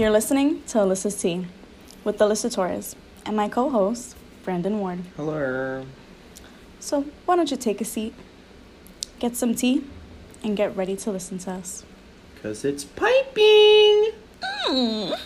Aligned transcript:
You're 0.00 0.10
listening 0.10 0.62
to 0.68 0.78
Alyssa's 0.78 1.20
Tea 1.20 1.46
with 2.04 2.16
Alyssa 2.20 2.50
Torres 2.50 2.96
and 3.26 3.36
my 3.36 3.50
co 3.50 3.68
host, 3.68 4.16
Brandon 4.44 4.78
Ward. 4.80 5.00
Hello. 5.14 5.84
So, 6.78 7.04
why 7.26 7.36
don't 7.36 7.50
you 7.50 7.58
take 7.58 7.82
a 7.82 7.84
seat, 7.84 8.14
get 9.18 9.36
some 9.36 9.54
tea, 9.54 9.84
and 10.42 10.56
get 10.56 10.74
ready 10.74 10.96
to 10.96 11.10
listen 11.10 11.36
to 11.40 11.50
us? 11.50 11.84
Because 12.34 12.64
it's 12.64 12.82
piping. 12.82 14.12
Mm. 14.68 15.20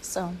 So, 0.00 0.32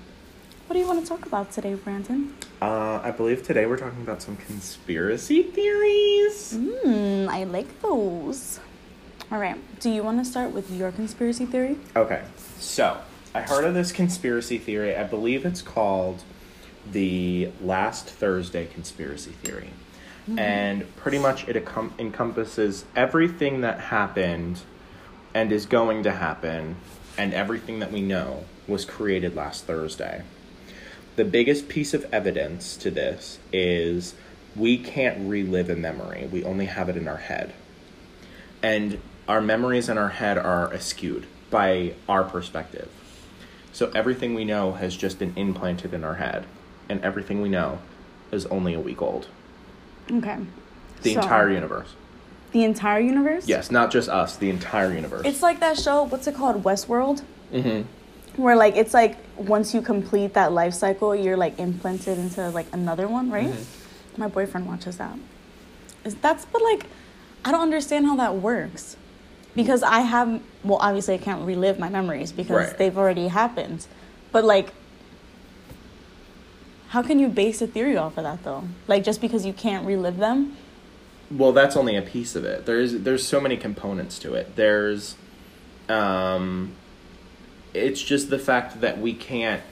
what 0.66 0.72
do 0.72 0.78
you 0.78 0.86
want 0.86 1.02
to 1.02 1.06
talk 1.06 1.26
about 1.26 1.52
today, 1.52 1.74
Brandon? 1.74 2.34
Uh, 2.62 3.00
I 3.04 3.10
believe 3.10 3.42
today 3.42 3.66
we're 3.66 3.76
talking 3.76 4.00
about 4.00 4.22
some 4.22 4.36
conspiracy 4.38 5.42
theories. 5.42 6.54
Mmm, 6.54 7.28
I 7.28 7.44
like 7.44 7.82
those. 7.82 8.60
All 9.30 9.38
right, 9.38 9.56
do 9.80 9.90
you 9.90 10.02
want 10.02 10.24
to 10.24 10.24
start 10.24 10.52
with 10.52 10.70
your 10.70 10.90
conspiracy 10.90 11.44
theory? 11.44 11.76
Okay, 11.94 12.22
so 12.56 12.98
I 13.34 13.42
heard 13.42 13.64
of 13.64 13.74
this 13.74 13.92
conspiracy 13.92 14.56
theory. 14.56 14.96
I 14.96 15.04
believe 15.04 15.44
it's 15.44 15.60
called 15.60 16.22
the 16.90 17.52
Last 17.60 18.06
Thursday 18.06 18.64
conspiracy 18.64 19.32
theory. 19.32 19.68
Mm-hmm. 20.26 20.38
And 20.38 20.96
pretty 20.96 21.18
much 21.18 21.46
it 21.46 21.62
encom- 21.62 21.92
encompasses 21.98 22.86
everything 22.96 23.60
that 23.60 23.80
happened 23.80 24.60
and 25.34 25.52
is 25.52 25.66
going 25.66 26.04
to 26.04 26.12
happen, 26.12 26.76
and 27.18 27.34
everything 27.34 27.80
that 27.80 27.92
we 27.92 28.00
know 28.00 28.44
was 28.66 28.86
created 28.86 29.36
last 29.36 29.66
Thursday. 29.66 30.22
The 31.16 31.26
biggest 31.26 31.68
piece 31.68 31.92
of 31.92 32.06
evidence 32.14 32.78
to 32.78 32.90
this 32.90 33.38
is 33.52 34.14
we 34.56 34.78
can't 34.78 35.28
relive 35.28 35.68
a 35.68 35.76
memory, 35.76 36.26
we 36.32 36.44
only 36.44 36.64
have 36.64 36.88
it 36.88 36.96
in 36.96 37.06
our 37.08 37.18
head. 37.18 37.52
And 38.62 39.00
our 39.28 39.40
memories 39.40 39.88
in 39.88 39.98
our 39.98 40.08
head 40.08 40.38
are 40.38 40.68
askewed 40.72 41.24
by 41.50 41.94
our 42.08 42.24
perspective. 42.24 42.88
So 43.72 43.90
everything 43.94 44.34
we 44.34 44.44
know 44.44 44.72
has 44.72 44.96
just 44.96 45.18
been 45.18 45.34
implanted 45.36 45.92
in 45.94 46.02
our 46.02 46.14
head, 46.14 46.46
and 46.88 47.04
everything 47.04 47.42
we 47.42 47.48
know 47.50 47.78
is 48.32 48.46
only 48.46 48.74
a 48.74 48.80
week 48.80 49.02
old. 49.02 49.28
Okay. 50.10 50.38
The 51.02 51.14
So- 51.14 51.20
entire 51.20 51.50
universe. 51.50 51.94
The 52.52 52.64
entire 52.64 53.00
universe? 53.00 53.46
Yes, 53.46 53.70
not 53.70 53.90
just 53.90 54.08
us, 54.08 54.36
the 54.36 54.48
entire 54.48 54.92
universe. 54.92 55.22
It's 55.26 55.42
like 55.42 55.60
that 55.60 55.78
show, 55.78 56.04
what's 56.04 56.26
it 56.26 56.34
called? 56.34 56.64
Westworld? 56.64 57.22
Mm 57.52 57.62
hmm 57.62 58.42
Where 58.42 58.56
like 58.56 58.74
it's 58.76 58.94
like 58.94 59.16
once 59.36 59.74
you 59.74 59.82
complete 59.82 60.32
that 60.34 60.52
life 60.52 60.72
cycle, 60.72 61.14
you're 61.14 61.36
like 61.36 61.58
implanted 61.58 62.18
into 62.18 62.48
like 62.50 62.66
another 62.72 63.06
one, 63.06 63.30
right? 63.30 63.48
Mm-hmm. 63.50 64.20
My 64.20 64.28
boyfriend 64.28 64.66
watches 64.66 64.96
that. 64.96 65.18
Is 66.04 66.14
that's 66.16 66.46
but 66.46 66.62
like 66.62 66.86
I 67.44 67.52
don't 67.52 67.60
understand 67.62 68.06
how 68.06 68.16
that 68.16 68.36
works. 68.36 68.96
Because 69.58 69.82
I 69.82 70.00
have 70.00 70.40
well 70.62 70.78
obviously 70.80 71.14
I 71.14 71.18
can't 71.18 71.44
relive 71.44 71.80
my 71.80 71.88
memories 71.88 72.30
because 72.30 72.68
Right. 72.68 72.78
they've 72.78 72.96
already 72.96 73.26
happened. 73.26 73.88
But 74.30 74.44
like 74.44 74.72
how 76.90 77.02
can 77.02 77.18
you 77.18 77.28
base 77.28 77.60
a 77.60 77.66
theory 77.66 77.96
off 77.96 78.16
of 78.16 78.22
that 78.22 78.44
though? 78.44 78.64
Like 78.86 79.02
just 79.02 79.20
because 79.20 79.44
you 79.44 79.52
can't 79.52 79.84
relive 79.84 80.18
them? 80.18 80.56
Well, 81.30 81.50
that's 81.52 81.76
only 81.76 81.96
a 81.96 82.02
piece 82.02 82.36
of 82.36 82.44
it. 82.44 82.66
There's 82.66 83.00
there's 83.00 83.26
so 83.26 83.40
many 83.40 83.56
components 83.56 84.20
to 84.20 84.34
it. 84.34 84.54
There's 84.54 85.16
um 85.88 86.74
it's 87.74 88.00
just 88.00 88.30
the 88.30 88.38
fact 88.38 88.80
that 88.80 89.00
we 89.00 89.12
can't 89.12 89.62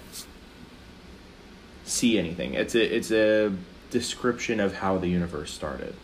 see 1.85 2.19
anything. 2.19 2.55
It's 2.55 2.75
a 2.75 2.97
it's 2.97 3.13
a 3.13 3.53
description 3.91 4.59
of 4.59 4.75
how 4.75 4.99
the 4.99 5.07
universe 5.09 5.53
started. 5.53 5.95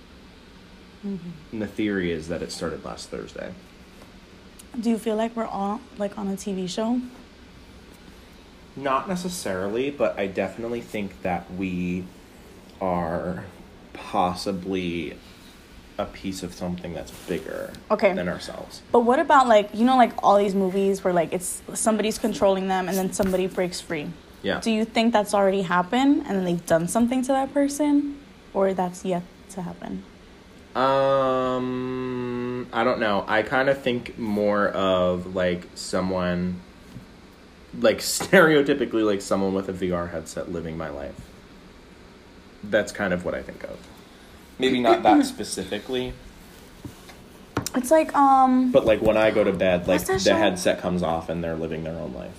And 1.02 1.60
the 1.60 1.66
theory 1.66 2.12
is 2.12 2.28
that 2.28 2.42
it 2.42 2.52
started 2.52 2.84
last 2.84 3.08
Thursday. 3.10 3.52
Do 4.78 4.90
you 4.90 4.98
feel 4.98 5.16
like 5.16 5.36
we're 5.36 5.46
all 5.46 5.80
like 5.98 6.16
on 6.18 6.28
a 6.28 6.32
TV 6.32 6.68
show? 6.68 7.00
Not 8.74 9.06
necessarily, 9.08 9.90
but 9.90 10.18
I 10.18 10.26
definitely 10.26 10.80
think 10.80 11.20
that 11.22 11.52
we 11.52 12.04
are 12.80 13.44
possibly 13.92 15.16
a 15.98 16.06
piece 16.06 16.42
of 16.42 16.54
something 16.54 16.94
that's 16.94 17.10
bigger 17.28 17.70
Okay. 17.90 18.14
than 18.14 18.28
ourselves. 18.28 18.80
But 18.90 19.00
what 19.00 19.18
about 19.18 19.46
like 19.46 19.68
you 19.74 19.84
know 19.84 19.96
like 19.98 20.12
all 20.22 20.38
these 20.38 20.54
movies 20.54 21.04
where 21.04 21.12
like 21.12 21.32
it's 21.34 21.60
somebody's 21.74 22.18
controlling 22.18 22.68
them 22.68 22.88
and 22.88 22.96
then 22.96 23.12
somebody 23.12 23.46
breaks 23.46 23.80
free. 23.80 24.08
Yeah. 24.42 24.60
Do 24.60 24.70
you 24.70 24.84
think 24.86 25.12
that's 25.12 25.34
already 25.34 25.62
happened 25.62 26.24
and 26.26 26.36
then 26.36 26.44
they've 26.44 26.66
done 26.66 26.88
something 26.88 27.20
to 27.22 27.28
that 27.28 27.52
person 27.52 28.18
or 28.54 28.72
that's 28.74 29.04
yet 29.04 29.22
to 29.50 29.62
happen? 29.62 30.02
Um, 30.74 32.66
I 32.72 32.84
don't 32.84 33.00
know. 33.00 33.24
I 33.28 33.42
kind 33.42 33.68
of 33.68 33.80
think 33.82 34.18
more 34.18 34.68
of 34.68 35.34
like 35.34 35.66
someone, 35.74 36.60
like 37.78 37.98
stereotypically, 38.00 39.04
like 39.04 39.20
someone 39.20 39.54
with 39.54 39.68
a 39.68 39.72
VR 39.72 40.10
headset 40.10 40.50
living 40.52 40.76
my 40.76 40.88
life. 40.88 41.20
That's 42.64 42.92
kind 42.92 43.12
of 43.12 43.24
what 43.24 43.34
I 43.34 43.42
think 43.42 43.64
of. 43.64 43.78
Maybe 44.58 44.78
not 44.80 45.02
that 45.02 45.24
specifically, 45.26 46.12
It's 47.74 47.90
like 47.90 48.14
um 48.14 48.70
but 48.70 48.84
like 48.84 49.00
when 49.02 49.16
I 49.16 49.30
go 49.32 49.42
to 49.42 49.52
bed, 49.52 49.88
like 49.88 50.06
What's 50.06 50.24
the 50.24 50.30
show? 50.30 50.36
headset 50.36 50.80
comes 50.80 51.02
off 51.02 51.28
and 51.28 51.42
they're 51.42 51.56
living 51.56 51.82
their 51.84 51.96
own 51.96 52.12
life. 52.14 52.38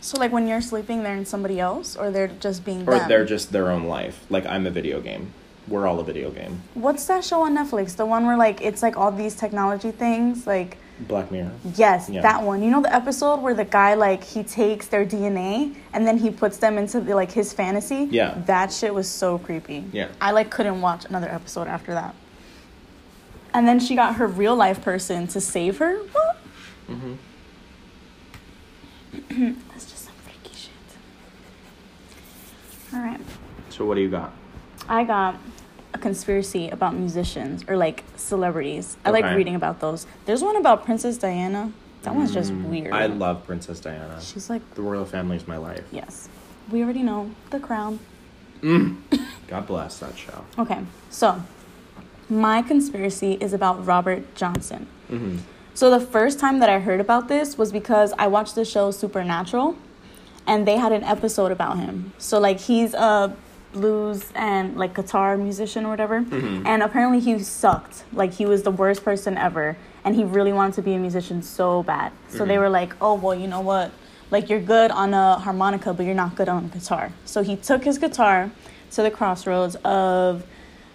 so 0.00 0.18
like 0.18 0.32
when 0.32 0.46
you're 0.46 0.60
sleeping 0.62 1.02
they're 1.02 1.16
in 1.16 1.26
somebody 1.26 1.58
else 1.60 1.96
or 1.96 2.10
they're 2.10 2.28
just 2.28 2.64
being 2.64 2.82
Or 2.88 2.98
them. 2.98 3.08
they're 3.08 3.24
just 3.26 3.52
their 3.52 3.70
own 3.70 3.84
life. 3.84 4.24
Like 4.30 4.46
I'm 4.46 4.66
a 4.66 4.70
video 4.70 5.00
game. 5.00 5.32
We're 5.66 5.86
all 5.86 5.98
a 5.98 6.04
video 6.04 6.30
game. 6.30 6.60
What's 6.74 7.06
that 7.06 7.24
show 7.24 7.42
on 7.42 7.56
Netflix? 7.56 7.96
The 7.96 8.04
one 8.04 8.26
where 8.26 8.36
like 8.36 8.60
it's 8.60 8.82
like 8.82 8.96
all 8.96 9.10
these 9.10 9.34
technology 9.34 9.90
things 9.92 10.46
like 10.46 10.76
Black 11.00 11.30
Mirror. 11.30 11.50
Yes, 11.76 12.08
Yeah. 12.10 12.20
that 12.20 12.42
one. 12.42 12.62
You 12.62 12.70
know 12.70 12.82
the 12.82 12.94
episode 12.94 13.40
where 13.40 13.54
the 13.54 13.64
guy 13.64 13.94
like 13.94 14.22
he 14.22 14.42
takes 14.44 14.88
their 14.88 15.04
DNA 15.06 15.74
and 15.94 16.06
then 16.06 16.18
he 16.18 16.30
puts 16.30 16.58
them 16.58 16.76
into 16.78 17.00
the, 17.00 17.14
like 17.14 17.32
his 17.32 17.52
fantasy. 17.52 18.08
Yeah. 18.10 18.34
that 18.46 18.72
shit 18.72 18.94
was 18.94 19.08
so 19.08 19.38
creepy. 19.38 19.84
Yeah. 19.92 20.08
I 20.20 20.32
like 20.32 20.50
couldn't 20.50 20.80
watch 20.82 21.06
another 21.06 21.28
episode 21.28 21.66
after 21.66 21.92
that. 21.94 22.14
And 23.54 23.66
then 23.66 23.80
she 23.80 23.94
got 23.96 24.16
her 24.16 24.26
real 24.26 24.54
life 24.56 24.82
person 24.82 25.26
to 25.28 25.40
save 25.40 25.78
her. 25.78 25.96
What? 25.96 26.36
Mm-hmm. 26.90 27.14
That's 29.72 29.86
just 29.90 30.04
some 30.04 30.14
freaky 30.24 30.54
shit. 30.54 30.70
All 32.92 33.00
right, 33.00 33.20
So 33.70 33.84
what 33.86 33.94
do 33.94 34.00
you 34.02 34.10
got? 34.10 34.32
I 34.88 35.04
got 35.04 35.36
a 35.94 35.98
conspiracy 35.98 36.68
about 36.68 36.94
musicians 36.94 37.64
or 37.68 37.76
like 37.76 38.04
celebrities. 38.16 38.96
I 39.04 39.10
like 39.10 39.24
reading 39.36 39.54
about 39.54 39.80
those. 39.80 40.06
There's 40.26 40.42
one 40.42 40.56
about 40.56 40.84
Princess 40.84 41.16
Diana. 41.16 41.72
That 42.02 42.14
one's 42.14 42.34
just 42.34 42.52
weird. 42.52 42.92
Mm, 42.92 42.96
I 42.96 43.06
love 43.06 43.46
Princess 43.46 43.80
Diana. 43.80 44.20
She's 44.20 44.50
like 44.50 44.74
The 44.74 44.82
royal 44.82 45.06
family 45.06 45.36
is 45.36 45.48
my 45.48 45.56
life. 45.56 45.84
Yes. 45.90 46.28
We 46.70 46.82
already 46.82 47.02
know 47.02 47.30
the 47.50 47.60
crown. 47.60 48.00
God 48.62 49.66
bless 49.66 49.98
that 49.98 50.16
show. 50.16 50.44
Okay, 50.58 50.80
so 51.10 51.42
my 52.30 52.62
conspiracy 52.62 53.32
is 53.34 53.52
about 53.52 53.84
Robert 53.84 54.34
Johnson. 54.34 54.86
Mm-hmm. 55.10 55.38
So 55.74 55.90
the 55.90 56.00
first 56.00 56.38
time 56.38 56.60
that 56.60 56.70
I 56.70 56.78
heard 56.78 57.00
about 57.00 57.28
this 57.28 57.58
was 57.58 57.72
because 57.72 58.14
I 58.18 58.26
watched 58.26 58.54
the 58.54 58.64
show 58.64 58.90
Supernatural 58.90 59.76
and 60.46 60.66
they 60.66 60.76
had 60.76 60.92
an 60.92 61.04
episode 61.04 61.52
about 61.52 61.78
him. 61.78 62.12
So 62.16 62.38
like 62.38 62.60
he's 62.60 62.94
a 62.94 63.36
blues 63.84 64.24
and 64.34 64.76
like 64.76 64.94
guitar 64.94 65.36
musician 65.36 65.84
or 65.84 65.90
whatever. 65.90 66.22
Mhm. 66.22 66.62
And 66.64 66.82
apparently 66.82 67.20
he 67.20 67.38
sucked. 67.40 68.04
Like 68.12 68.32
he 68.40 68.46
was 68.46 68.62
the 68.62 68.70
worst 68.70 69.04
person 69.04 69.36
ever 69.36 69.76
and 70.04 70.14
he 70.14 70.24
really 70.24 70.52
wanted 70.52 70.74
to 70.76 70.82
be 70.82 70.94
a 70.94 70.98
musician 70.98 71.42
so 71.42 71.82
bad. 71.82 72.12
So 72.28 72.44
they 72.46 72.54
Mhm. 72.56 72.60
were 72.60 72.70
like, 72.80 72.94
"Oh, 73.00 73.14
well, 73.14 73.34
you 73.34 73.48
know 73.48 73.60
what? 73.60 73.90
Like 74.30 74.48
you're 74.48 74.60
good 74.76 74.90
on 74.90 75.12
a 75.12 75.26
harmonica, 75.46 75.92
but 75.92 76.06
you're 76.06 76.14
not 76.24 76.34
good 76.36 76.48
on 76.48 76.68
guitar." 76.68 77.10
So 77.24 77.42
he 77.42 77.56
took 77.56 77.84
his 77.84 77.98
guitar 77.98 78.50
to 78.92 79.02
the 79.02 79.10
crossroads 79.10 79.74
of 79.84 80.44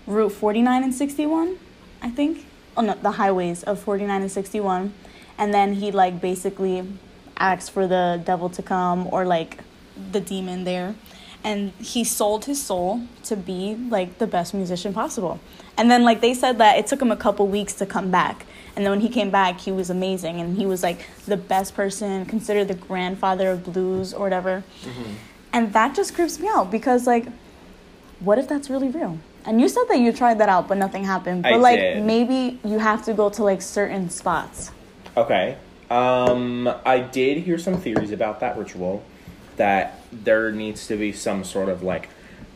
Route 0.07 0.31
49 0.31 0.81
and 0.83 0.93
61, 0.93 1.57
I 2.01 2.09
think. 2.09 2.45
Oh 2.77 2.81
no, 2.81 2.95
the 3.01 3.11
highways 3.11 3.63
of 3.63 3.77
49 3.79 4.21
and 4.21 4.31
61. 4.31 4.93
And 5.37 5.53
then 5.53 5.73
he 5.73 5.91
like 5.91 6.19
basically 6.21 6.83
asked 7.37 7.71
for 7.71 7.87
the 7.87 8.19
devil 8.25 8.49
to 8.49 8.61
come 8.61 9.07
or 9.11 9.25
like 9.25 9.57
the 10.11 10.19
demon 10.21 10.63
there. 10.63 10.95
And 11.43 11.71
he 11.79 12.03
sold 12.03 12.45
his 12.45 12.61
soul 12.61 13.01
to 13.23 13.35
be 13.35 13.75
like 13.75 14.17
the 14.17 14.27
best 14.27 14.53
musician 14.53 14.93
possible. 14.93 15.39
And 15.77 15.89
then 15.89 16.03
like 16.03 16.19
they 16.19 16.33
said 16.33 16.57
that 16.57 16.77
it 16.77 16.87
took 16.87 17.01
him 17.01 17.11
a 17.11 17.17
couple 17.17 17.47
weeks 17.47 17.73
to 17.75 17.85
come 17.85 18.11
back. 18.11 18.45
And 18.75 18.85
then 18.85 18.91
when 18.91 18.99
he 18.99 19.09
came 19.09 19.29
back, 19.29 19.59
he 19.59 19.71
was 19.71 19.89
amazing 19.89 20.39
and 20.41 20.57
he 20.57 20.65
was 20.65 20.83
like 20.83 21.05
the 21.25 21.37
best 21.37 21.75
person, 21.75 22.25
considered 22.25 22.67
the 22.67 22.73
grandfather 22.75 23.51
of 23.51 23.63
blues 23.63 24.13
or 24.13 24.21
whatever. 24.21 24.63
And 25.53 25.73
that 25.73 25.95
just 25.95 26.13
creeps 26.13 26.39
me 26.39 26.47
out 26.47 26.69
because 26.69 27.07
like 27.07 27.25
what 28.19 28.37
if 28.37 28.47
that's 28.47 28.69
really 28.69 28.89
real? 28.89 29.17
And 29.45 29.61
you 29.61 29.69
said 29.69 29.85
that 29.89 29.99
you 29.99 30.11
tried 30.11 30.39
that 30.39 30.49
out, 30.49 30.67
but 30.67 30.77
nothing 30.77 31.03
happened. 31.03 31.43
But 31.43 31.53
I 31.53 31.55
like 31.55 31.79
did. 31.79 32.03
maybe 32.03 32.59
you 32.63 32.79
have 32.79 33.03
to 33.05 33.13
go 33.13 33.29
to 33.29 33.43
like 33.43 33.61
certain 33.61 34.09
spots. 34.09 34.71
Okay. 35.15 35.57
Um, 35.89 36.67
I 36.85 36.99
did 36.99 37.39
hear 37.39 37.57
some 37.57 37.79
theories 37.81 38.11
about 38.11 38.41
that 38.41 38.57
ritual, 38.57 39.03
that 39.59 39.99
there 40.11 40.51
needs 40.53 40.87
to 40.87 40.95
be 40.95 41.11
some 41.11 41.43
sort 41.43 41.67
of 41.67 41.83
like 41.83 42.07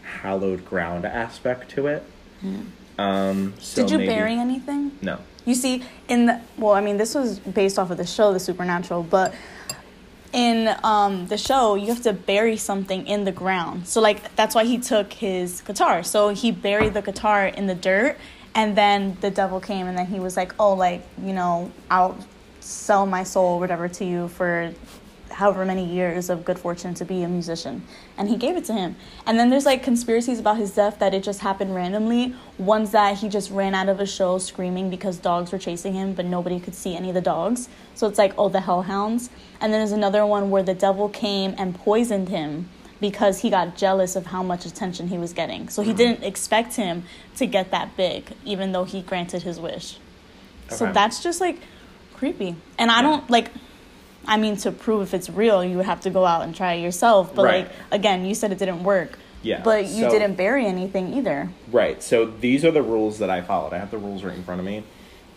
hallowed 0.03 0.65
ground 0.65 1.05
aspect 1.05 1.69
to 1.71 1.87
it. 1.87 2.03
Um, 2.97 3.53
so 3.59 3.81
Did 3.81 3.91
you 3.91 3.97
maybe- 3.99 4.09
bury 4.09 4.33
anything? 4.35 4.91
No. 5.01 5.19
You 5.45 5.53
see, 5.53 5.83
in 6.07 6.27
the 6.27 6.39
well, 6.57 6.71
I 6.71 6.79
mean, 6.79 6.95
this 6.95 7.13
was 7.13 7.39
based 7.39 7.77
off 7.77 7.91
of 7.91 7.97
the 7.97 8.05
show, 8.05 8.31
The 8.31 8.39
Supernatural, 8.39 9.03
but 9.03 9.33
in 10.31 10.73
um, 10.83 11.27
the 11.27 11.37
show, 11.37 11.75
you 11.75 11.87
have 11.87 12.01
to 12.03 12.13
bury 12.13 12.55
something 12.55 13.05
in 13.05 13.25
the 13.25 13.33
ground. 13.33 13.85
So, 13.85 13.99
like, 13.99 14.33
that's 14.37 14.55
why 14.55 14.63
he 14.63 14.77
took 14.77 15.11
his 15.11 15.59
guitar. 15.59 16.01
So 16.03 16.29
he 16.29 16.51
buried 16.51 16.93
the 16.93 17.01
guitar 17.01 17.47
in 17.47 17.67
the 17.67 17.75
dirt, 17.75 18.17
and 18.55 18.77
then 18.77 19.17
the 19.19 19.29
devil 19.29 19.59
came, 19.59 19.87
and 19.87 19.97
then 19.97 20.05
he 20.05 20.21
was 20.21 20.37
like, 20.37 20.55
"Oh, 20.57 20.73
like, 20.73 21.03
you 21.21 21.33
know, 21.33 21.69
I'll 21.91 22.17
sell 22.61 23.05
my 23.05 23.23
soul, 23.23 23.59
whatever, 23.59 23.89
to 23.89 24.05
you 24.05 24.29
for 24.29 24.73
however 25.33 25.65
many 25.65 25.85
years 25.85 26.29
of 26.29 26.45
good 26.45 26.57
fortune 26.57 26.93
to 26.93 27.05
be 27.05 27.23
a 27.23 27.27
musician. 27.27 27.83
And 28.17 28.29
he 28.29 28.37
gave 28.37 28.55
it 28.55 28.65
to 28.65 28.73
him. 28.73 28.95
And 29.25 29.37
then 29.37 29.49
there's 29.49 29.65
like 29.65 29.83
conspiracies 29.83 30.39
about 30.39 30.57
his 30.57 30.71
death 30.71 30.99
that 30.99 31.13
it 31.13 31.23
just 31.23 31.41
happened 31.41 31.75
randomly. 31.75 32.35
Ones 32.57 32.91
that 32.91 33.17
he 33.17 33.29
just 33.29 33.51
ran 33.51 33.73
out 33.75 33.89
of 33.89 33.99
a 33.99 34.05
show 34.05 34.37
screaming 34.37 34.89
because 34.89 35.17
dogs 35.17 35.51
were 35.51 35.57
chasing 35.57 35.93
him 35.93 36.13
but 36.13 36.25
nobody 36.25 36.59
could 36.59 36.75
see 36.75 36.95
any 36.95 37.09
of 37.09 37.15
the 37.15 37.21
dogs. 37.21 37.69
So 37.95 38.07
it's 38.07 38.17
like 38.17 38.33
oh 38.37 38.49
the 38.49 38.61
hellhounds. 38.61 39.29
And 39.59 39.73
then 39.73 39.79
there's 39.79 39.91
another 39.91 40.25
one 40.25 40.49
where 40.49 40.63
the 40.63 40.73
devil 40.73 41.09
came 41.09 41.55
and 41.57 41.75
poisoned 41.75 42.29
him 42.29 42.69
because 43.01 43.41
he 43.41 43.49
got 43.49 43.75
jealous 43.75 44.15
of 44.15 44.27
how 44.27 44.43
much 44.43 44.65
attention 44.65 45.09
he 45.09 45.17
was 45.17 45.33
getting. 45.33 45.67
So 45.67 45.81
he 45.81 45.89
mm-hmm. 45.89 45.97
didn't 45.97 46.23
expect 46.23 46.75
him 46.75 47.03
to 47.35 47.45
get 47.45 47.71
that 47.71 47.97
big 47.97 48.31
even 48.45 48.71
though 48.71 48.85
he 48.85 49.01
granted 49.01 49.43
his 49.43 49.59
wish. 49.59 49.97
Okay. 50.67 50.75
so 50.75 50.91
that's 50.93 51.21
just 51.21 51.41
like 51.41 51.59
creepy. 52.13 52.55
And 52.77 52.89
i 52.89 53.01
don't 53.01 53.29
like 53.29 53.51
I 54.25 54.37
mean, 54.37 54.57
to 54.57 54.71
prove 54.71 55.01
if 55.01 55.13
it's 55.13 55.29
real, 55.29 55.63
you 55.63 55.77
would 55.77 55.85
have 55.85 56.01
to 56.01 56.09
go 56.09 56.25
out 56.25 56.43
and 56.43 56.55
try 56.55 56.73
it 56.73 56.81
yourself. 56.81 57.35
But 57.35 57.45
right. 57.45 57.65
like 57.65 57.71
again, 57.91 58.25
you 58.25 58.35
said 58.35 58.51
it 58.51 58.59
didn't 58.59 58.83
work. 58.83 59.19
Yeah. 59.41 59.61
But 59.61 59.85
you 59.87 60.05
so, 60.05 60.09
didn't 60.09 60.35
bury 60.35 60.65
anything 60.65 61.13
either. 61.13 61.49
Right. 61.71 62.01
So 62.01 62.25
these 62.25 62.63
are 62.63 62.71
the 62.71 62.81
rules 62.81 63.19
that 63.19 63.29
I 63.29 63.41
followed. 63.41 63.73
I 63.73 63.77
have 63.77 63.91
the 63.91 63.97
rules 63.97 64.23
right 64.23 64.35
in 64.35 64.43
front 64.43 64.59
of 64.59 64.65
me. 64.65 64.83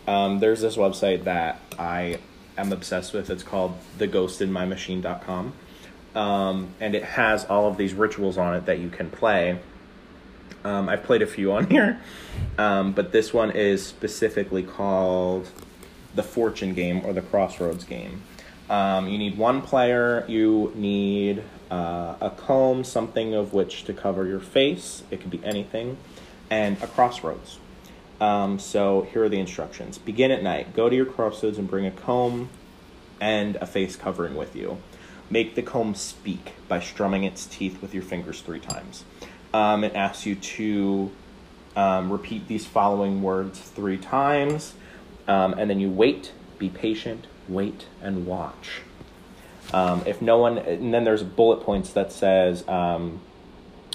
Um, 0.07 0.39
there's 0.39 0.61
this 0.61 0.77
website 0.77 1.25
that 1.25 1.61
I 1.79 2.21
am 2.57 2.73
obsessed 2.73 3.13
with. 3.13 3.31
It's 3.31 3.43
called 3.43 3.77
theghostinmymachine.com. 3.99 5.53
Um, 6.15 6.69
and 6.81 6.95
it 6.95 7.05
has 7.05 7.45
all 7.45 7.69
of 7.69 7.77
these 7.77 7.93
rituals 7.93 8.39
on 8.39 8.55
it 8.55 8.67
that 8.67 8.79
you 8.79 8.89
can 8.89 9.11
play. 9.11 9.59
Um, 10.65 10.89
I've 10.89 11.03
played 11.03 11.23
a 11.23 11.27
few 11.27 11.53
on 11.53 11.67
here, 11.71 12.01
um, 12.59 12.93
but 12.93 13.13
this 13.13 13.35
one 13.35 13.51
is 13.51 13.85
specifically 13.87 14.63
called 14.63 15.49
the 16.15 16.23
Fortune 16.23 16.75
game 16.75 17.05
or 17.05 17.13
the 17.13 17.21
Crossroads 17.23 17.85
game. 17.85 18.23
Um, 18.69 19.09
you 19.09 19.19
need 19.19 19.39
one 19.39 19.63
player. 19.63 20.25
You 20.29 20.73
need 20.75 21.43
uh, 21.71 22.15
a 22.21 22.33
comb, 22.37 22.85
something 22.85 23.35
of 23.35 23.53
which 23.53 23.85
to 23.85 23.93
cover 23.93 24.27
your 24.27 24.41
face. 24.41 25.03
It 25.11 25.21
could 25.21 25.31
be 25.31 25.41
anything, 25.45 25.97
and 26.51 26.81
a 26.83 26.87
crossroads. 26.87 27.59
Um, 28.21 28.59
so 28.59 29.03
here 29.13 29.25
are 29.25 29.29
the 29.29 29.39
instructions. 29.39 29.99
Begin 29.99 30.31
at 30.31 30.43
night. 30.43 30.75
Go 30.75 30.89
to 30.89 30.97
your 30.97 31.07
crossroads 31.07 31.59
and 31.59 31.69
bring 31.69 31.87
a 31.87 31.91
comb 31.91 32.49
and 33.21 33.57
a 33.57 33.67
face 33.67 33.97
covering 33.97 34.35
with 34.35 34.57
you. 34.57 34.79
Make 35.29 35.55
the 35.55 35.63
comb 35.63 35.95
speak 35.95 36.53
by 36.69 36.81
strumming 36.81 37.25
its 37.25 37.47
teeth 37.47 37.83
with 37.83 37.93
your 37.93 38.03
fingers 38.03 38.41
three 38.41 38.61
times. 38.61 39.05
Um, 39.53 39.85
it 39.85 39.95
asks 39.95 40.25
you 40.27 40.35
to 40.35 41.11
um, 41.75 42.11
repeat 42.11 42.49
these 42.49 42.65
following 42.65 43.23
words 43.23 43.59
three 43.59 43.99
times, 43.99 44.75
um, 45.29 45.55
and 45.55 45.69
then 45.69 45.81
you 45.81 45.91
wait, 45.91 46.33
be 46.59 46.69
patient, 46.69 47.27
wait 47.49 47.87
and 48.03 48.27
watch. 48.27 48.83
Um, 49.73 50.03
if 50.07 50.23
no 50.23 50.39
one, 50.39 50.59
and 50.59 50.95
then 50.95 51.05
there's 51.05 51.23
bullet 51.23 51.63
points 51.63 51.93
that 51.93 52.13
says, 52.13 52.67
um, 52.69 53.21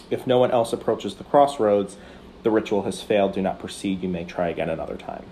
if 0.10 0.28
no 0.28 0.38
one 0.38 0.52
else 0.52 0.74
approaches 0.74 1.16
the 1.16 1.24
crossroads, 1.24 1.98
the 2.44 2.52
ritual 2.52 2.84
has 2.84 3.02
failed. 3.02 3.34
Do 3.34 3.42
not 3.42 3.60
proceed. 3.60 4.04
You 4.04 4.10
may 4.10 4.26
try 4.26 4.50
again 4.50 4.70
another 4.70 4.98
time. 4.98 5.26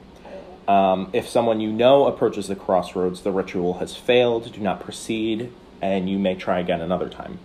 Um, 0.68 1.10
if 1.14 1.28
someone 1.28 1.60
you 1.60 1.72
know 1.72 2.06
approaches 2.06 2.48
the 2.48 2.56
crossroads, 2.56 3.22
the 3.22 3.32
ritual 3.32 3.80
has 3.80 3.96
failed. 3.96 4.54
Do 4.54 4.62
not 4.62 4.80
proceed, 4.80 5.52
and 5.82 6.10
you 6.10 6.20
may 6.20 6.36
try 6.36 6.60
again 6.60 6.80
another 6.80 7.10
time. 7.10 7.40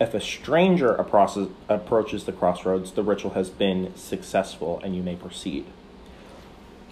If 0.00 0.14
a 0.14 0.20
stranger 0.20 0.92
approaches, 0.94 1.48
approaches 1.68 2.24
the 2.24 2.32
crossroads, 2.32 2.92
the 2.92 3.02
ritual 3.02 3.32
has 3.32 3.50
been 3.50 3.94
successful, 3.94 4.80
and 4.82 4.96
you 4.96 5.02
may 5.02 5.14
proceed. 5.14 5.66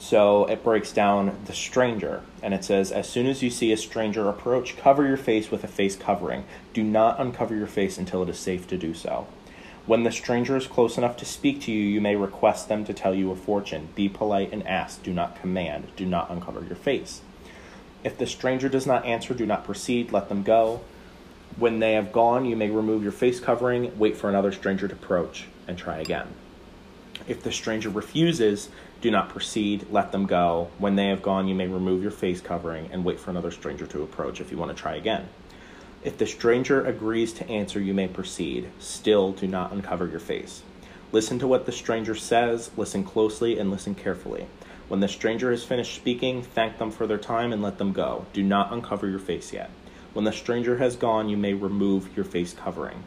So 0.01 0.47
it 0.47 0.65
breaks 0.65 0.93
down 0.93 1.39
the 1.45 1.53
stranger 1.53 2.23
and 2.43 2.55
it 2.55 2.65
says, 2.65 2.91
as 2.91 3.07
soon 3.07 3.27
as 3.27 3.43
you 3.43 3.51
see 3.51 3.71
a 3.71 3.77
stranger 3.77 4.29
approach, 4.31 4.79
cover 4.79 5.07
your 5.07 5.19
face 5.19 5.51
with 5.51 5.63
a 5.63 5.69
face 5.69 5.95
covering. 5.95 6.47
Do 6.73 6.83
not 6.83 7.21
uncover 7.21 7.55
your 7.55 7.67
face 7.67 7.99
until 7.99 8.23
it 8.23 8.31
is 8.31 8.39
safe 8.39 8.67
to 8.69 8.79
do 8.79 8.95
so. 8.95 9.27
When 9.85 10.05
the 10.05 10.11
stranger 10.11 10.57
is 10.57 10.67
close 10.67 10.97
enough 10.97 11.19
to 11.19 11.27
speak 11.27 11.61
to 11.63 11.73
you, 11.73 11.83
you 11.83 12.01
may 12.01 12.17
request 12.17 12.69
them 12.69 12.85
to 12.87 12.95
tell 12.95 13.15
you 13.15 13.31
a 13.31 13.37
fortune. 13.37 13.91
Be 13.95 14.09
polite 14.09 14.53
and 14.53 14.67
ask. 14.67 15.03
Do 15.03 15.13
not 15.13 15.39
command. 15.39 15.89
Do 15.97 16.07
not 16.07 16.31
uncover 16.31 16.65
your 16.65 16.77
face. 16.77 17.21
If 18.03 18.17
the 18.17 18.27
stranger 18.27 18.71
does 18.71 18.87
not 18.87 19.05
answer, 19.05 19.35
do 19.35 19.45
not 19.45 19.65
proceed. 19.65 20.13
Let 20.13 20.31
them 20.31 20.43
go. 20.43 20.81
When 21.57 21.79
they 21.79 21.93
have 21.93 22.11
gone, 22.11 22.47
you 22.47 22.57
may 22.57 22.71
remove 22.71 23.03
your 23.03 23.13
face 23.13 23.39
covering, 23.39 23.99
wait 23.99 24.17
for 24.17 24.31
another 24.31 24.53
stranger 24.53 24.89
to 24.89 24.95
approach, 24.95 25.47
and 25.69 25.77
try 25.77 25.99
again. 25.99 26.29
If 27.31 27.45
the 27.45 27.53
stranger 27.53 27.91
refuses, 27.91 28.71
do 29.01 29.09
not 29.09 29.29
proceed, 29.29 29.87
let 29.89 30.11
them 30.11 30.27
go. 30.27 30.69
When 30.79 30.97
they 30.97 31.07
have 31.07 31.23
gone, 31.23 31.47
you 31.47 31.55
may 31.55 31.69
remove 31.69 32.03
your 32.03 32.11
face 32.11 32.41
covering 32.41 32.89
and 32.91 33.05
wait 33.05 33.21
for 33.21 33.31
another 33.31 33.53
stranger 33.53 33.87
to 33.87 34.03
approach 34.03 34.41
if 34.41 34.51
you 34.51 34.59
want 34.59 34.77
to 34.77 34.83
try 34.83 34.97
again. 34.97 35.29
If 36.03 36.19
the 36.19 36.27
stranger 36.27 36.85
agrees 36.85 37.33
to 37.35 37.49
answer, 37.49 37.81
you 37.81 37.95
may 37.95 38.09
proceed. 38.09 38.69
Still, 38.81 39.31
do 39.31 39.47
not 39.47 39.71
uncover 39.71 40.09
your 40.09 40.19
face. 40.19 40.65
Listen 41.13 41.39
to 41.39 41.47
what 41.47 41.67
the 41.67 41.73
stranger 41.73 42.17
says, 42.17 42.73
listen 42.77 43.05
closely, 43.05 43.61
and 43.61 43.71
listen 43.71 43.95
carefully. 43.95 44.49
When 44.89 44.99
the 44.99 45.07
stranger 45.07 45.53
has 45.53 45.63
finished 45.63 45.95
speaking, 45.95 46.43
thank 46.43 46.79
them 46.79 46.91
for 46.91 47.07
their 47.07 47.17
time 47.17 47.53
and 47.53 47.63
let 47.63 47.79
them 47.79 47.93
go. 47.93 48.27
Do 48.33 48.43
not 48.43 48.73
uncover 48.73 49.09
your 49.09 49.21
face 49.21 49.53
yet. 49.53 49.71
When 50.15 50.25
the 50.25 50.33
stranger 50.33 50.79
has 50.79 50.97
gone, 50.97 51.29
you 51.29 51.37
may 51.37 51.55
remove 51.55 52.17
your 52.17 52.25
face 52.25 52.55
covering. 52.55 53.05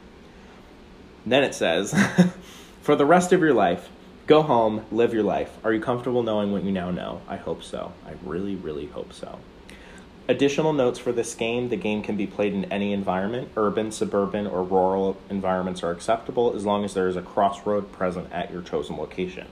Then 1.25 1.43
it 1.43 1.53
says, 1.53 1.93
For 2.83 2.95
the 2.97 3.05
rest 3.05 3.31
of 3.31 3.39
your 3.39 3.53
life, 3.53 3.89
Go 4.25 4.41
home, 4.41 4.85
live 4.89 5.13
your 5.13 5.23
life. 5.23 5.57
Are 5.65 5.73
you 5.73 5.81
comfortable 5.81 6.23
knowing 6.23 6.53
what 6.53 6.63
you 6.63 6.71
now 6.71 6.91
know? 6.91 7.21
I 7.27 7.35
hope 7.35 7.61
so. 7.61 7.91
I 8.07 8.13
really, 8.23 8.55
really 8.55 8.85
hope 8.85 9.11
so. 9.11 9.39
Additional 10.29 10.71
notes 10.71 10.97
for 10.97 11.11
this 11.11 11.35
game 11.35 11.67
the 11.67 11.75
game 11.75 12.01
can 12.01 12.15
be 12.15 12.25
played 12.25 12.53
in 12.53 12.63
any 12.71 12.93
environment. 12.93 13.49
Urban, 13.57 13.91
suburban, 13.91 14.47
or 14.47 14.63
rural 14.63 15.17
environments 15.29 15.83
are 15.83 15.91
acceptable 15.91 16.55
as 16.55 16.63
long 16.63 16.85
as 16.85 16.93
there 16.93 17.09
is 17.09 17.17
a 17.17 17.21
crossroad 17.21 17.91
present 17.91 18.31
at 18.31 18.49
your 18.49 18.61
chosen 18.61 18.95
location. 18.95 19.47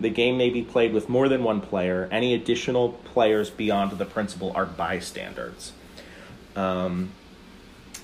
The 0.00 0.10
game 0.10 0.36
may 0.36 0.50
be 0.50 0.62
played 0.62 0.92
with 0.92 1.08
more 1.08 1.28
than 1.28 1.44
one 1.44 1.60
player. 1.60 2.08
Any 2.10 2.34
additional 2.34 2.88
players 2.88 3.50
beyond 3.50 3.92
the 3.92 4.04
principal 4.04 4.50
are 4.56 4.66
bystanders. 4.66 5.70
Um, 6.56 7.12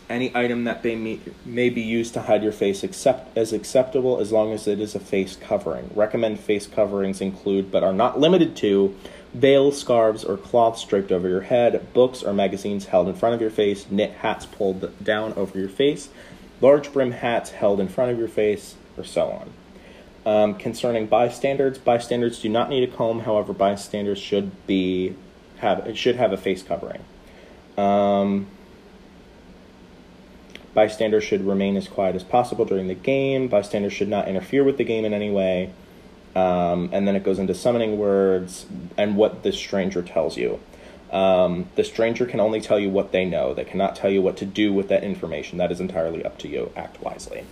any 0.08 0.30
item 0.34 0.64
that 0.64 0.84
may, 0.84 1.20
may 1.44 1.70
be 1.70 1.82
used 1.82 2.14
to 2.14 2.22
hide 2.22 2.42
your 2.42 2.52
face 2.52 2.82
accept, 2.82 3.36
as 3.36 3.52
acceptable 3.52 4.20
as 4.20 4.32
long 4.32 4.52
as 4.52 4.66
it 4.66 4.80
is 4.80 4.94
a 4.94 5.00
face 5.00 5.36
covering. 5.36 5.90
Recommend 5.94 6.40
face 6.40 6.66
coverings 6.66 7.20
include, 7.20 7.70
but 7.70 7.82
are 7.82 7.92
not 7.92 8.18
limited 8.18 8.56
to, 8.56 8.94
veils, 9.34 9.78
scarves, 9.78 10.24
or 10.24 10.36
cloths 10.36 10.84
draped 10.84 11.12
over 11.12 11.28
your 11.28 11.42
head, 11.42 11.92
books 11.92 12.22
or 12.22 12.32
magazines 12.32 12.86
held 12.86 13.08
in 13.08 13.14
front 13.14 13.34
of 13.34 13.40
your 13.40 13.50
face, 13.50 13.86
knit 13.90 14.12
hats 14.12 14.46
pulled 14.46 15.02
down 15.02 15.32
over 15.34 15.58
your 15.58 15.68
face, 15.68 16.08
large 16.60 16.92
brim 16.92 17.12
hats 17.12 17.50
held 17.50 17.80
in 17.80 17.88
front 17.88 18.10
of 18.10 18.18
your 18.18 18.28
face, 18.28 18.74
or 18.96 19.04
so 19.04 19.30
on. 19.30 19.50
Um, 20.26 20.54
concerning 20.56 21.06
bystanders, 21.06 21.78
bystanders 21.78 22.40
do 22.40 22.48
not 22.48 22.68
need 22.68 22.86
a 22.86 22.92
comb. 22.92 23.20
However, 23.20 23.52
bystanders 23.52 24.18
should 24.18 24.66
be 24.66 25.14
have 25.58 25.96
should 25.96 26.16
have 26.16 26.32
a 26.32 26.36
face 26.36 26.62
covering. 26.62 27.02
Um, 27.78 28.46
Bystanders 30.78 31.24
should 31.24 31.44
remain 31.44 31.76
as 31.76 31.88
quiet 31.88 32.14
as 32.14 32.22
possible 32.22 32.64
during 32.64 32.86
the 32.86 32.94
game. 32.94 33.48
Bystanders 33.48 33.92
should 33.92 34.06
not 34.06 34.28
interfere 34.28 34.62
with 34.62 34.76
the 34.76 34.84
game 34.84 35.04
in 35.04 35.12
any 35.12 35.28
way. 35.28 35.72
Um, 36.36 36.90
and 36.92 37.04
then 37.04 37.16
it 37.16 37.24
goes 37.24 37.40
into 37.40 37.52
summoning 37.52 37.98
words 37.98 38.64
and 38.96 39.16
what 39.16 39.42
the 39.42 39.50
stranger 39.50 40.02
tells 40.02 40.36
you. 40.36 40.60
Um, 41.10 41.66
the 41.74 41.82
stranger 41.82 42.26
can 42.26 42.38
only 42.38 42.60
tell 42.60 42.78
you 42.78 42.90
what 42.90 43.10
they 43.10 43.24
know. 43.24 43.54
They 43.54 43.64
cannot 43.64 43.96
tell 43.96 44.08
you 44.08 44.22
what 44.22 44.36
to 44.36 44.46
do 44.46 44.72
with 44.72 44.86
that 44.86 45.02
information. 45.02 45.58
That 45.58 45.72
is 45.72 45.80
entirely 45.80 46.24
up 46.24 46.38
to 46.38 46.48
you. 46.48 46.70
Act 46.76 47.02
wisely. 47.02 47.44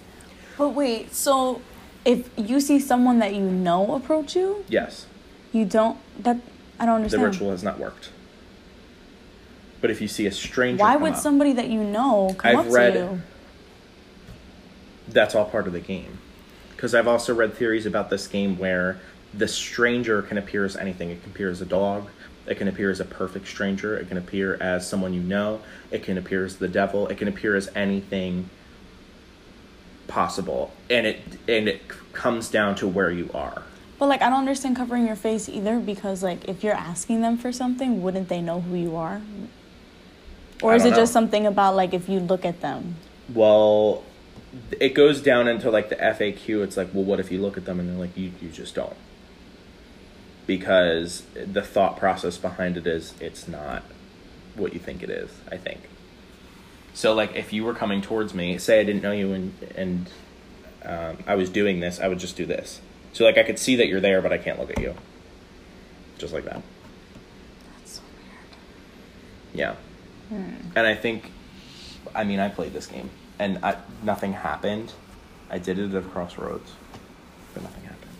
But 0.56 0.68
wait, 0.68 1.12
so 1.12 1.60
if 2.04 2.30
you 2.36 2.60
see 2.60 2.78
someone 2.78 3.18
that 3.18 3.34
you 3.34 3.42
know 3.42 3.96
approach 3.96 4.36
you, 4.36 4.64
yes, 4.68 5.06
you 5.50 5.64
don't. 5.64 5.98
That 6.22 6.38
I 6.78 6.86
don't 6.86 6.94
understand. 6.94 7.24
The 7.24 7.26
ritual 7.26 7.50
has 7.50 7.64
not 7.64 7.80
worked. 7.80 8.10
But 9.80 9.90
if 9.90 10.00
you 10.00 10.08
see 10.08 10.26
a 10.26 10.32
stranger, 10.32 10.82
why 10.82 10.96
would 10.96 11.12
up, 11.12 11.18
somebody 11.18 11.52
that 11.52 11.68
you 11.68 11.82
know 11.82 12.34
come 12.38 12.56
I've 12.56 12.66
up 12.66 12.72
read, 12.72 12.92
to 12.94 12.98
you? 12.98 13.22
That's 15.08 15.34
all 15.34 15.44
part 15.44 15.66
of 15.66 15.72
the 15.72 15.80
game. 15.80 16.18
Because 16.70 16.94
I've 16.94 17.08
also 17.08 17.34
read 17.34 17.54
theories 17.54 17.86
about 17.86 18.10
this 18.10 18.26
game 18.26 18.58
where 18.58 18.98
the 19.32 19.48
stranger 19.48 20.22
can 20.22 20.38
appear 20.38 20.64
as 20.64 20.76
anything. 20.76 21.10
It 21.10 21.22
can 21.22 21.30
appear 21.30 21.50
as 21.50 21.60
a 21.60 21.66
dog. 21.66 22.08
It 22.46 22.56
can 22.56 22.68
appear 22.68 22.90
as 22.90 23.00
a 23.00 23.04
perfect 23.04 23.48
stranger. 23.48 23.96
It 23.96 24.08
can 24.08 24.18
appear 24.18 24.56
as 24.60 24.88
someone 24.88 25.12
you 25.12 25.20
know. 25.20 25.60
It 25.90 26.02
can 26.02 26.16
appear 26.16 26.44
as 26.44 26.56
the 26.56 26.68
devil. 26.68 27.08
It 27.08 27.18
can 27.18 27.28
appear 27.28 27.56
as 27.56 27.68
anything 27.74 28.48
possible, 30.06 30.72
and 30.88 31.06
it 31.06 31.20
and 31.48 31.68
it 31.68 31.82
comes 32.12 32.48
down 32.48 32.76
to 32.76 32.86
where 32.86 33.10
you 33.10 33.30
are. 33.34 33.64
But 33.98 34.08
like 34.08 34.22
I 34.22 34.30
don't 34.30 34.40
understand 34.40 34.76
covering 34.76 35.06
your 35.06 35.16
face 35.16 35.48
either 35.48 35.78
because 35.78 36.22
like 36.22 36.48
if 36.48 36.62
you're 36.62 36.74
asking 36.74 37.22
them 37.22 37.36
for 37.36 37.52
something, 37.52 38.02
wouldn't 38.02 38.28
they 38.28 38.40
know 38.40 38.60
who 38.60 38.76
you 38.76 38.96
are? 38.96 39.20
Or 40.62 40.74
is 40.74 40.84
it 40.84 40.94
just 40.94 41.12
something 41.12 41.46
about 41.46 41.76
like 41.76 41.92
if 41.92 42.08
you 42.08 42.20
look 42.20 42.44
at 42.44 42.60
them? 42.60 42.96
Well, 43.32 44.04
it 44.80 44.94
goes 44.94 45.20
down 45.20 45.48
into 45.48 45.70
like 45.70 45.88
the 45.88 45.96
FAQ. 45.96 46.62
It's 46.64 46.76
like, 46.76 46.88
well, 46.92 47.04
what 47.04 47.20
if 47.20 47.30
you 47.30 47.40
look 47.40 47.56
at 47.56 47.64
them 47.64 47.80
and 47.80 47.88
they're 47.88 47.98
like, 47.98 48.16
you, 48.16 48.32
you 48.40 48.48
just 48.48 48.74
don't. 48.74 48.96
Because 50.46 51.22
the 51.34 51.62
thought 51.62 51.98
process 51.98 52.38
behind 52.38 52.76
it 52.76 52.86
is 52.86 53.14
it's 53.20 53.48
not 53.48 53.82
what 54.54 54.72
you 54.72 54.78
think 54.78 55.02
it 55.02 55.10
is, 55.10 55.30
I 55.50 55.56
think. 55.56 55.80
So, 56.94 57.12
like, 57.12 57.34
if 57.36 57.52
you 57.52 57.64
were 57.64 57.74
coming 57.74 58.00
towards 58.00 58.32
me, 58.32 58.56
say 58.56 58.80
I 58.80 58.84
didn't 58.84 59.02
know 59.02 59.12
you 59.12 59.32
and, 59.32 59.54
and 59.76 60.10
um, 60.84 61.18
I 61.26 61.34
was 61.34 61.50
doing 61.50 61.80
this, 61.80 62.00
I 62.00 62.08
would 62.08 62.18
just 62.18 62.36
do 62.36 62.46
this. 62.46 62.80
So, 63.12 63.24
like, 63.24 63.36
I 63.36 63.42
could 63.42 63.58
see 63.58 63.76
that 63.76 63.88
you're 63.88 64.00
there, 64.00 64.22
but 64.22 64.32
I 64.32 64.38
can't 64.38 64.58
look 64.58 64.70
at 64.70 64.80
you. 64.80 64.94
Just 66.16 66.32
like 66.32 66.44
that. 66.44 66.62
That's 67.78 67.96
so 67.96 68.02
weird. 68.14 68.46
Yeah. 69.52 69.74
Hmm. 70.28 70.44
And 70.74 70.86
I 70.86 70.94
think, 70.94 71.30
I 72.14 72.24
mean, 72.24 72.40
I 72.40 72.48
played 72.48 72.72
this 72.72 72.86
game, 72.86 73.10
and 73.38 73.58
I, 73.62 73.76
nothing 74.02 74.32
happened. 74.32 74.92
I 75.50 75.58
did 75.58 75.78
it 75.78 75.94
at 75.94 76.10
Crossroads, 76.10 76.72
but 77.54 77.62
nothing 77.62 77.84
happened. 77.84 78.10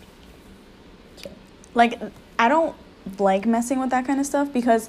So, 1.17 1.31
Like 1.75 2.01
I 2.39 2.49
don't 2.49 2.75
like 3.19 3.47
messing 3.47 3.79
with 3.81 3.91
that 3.91 4.07
kind 4.07 4.21
of 4.21 4.27
stuff 4.27 4.53
because 4.53 4.89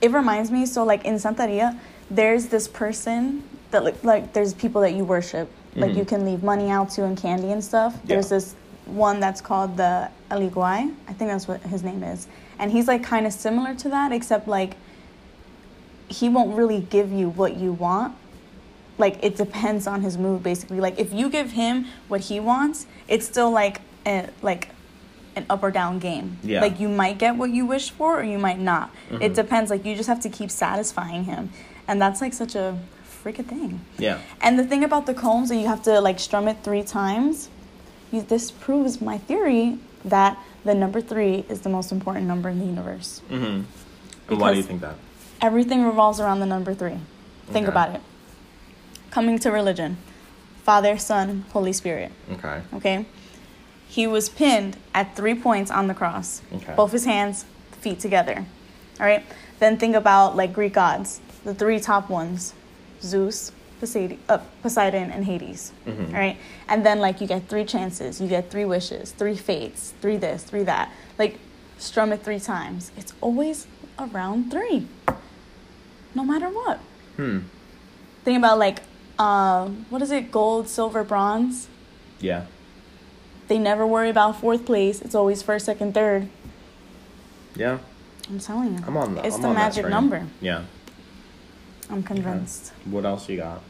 it 0.00 0.10
reminds 0.12 0.50
me. 0.50 0.66
So 0.66 0.84
like 0.84 1.04
in 1.04 1.14
Santeria, 1.14 1.78
there's 2.10 2.46
this 2.46 2.68
person 2.68 3.42
that 3.70 3.84
like, 3.84 4.04
like 4.04 4.32
there's 4.34 4.52
people 4.52 4.80
that 4.82 4.92
you 4.94 5.04
worship. 5.04 5.50
Like 5.74 5.92
Mhm. 5.92 5.96
you 5.96 6.04
can 6.04 6.26
leave 6.26 6.42
money 6.42 6.70
out 6.70 6.90
to 6.90 7.04
and 7.04 7.16
candy 7.16 7.50
and 7.52 7.64
stuff. 7.64 7.98
There's 8.04 8.28
this 8.28 8.54
one 8.84 9.20
that's 9.20 9.40
called 9.40 9.78
the 9.78 10.10
Elegua. 10.30 10.92
I 11.08 11.12
think 11.14 11.30
that's 11.30 11.48
what 11.48 11.62
his 11.62 11.82
name 11.82 12.02
is. 12.02 12.26
And 12.58 12.70
he's 12.70 12.88
like 12.88 13.02
kind 13.02 13.26
of 13.26 13.32
similar 13.32 13.74
to 13.76 13.88
that, 13.88 14.12
except 14.12 14.46
like 14.48 14.76
he 16.12 16.28
won't 16.28 16.56
really 16.56 16.80
give 16.80 17.10
you 17.12 17.30
what 17.30 17.56
you 17.56 17.72
want. 17.72 18.14
Like 18.98 19.18
it 19.22 19.36
depends 19.36 19.86
on 19.86 20.02
his 20.02 20.16
mood, 20.18 20.42
basically. 20.42 20.80
Like 20.80 20.98
if 20.98 21.12
you 21.12 21.28
give 21.30 21.52
him 21.52 21.86
what 22.08 22.20
he 22.22 22.38
wants, 22.40 22.86
it's 23.08 23.26
still 23.26 23.50
like 23.50 23.80
a, 24.06 24.28
like 24.42 24.68
an 25.34 25.46
up 25.48 25.62
or 25.62 25.70
down 25.70 25.98
game. 25.98 26.36
Yeah. 26.42 26.60
Like 26.60 26.78
you 26.78 26.88
might 26.88 27.18
get 27.18 27.36
what 27.36 27.50
you 27.50 27.64
wish 27.66 27.90
for, 27.90 28.20
or 28.20 28.22
you 28.24 28.38
might 28.38 28.58
not. 28.58 28.90
It 29.10 29.32
Mhm. 29.32 29.34
depends. 29.34 29.70
Like 29.70 29.84
you 29.84 29.96
just 29.96 30.08
have 30.08 30.20
to 30.20 30.28
keep 30.28 30.50
satisfying 30.50 31.24
him, 31.24 31.50
and 31.88 32.00
that's 32.00 32.20
like 32.20 32.34
such 32.34 32.54
a 32.54 32.78
freaking 33.24 33.46
thing. 33.46 33.80
yeah. 33.98 34.18
And 34.40 34.58
the 34.58 34.64
thing 34.64 34.82
about 34.84 35.06
the 35.06 35.14
combs, 35.14 35.48
that 35.48 35.56
you 35.56 35.68
have 35.68 35.82
to 35.84 36.00
like 36.00 36.18
strum 36.20 36.48
it 36.48 36.58
three 36.62 36.82
times. 36.82 37.48
You, 38.10 38.20
this 38.20 38.50
proves 38.50 39.00
my 39.00 39.16
theory 39.16 39.78
that 40.04 40.36
the 40.64 40.74
number 40.74 41.00
three 41.00 41.44
is 41.48 41.60
the 41.62 41.70
most 41.70 41.92
important 41.92 42.26
number 42.26 42.48
in 42.50 42.58
the 42.58 42.66
universe. 42.66 43.22
Mm-hmm. 43.30 43.62
And 44.28 44.40
why 44.40 44.50
do 44.52 44.58
you 44.58 44.62
think 44.64 44.80
that? 44.82 44.96
Everything 45.42 45.84
revolves 45.84 46.20
around 46.20 46.40
the 46.40 46.46
number 46.46 46.72
three. 46.72 46.98
Think 47.48 47.66
Okay. 47.66 47.72
about 47.72 47.94
it. 47.96 48.00
Coming 49.10 49.38
to 49.40 49.50
religion, 49.50 49.98
Father, 50.62 50.96
Son, 50.96 51.44
Holy 51.52 51.72
Spirit. 51.72 52.12
Okay. 52.32 52.60
Okay, 52.74 53.04
he 53.88 54.06
was 54.06 54.28
pinned 54.28 54.76
at 54.94 55.16
three 55.16 55.34
points 55.34 55.70
on 55.70 55.88
the 55.88 55.94
cross. 55.94 56.40
Okay. 56.54 56.72
Both 56.76 56.92
his 56.92 57.04
hands, 57.04 57.44
feet 57.80 57.98
together. 58.00 58.46
All 59.00 59.06
right. 59.06 59.24
Then 59.58 59.76
think 59.76 59.94
about 59.96 60.36
like 60.36 60.52
Greek 60.52 60.72
gods, 60.74 61.20
the 61.44 61.52
three 61.54 61.80
top 61.80 62.08
ones: 62.08 62.54
Zeus, 63.02 63.50
Poseidon, 63.80 64.18
uh, 64.28 64.38
Poseidon 64.62 65.10
and 65.10 65.24
Hades. 65.24 65.72
Mhm. 65.86 66.08
All 66.14 66.20
right. 66.20 66.36
And 66.68 66.86
then 66.86 67.00
like 67.00 67.20
you 67.20 67.26
get 67.26 67.48
three 67.48 67.64
chances, 67.64 68.20
you 68.20 68.28
get 68.28 68.48
three 68.50 68.64
wishes, 68.64 69.10
three 69.10 69.36
fates, 69.36 69.92
three 70.00 70.16
this, 70.16 70.44
three 70.44 70.62
that. 70.62 70.88
Like 71.18 71.38
strum 71.78 72.12
it 72.12 72.22
three 72.22 72.38
times. 72.40 72.92
It's 72.96 73.12
always 73.20 73.66
around 73.98 74.50
three. 74.52 74.86
No 76.14 76.24
matter 76.24 76.48
what. 76.48 76.78
Hmm. 77.16 77.40
Think 78.24 78.38
about 78.38 78.58
like, 78.58 78.80
uh, 79.18 79.68
what 79.90 80.02
is 80.02 80.10
it? 80.10 80.30
Gold, 80.30 80.68
silver, 80.68 81.04
bronze. 81.04 81.68
Yeah. 82.20 82.46
They 83.48 83.58
never 83.58 83.86
worry 83.86 84.08
about 84.10 84.40
fourth 84.40 84.64
place. 84.64 85.02
It's 85.02 85.14
always 85.14 85.42
first, 85.42 85.66
second, 85.66 85.94
third. 85.94 86.28
Yeah. 87.56 87.78
I'm 88.28 88.38
telling 88.38 88.78
you. 88.78 88.84
I'm 88.86 88.96
on 88.96 89.14
the. 89.14 89.26
It's 89.26 89.36
I'm 89.36 89.42
the 89.42 89.48
on 89.48 89.54
magic 89.54 89.88
number. 89.88 90.26
Yeah. 90.40 90.62
I'm 91.90 92.02
convinced. 92.02 92.72
What 92.84 93.04
else 93.04 93.28
you 93.28 93.36
got? 93.38 93.60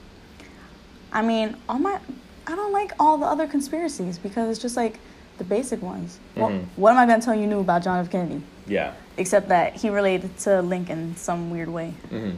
I 1.13 1.23
mean, 1.23 1.57
all 1.69 1.79
my 1.79 1.99
I 2.47 2.55
don't 2.57 2.73
like 2.73 2.93
all 3.01 3.19
the 3.19 3.27
other 3.27 3.47
conspiracies 3.47 4.19
because 4.19 4.51
it's 4.51 4.61
just 4.61 4.77
like 4.77 4.99
the 5.39 5.45
basic 5.45 5.83
ones. 5.83 6.19
Well, 6.37 6.51
Mhm. 6.51 6.65
what 6.77 6.93
am 6.93 6.99
I 6.99 7.07
gonna 7.07 7.23
tell 7.23 7.35
you 7.35 7.47
new 7.47 7.61
about 7.61 7.83
John 7.83 7.99
F. 7.99 8.11
Kennedy? 8.11 8.43
Yeah. 8.67 8.95
Except 9.17 9.49
that 9.49 9.77
he 9.77 9.91
related 9.91 10.37
to 10.39 10.63
Lincoln 10.63 11.17
some 11.17 11.51
weird 11.51 11.69
way. 11.69 11.95
Mm-hmm. 12.11 12.37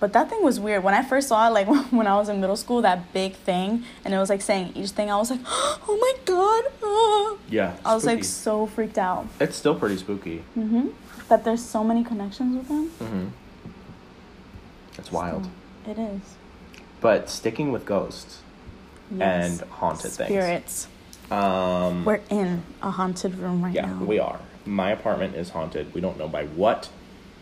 But 0.00 0.12
that 0.12 0.28
thing 0.28 0.42
was 0.42 0.60
weird. 0.60 0.82
When 0.84 0.92
I 0.92 1.02
first 1.02 1.28
saw 1.28 1.46
it, 1.48 1.52
like 1.52 1.66
when 1.92 2.06
I 2.06 2.16
was 2.16 2.28
in 2.28 2.40
middle 2.40 2.56
school, 2.56 2.82
that 2.82 3.12
big 3.12 3.34
thing, 3.34 3.84
and 4.04 4.12
it 4.12 4.18
was 4.18 4.28
like 4.28 4.42
saying 4.42 4.72
each 4.74 4.90
thing, 4.90 5.10
I 5.10 5.16
was 5.16 5.30
like, 5.30 5.40
oh 5.46 5.98
my 6.00 6.14
god. 6.24 6.64
ah." 6.82 7.36
Yeah. 7.50 7.76
I 7.84 7.94
was 7.94 8.04
like 8.04 8.24
so 8.24 8.66
freaked 8.66 8.98
out. 8.98 9.26
It's 9.38 9.54
still 9.56 9.74
pretty 9.74 9.96
spooky. 9.98 10.38
hmm 10.54 10.88
That 11.28 11.44
there's 11.44 11.64
so 11.64 11.84
many 11.84 12.02
connections 12.02 12.56
with 12.56 12.68
them. 12.68 12.90
Mm-hmm. 13.00 13.26
It's 14.98 15.12
wild. 15.12 15.44
So, 15.84 15.90
it 15.90 15.98
is. 15.98 16.20
But 17.00 17.28
sticking 17.30 17.70
with 17.70 17.84
ghosts 17.84 18.40
Yes. 19.14 19.60
and 19.60 19.70
haunted 19.70 20.10
things. 20.12 20.28
Spirits. 20.30 20.88
Um, 21.30 22.04
We're 22.04 22.20
in 22.30 22.62
a 22.82 22.90
haunted 22.90 23.36
room 23.38 23.62
right 23.62 23.74
yeah, 23.74 23.86
now. 23.86 23.98
Yeah, 24.00 24.06
we 24.06 24.18
are. 24.18 24.40
My 24.66 24.90
apartment 24.90 25.36
is 25.36 25.50
haunted. 25.50 25.92
We 25.94 26.00
don't 26.00 26.18
know 26.18 26.28
by 26.28 26.44
what. 26.44 26.88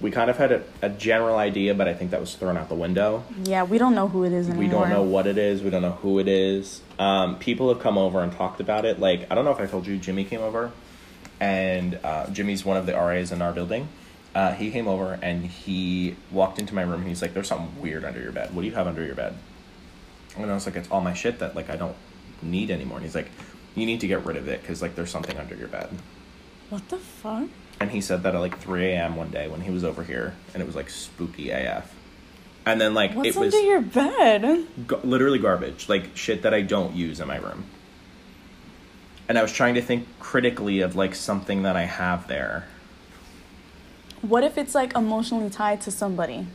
We 0.01 0.11
kind 0.11 0.29
of 0.31 0.37
had 0.37 0.51
a, 0.51 0.65
a 0.81 0.89
general 0.89 1.37
idea, 1.37 1.75
but 1.75 1.87
I 1.87 1.95
think 1.95 2.11
that 2.11 2.19
was 2.19 2.35
thrown 2.35 2.57
out 2.57 2.69
the 2.69 2.75
window. 2.75 3.23
Yeah, 3.45 3.63
we 3.63 3.79
don't 3.79 3.95
know 3.95 4.09
who 4.09 4.25
it 4.25 4.33
is 4.33 4.49
anymore. 4.49 4.65
We 4.65 4.69
don't 4.69 4.89
know 4.91 5.03
what 5.03 5.29
it 5.29 5.39
is. 5.39 5.63
We 5.63 5.71
don't 5.71 5.83
know 5.83 5.93
who 5.93 6.19
it 6.19 6.27
is. 6.27 6.81
Um, 6.99 7.39
people 7.39 7.69
have 7.73 7.81
come 7.81 7.97
over 7.97 8.21
and 8.21 8.33
talked 8.33 8.61
about 8.61 8.85
it. 8.85 8.99
Like, 8.99 9.31
I 9.31 9.37
don't 9.37 9.45
know 9.45 9.53
if 9.53 9.61
I 9.61 9.67
told 9.67 9.87
you, 9.87 9.97
Jimmy 9.99 10.25
came 10.25 10.41
over, 10.41 10.73
and 11.39 12.01
uh, 12.03 12.29
Jimmy's 12.31 12.65
one 12.65 12.77
of 12.77 12.87
the 12.87 12.95
RAs 12.95 13.31
in 13.31 13.41
our 13.43 13.53
building. 13.53 13.89
Uh, 14.35 14.53
he 14.55 14.71
came 14.71 14.89
over 14.89 15.19
and 15.21 15.45
he 15.45 16.17
walked 16.31 16.59
into 16.59 16.75
my 16.75 16.83
room 16.83 17.01
and 17.01 17.09
he's 17.09 17.21
like, 17.21 17.35
"There's 17.35 17.49
something 17.49 17.81
weird 17.81 18.05
under 18.05 18.21
your 18.21 18.33
bed. 18.33 18.55
What 18.55 18.63
do 18.63 18.69
you 18.69 18.75
have 18.75 18.87
under 18.87 19.05
your 19.05 19.15
bed?" 19.15 19.35
And 20.37 20.51
I 20.51 20.55
was 20.55 20.65
like, 20.65 20.75
"It's 20.75 20.91
all 20.91 21.03
my 21.03 21.13
shit 21.13 21.39
that 21.41 21.55
like 21.55 21.69
I 21.69 21.77
don't 21.77 21.97
need 22.41 22.71
anymore." 22.71 22.97
And 22.97 23.05
he's 23.05 23.15
like, 23.15 23.29
"You 23.75 23.85
need 23.85 24.01
to 24.01 24.07
get 24.07 24.25
rid 24.25 24.37
of 24.37 24.49
it 24.49 24.63
because 24.63 24.81
like 24.81 24.95
there's 24.95 25.11
something 25.11 25.37
under 25.37 25.55
your 25.55 25.69
bed." 25.69 25.91
What 26.71 26.89
the 26.89 26.99
fuck? 26.99 27.49
And 27.81 27.91
he 27.91 28.01
said 28.01 28.23
that 28.23 28.35
at 28.35 28.41
like 28.41 28.59
3 28.59 28.87
a.m. 28.87 29.17
one 29.17 29.31
day 29.31 29.49
when 29.49 29.61
he 29.61 29.71
was 29.71 29.85
over 29.85 30.05
here, 30.05 30.35
and 30.55 30.63
it 30.63 30.67
was 30.67 30.77
like 30.77 30.89
spooky 30.89 31.51
AF. 31.51 31.93
And 32.65 32.81
then 32.81 32.95
like 32.95 33.13
What's 33.15 33.31
it 33.31 33.37
was 33.37 33.53
under 33.55 33.67
your 33.67 33.81
bed? 33.81 34.67
Literally 35.03 35.39
garbage, 35.39 35.89
like 35.89 36.17
shit 36.17 36.43
that 36.43 36.55
I 36.55 36.63
don't 36.63 36.95
use 36.95 37.21
in 37.21 37.27
my 37.27 37.39
room. 37.39 37.65
And 39.29 39.39
I 39.39 39.43
was 39.43 39.53
trying 39.53 39.75
to 39.75 39.83
think 39.83 40.07
critically 40.21 40.81
of 40.81 40.95
like 40.95 41.15
something 41.15 41.63
that 41.63 41.77
I 41.77 41.83
have 41.83 42.29
there. 42.29 42.67
What 44.21 44.45
if 44.45 44.57
it's 44.57 44.75
like 44.75 44.95
emotionally 44.95 45.51
tied 45.51 45.81
to 45.83 45.91
somebody? 45.91 46.47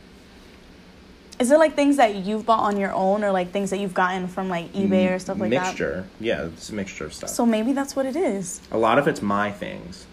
Is 1.38 1.50
it 1.52 1.58
like 1.58 1.74
things 1.76 1.96
that 1.98 2.16
you've 2.16 2.44
bought 2.44 2.60
on 2.60 2.76
your 2.78 2.92
own 2.92 3.22
or 3.22 3.30
like 3.30 3.52
things 3.52 3.70
that 3.70 3.78
you've 3.78 3.94
gotten 3.94 4.26
from 4.26 4.48
like 4.48 4.72
eBay 4.72 5.14
or 5.14 5.18
stuff 5.20 5.38
like 5.38 5.50
that? 5.50 5.66
mixture. 5.68 6.04
Yeah, 6.18 6.46
it's 6.46 6.70
a 6.70 6.74
mixture 6.74 7.04
of 7.04 7.14
stuff. 7.14 7.30
So 7.30 7.46
maybe 7.46 7.72
that's 7.72 7.94
what 7.94 8.06
it 8.06 8.16
is. 8.16 8.60
a 8.72 8.78
lot 8.78 8.98
of 8.98 9.06
it's 9.06 9.22
my 9.22 9.52
things. 9.52 10.06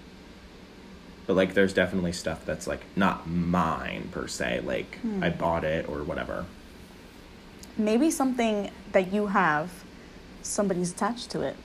But 1.26 1.36
like 1.36 1.56
there's 1.56 1.74
definitely 1.74 2.12
stuff 2.12 2.46
that's 2.46 2.68
like 2.68 2.82
not 2.96 3.28
mine 3.28 4.10
per 4.12 4.28
se, 4.28 4.62
like 4.64 5.00
Hmm. 5.00 5.24
I 5.24 5.32
bought 5.32 5.64
it 5.64 5.90
or 5.90 6.04
whatever. 6.04 6.46
Maybe 7.78 8.12
something 8.12 8.70
that 8.92 9.12
you 9.12 9.28
have, 9.28 9.84
somebody's 10.44 10.92
attached 10.92 11.32
to 11.32 11.42
it. 11.42 11.56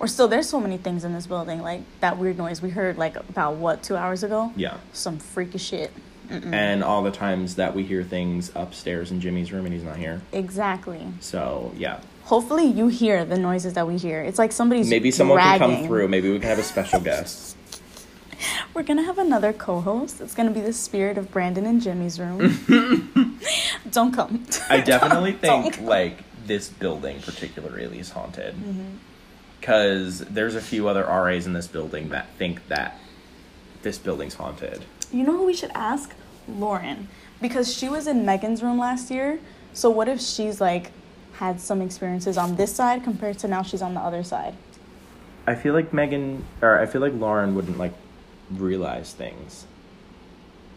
Or 0.00 0.06
still, 0.06 0.28
there's 0.28 0.48
so 0.48 0.60
many 0.60 0.76
things 0.78 1.04
in 1.04 1.12
this 1.12 1.26
building, 1.26 1.60
like 1.60 1.80
that 1.98 2.16
weird 2.18 2.38
noise 2.38 2.62
we 2.62 2.70
heard 2.70 2.96
like 2.96 3.16
about 3.16 3.56
what 3.56 3.82
two 3.82 3.96
hours 3.96 4.22
ago. 4.22 4.52
Yeah. 4.54 4.76
Some 4.92 5.18
freaky 5.18 5.58
shit. 5.58 5.90
Mm-mm. 6.30 6.52
And 6.52 6.84
all 6.84 7.02
the 7.02 7.10
times 7.10 7.56
that 7.56 7.74
we 7.74 7.82
hear 7.84 8.02
things 8.04 8.50
upstairs 8.54 9.10
in 9.10 9.20
Jimmy's 9.20 9.52
room 9.52 9.64
and 9.64 9.74
he's 9.74 9.82
not 9.84 9.96
here. 9.96 10.20
exactly. 10.32 11.06
So 11.20 11.72
yeah. 11.76 12.00
Hopefully, 12.24 12.66
you 12.66 12.88
hear 12.88 13.24
the 13.24 13.38
noises 13.38 13.72
that 13.72 13.86
we 13.86 13.96
hear. 13.96 14.20
It's 14.22 14.38
like 14.38 14.52
somebody's 14.52 14.90
Maybe 14.90 15.10
someone 15.10 15.38
can 15.38 15.58
come 15.58 15.86
through. 15.86 16.08
Maybe 16.08 16.30
we 16.30 16.38
can 16.38 16.48
have 16.50 16.58
a 16.58 16.62
special 16.62 17.00
guest. 17.00 17.56
We're 18.74 18.82
gonna 18.82 19.02
have 19.04 19.16
another 19.18 19.52
co-host. 19.54 20.20
It's 20.20 20.34
gonna 20.34 20.50
be 20.50 20.60
the 20.60 20.74
spirit 20.74 21.16
of 21.16 21.30
Brandon 21.32 21.64
in 21.64 21.80
Jimmy's 21.80 22.20
room. 22.20 23.40
Don't 23.90 24.12
come. 24.12 24.44
I 24.68 24.80
definitely 24.80 25.32
think 25.40 25.80
like 25.80 26.18
this 26.46 26.68
building 26.68 27.20
particularly 27.22 27.98
is 27.98 28.10
haunted 28.10 28.54
Mm-hmm. 28.54 28.96
because 29.60 30.20
there's 30.20 30.54
a 30.54 30.60
few 30.60 30.86
other 30.88 31.04
RAs 31.04 31.46
in 31.46 31.52
this 31.54 31.66
building 31.66 32.10
that 32.10 32.28
think 32.36 32.68
that 32.68 32.98
this 33.82 33.96
building's 33.98 34.34
haunted. 34.34 34.84
You 35.12 35.24
know 35.24 35.32
who 35.36 35.44
we 35.46 35.54
should 35.54 35.70
ask? 35.74 36.14
Lauren, 36.48 37.08
because 37.40 37.72
she 37.74 37.88
was 37.88 38.06
in 38.06 38.24
Megan's 38.24 38.62
room 38.62 38.78
last 38.78 39.10
year. 39.10 39.38
So 39.72 39.90
what 39.90 40.08
if 40.08 40.20
she's 40.20 40.60
like 40.60 40.90
had 41.34 41.60
some 41.60 41.82
experiences 41.82 42.36
on 42.38 42.56
this 42.56 42.74
side 42.74 43.04
compared 43.04 43.38
to 43.40 43.48
now 43.48 43.62
she's 43.62 43.82
on 43.82 43.94
the 43.94 44.00
other 44.00 44.22
side? 44.24 44.54
I 45.46 45.54
feel 45.54 45.72
like 45.74 45.92
Megan 45.92 46.44
or 46.62 46.78
I 46.78 46.86
feel 46.86 47.00
like 47.00 47.14
Lauren 47.14 47.54
wouldn't 47.54 47.78
like 47.78 47.92
realize 48.50 49.12
things. 49.12 49.66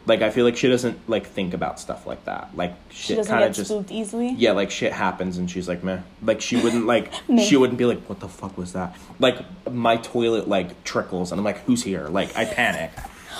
Like 0.06 0.22
I 0.22 0.30
feel 0.30 0.46
like 0.46 0.58
she 0.58 0.68
doesn't 0.68 0.98
like 1.10 1.28
think 1.28 1.54
about 1.54 1.80
stuff 1.80 2.06
like 2.08 2.26
that. 2.26 2.50
Like 2.56 2.74
She 2.90 3.16
shit 3.16 3.28
kind 3.28 3.44
of 3.44 3.54
just 3.54 3.70
spooked 3.70 3.92
easily. 3.92 4.32
yeah, 4.32 4.52
like 4.52 4.72
shit 4.72 4.92
happens 4.94 5.38
and 5.38 5.50
she's 5.50 5.68
like 5.68 5.84
meh. 5.84 6.00
Like 6.22 6.42
she 6.42 6.58
wouldn't 6.58 6.86
like 6.86 7.12
she 7.40 7.56
wouldn't 7.56 7.78
be 7.78 7.86
like 7.86 8.02
what 8.10 8.20
the 8.20 8.28
fuck 8.28 8.58
was 8.58 8.74
that? 8.74 8.96
Like 9.20 9.40
my 9.72 9.98
toilet 9.98 10.48
like 10.48 10.84
trickles 10.84 11.32
and 11.32 11.40
I'm 11.40 11.46
like 11.46 11.60
who's 11.66 11.84
here? 11.84 12.08
Like 12.08 12.36
I 12.36 12.46
panic. 12.46 12.92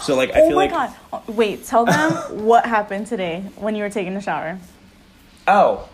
So 0.02 0.16
like 0.16 0.32
I 0.36 0.42
oh 0.42 0.48
feel 0.48 0.56
like. 0.58 0.72
Oh 0.72 0.78
my 0.78 0.90
god! 1.12 1.28
Wait, 1.28 1.66
tell 1.66 1.86
them 1.86 2.12
what 2.46 2.66
happened 2.66 3.08
today 3.08 3.42
when 3.56 3.76
you 3.76 3.84
were 3.84 3.90
taking 3.90 4.16
a 4.16 4.22
shower. 4.22 4.60
Oh, 5.48 5.90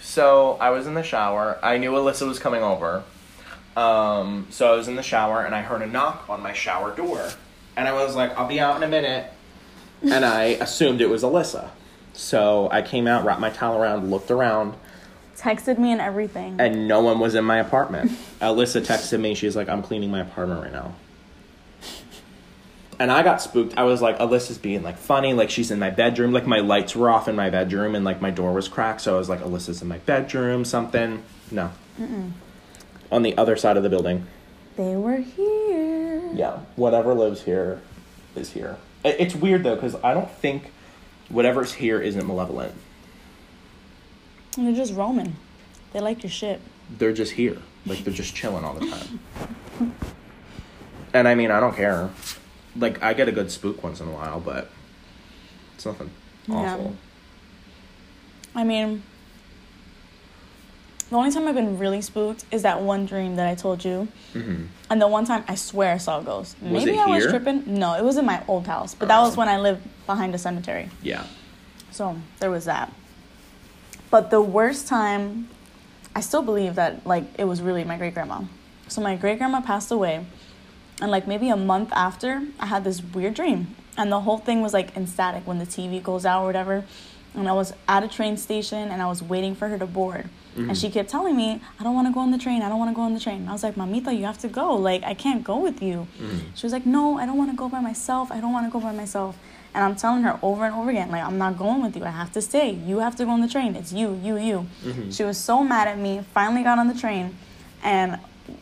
so 0.00 0.56
I 0.60 0.70
was 0.70 0.86
in 0.86 0.94
the 0.94 1.02
shower. 1.02 1.58
I 1.62 1.78
knew 1.78 1.92
Alyssa 1.92 2.26
was 2.26 2.38
coming 2.38 2.62
over. 2.62 3.02
Um, 3.76 4.46
so 4.50 4.72
I 4.72 4.76
was 4.76 4.88
in 4.88 4.96
the 4.96 5.02
shower 5.02 5.44
and 5.44 5.54
I 5.54 5.60
heard 5.62 5.82
a 5.82 5.86
knock 5.86 6.28
on 6.30 6.42
my 6.42 6.52
shower 6.54 6.94
door. 6.96 7.28
And 7.76 7.86
I 7.86 7.92
was 7.92 8.16
like, 8.16 8.36
I'll 8.38 8.48
be 8.48 8.58
out 8.58 8.76
in 8.76 8.82
a 8.82 8.88
minute. 8.88 9.30
And 10.02 10.24
I 10.24 10.44
assumed 10.44 11.00
it 11.00 11.10
was 11.10 11.22
Alyssa. 11.22 11.70
So 12.14 12.70
I 12.72 12.80
came 12.80 13.06
out, 13.06 13.24
wrapped 13.26 13.40
my 13.40 13.50
towel 13.50 13.76
around, 13.80 14.10
looked 14.10 14.30
around, 14.30 14.74
Texted 15.36 15.76
me 15.78 15.92
and 15.92 16.00
everything. 16.00 16.56
and 16.58 16.88
no 16.88 17.02
one 17.02 17.18
was 17.18 17.34
in 17.34 17.44
my 17.44 17.58
apartment. 17.58 18.10
Alyssa 18.40 18.80
texted 18.80 19.20
me. 19.20 19.34
She's 19.34 19.54
like, 19.54 19.68
I'm 19.68 19.82
cleaning 19.82 20.10
my 20.10 20.20
apartment 20.20 20.62
right 20.62 20.72
now. 20.72 20.94
And 22.98 23.12
I 23.12 23.22
got 23.22 23.42
spooked. 23.42 23.76
I 23.76 23.82
was 23.82 24.00
like, 24.00 24.18
Alyssa's 24.18 24.58
being 24.58 24.82
like 24.82 24.96
funny. 24.96 25.32
Like 25.34 25.50
she's 25.50 25.70
in 25.70 25.78
my 25.78 25.90
bedroom. 25.90 26.32
Like 26.32 26.46
my 26.46 26.60
lights 26.60 26.96
were 26.96 27.10
off 27.10 27.28
in 27.28 27.36
my 27.36 27.50
bedroom 27.50 27.94
and 27.94 28.04
like 28.04 28.20
my 28.22 28.30
door 28.30 28.52
was 28.52 28.68
cracked. 28.68 29.02
So 29.02 29.14
I 29.14 29.18
was 29.18 29.28
like, 29.28 29.40
Alyssa's 29.40 29.82
in 29.82 29.88
my 29.88 29.98
bedroom, 29.98 30.64
something. 30.64 31.22
No. 31.50 31.72
On 33.12 33.22
the 33.22 33.36
other 33.36 33.56
side 33.56 33.76
of 33.76 33.82
the 33.82 33.88
building. 33.90 34.26
they 34.76 34.96
were 34.96 35.18
here. 35.18 36.30
Yeah. 36.34 36.60
Whatever 36.76 37.12
lives 37.14 37.42
here 37.42 37.80
is 38.34 38.52
here. 38.52 38.76
It's 39.04 39.34
weird 39.34 39.62
though, 39.62 39.74
because 39.74 39.94
I 40.02 40.14
don't 40.14 40.30
think 40.30 40.72
whatever's 41.28 41.74
here 41.74 42.00
isn't 42.00 42.26
malevolent. 42.26 42.74
And 44.56 44.66
they're 44.66 44.74
just 44.74 44.94
roaming. 44.94 45.36
They 45.92 46.00
like 46.00 46.22
your 46.22 46.30
shit. 46.30 46.60
they're 46.98 47.12
just 47.12 47.32
here. 47.32 47.58
Like 47.84 48.04
they're 48.04 48.12
just 48.14 48.34
chilling 48.34 48.64
all 48.64 48.74
the 48.74 48.86
time. 48.86 49.20
And 51.12 51.28
I 51.28 51.34
mean, 51.34 51.50
I 51.50 51.60
don't 51.60 51.76
care. 51.76 52.10
Like 52.78 53.02
I 53.02 53.14
get 53.14 53.28
a 53.28 53.32
good 53.32 53.50
spook 53.50 53.82
once 53.82 54.00
in 54.00 54.08
a 54.08 54.10
while, 54.12 54.40
but 54.40 54.70
it's 55.74 55.86
nothing 55.86 56.10
Yeah. 56.46 56.74
awful. 56.74 56.96
I 58.54 58.64
mean, 58.64 59.02
the 61.10 61.16
only 61.16 61.30
time 61.30 61.46
I've 61.46 61.54
been 61.54 61.78
really 61.78 62.02
spooked 62.02 62.44
is 62.50 62.62
that 62.62 62.80
one 62.80 63.06
dream 63.06 63.36
that 63.36 63.46
I 63.48 63.54
told 63.54 63.84
you. 63.84 64.08
hmm 64.32 64.64
And 64.90 65.00
the 65.00 65.08
one 65.08 65.24
time 65.24 65.44
I 65.48 65.54
swear 65.54 65.94
I 65.94 65.98
saw 65.98 66.20
a 66.20 66.22
ghost. 66.22 66.56
Was 66.60 66.72
Maybe 66.84 66.98
I 66.98 67.06
was 67.06 67.26
tripping. 67.26 67.62
No, 67.78 67.94
it 67.94 68.04
was 68.04 68.16
in 68.16 68.24
my 68.24 68.42
old 68.48 68.66
house. 68.66 68.94
But 68.94 69.08
that 69.08 69.18
Oh. 69.18 69.24
was 69.24 69.36
when 69.36 69.48
I 69.48 69.58
lived 69.58 69.82
behind 70.06 70.34
a 70.34 70.38
cemetery. 70.38 70.88
Yeah. 71.02 71.24
So 71.90 72.16
there 72.40 72.50
was 72.50 72.64
that. 72.66 72.92
But 74.10 74.30
the 74.30 74.40
worst 74.40 74.86
time, 74.86 75.48
I 76.14 76.20
still 76.20 76.42
believe 76.42 76.74
that 76.76 77.06
like 77.06 77.24
it 77.38 77.44
was 77.44 77.60
really 77.60 77.84
my 77.84 77.96
great 77.96 78.14
grandma. 78.14 78.42
So 78.88 79.00
my 79.00 79.16
great 79.16 79.38
grandma 79.38 79.60
passed 79.60 79.90
away, 79.90 80.24
and 81.00 81.10
like 81.10 81.26
maybe 81.26 81.48
a 81.48 81.56
month 81.56 81.92
after, 81.92 82.42
I 82.58 82.66
had 82.66 82.84
this 82.84 83.02
weird 83.02 83.34
dream, 83.34 83.74
and 83.96 84.10
the 84.10 84.20
whole 84.20 84.38
thing 84.38 84.62
was 84.62 84.72
like 84.72 84.96
in 84.96 85.06
static 85.06 85.46
when 85.46 85.58
the 85.58 85.66
TV 85.66 86.02
goes 86.02 86.26
out 86.26 86.42
or 86.42 86.46
whatever. 86.46 86.84
And 87.34 87.48
I 87.48 87.52
was 87.52 87.74
at 87.86 88.02
a 88.02 88.08
train 88.08 88.38
station 88.38 88.90
and 88.90 89.02
I 89.02 89.06
was 89.06 89.22
waiting 89.22 89.54
for 89.54 89.68
her 89.68 89.78
to 89.78 89.86
board. 89.86 90.28
And 90.54 90.64
mm-hmm. 90.64 90.74
she 90.74 90.88
kept 90.88 91.10
telling 91.10 91.36
me, 91.36 91.60
I 91.78 91.84
don't 91.84 91.94
want 91.94 92.08
to 92.08 92.14
go 92.14 92.20
on 92.20 92.30
the 92.30 92.38
train. 92.38 92.62
I 92.62 92.70
don't 92.70 92.78
want 92.78 92.90
to 92.90 92.94
go 92.94 93.02
on 93.02 93.12
the 93.12 93.20
train. 93.20 93.40
And 93.42 93.48
I 93.50 93.52
was 93.52 93.62
like, 93.62 93.74
Mamita, 93.74 94.16
you 94.16 94.24
have 94.24 94.38
to 94.38 94.48
go. 94.48 94.74
Like, 94.74 95.02
I 95.04 95.12
can't 95.12 95.44
go 95.44 95.58
with 95.58 95.82
you. 95.82 96.08
Mm-hmm. 96.18 96.54
She 96.54 96.64
was 96.64 96.72
like, 96.72 96.86
No, 96.86 97.18
I 97.18 97.26
don't 97.26 97.36
want 97.36 97.50
to 97.50 97.56
go 97.56 97.68
by 97.68 97.80
myself. 97.80 98.32
I 98.32 98.40
don't 98.40 98.52
want 98.52 98.66
to 98.66 98.72
go 98.72 98.80
by 98.80 98.92
myself. 98.92 99.36
And 99.74 99.84
I'm 99.84 99.94
telling 99.96 100.22
her 100.22 100.38
over 100.40 100.64
and 100.64 100.74
over 100.74 100.88
again, 100.88 101.10
like, 101.10 101.22
I'm 101.22 101.36
not 101.36 101.58
going 101.58 101.82
with 101.82 101.94
you. 101.94 102.04
I 102.04 102.10
have 102.10 102.32
to 102.32 102.40
stay. 102.40 102.70
You 102.70 103.00
have 103.00 103.14
to 103.16 103.26
go 103.26 103.32
on 103.32 103.42
the 103.42 103.48
train. 103.48 103.76
It's 103.76 103.92
you, 103.92 104.18
you, 104.22 104.38
you. 104.38 104.66
Mm-hmm. 104.82 105.10
She 105.10 105.22
was 105.22 105.36
so 105.36 105.62
mad 105.62 105.88
at 105.88 105.98
me. 105.98 106.22
Finally 106.32 106.62
got 106.62 106.78
on 106.78 106.88
the 106.88 106.98
train. 106.98 107.36
And 107.82 108.18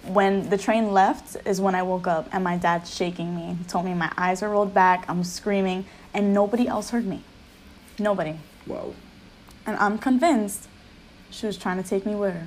when 0.07 0.49
the 0.51 0.59
train 0.59 0.93
left 0.93 1.37
is 1.47 1.61
when 1.61 1.75
I 1.75 1.83
woke 1.83 2.07
up 2.07 2.29
and 2.33 2.43
my 2.43 2.57
dad's 2.57 2.95
shaking 2.95 3.35
me. 3.35 3.57
He 3.59 3.65
told 3.65 3.85
me 3.85 3.95
my 3.95 4.13
eyes 4.17 4.43
are 4.43 4.49
rolled 4.49 4.75
back. 4.75 5.05
I'm 5.09 5.25
screaming. 5.25 5.85
And 6.13 6.33
nobody 6.33 6.69
else 6.69 6.91
heard 6.91 7.07
me. 7.07 7.23
Nobody. 7.99 8.37
Whoa. 8.67 8.95
And 9.67 9.77
I'm 9.77 9.99
convinced 9.99 10.69
she 11.31 11.47
was 11.47 11.57
trying 11.57 11.83
to 11.83 11.89
take 11.89 12.07
me 12.07 12.15
with 12.15 12.35
her. 12.35 12.47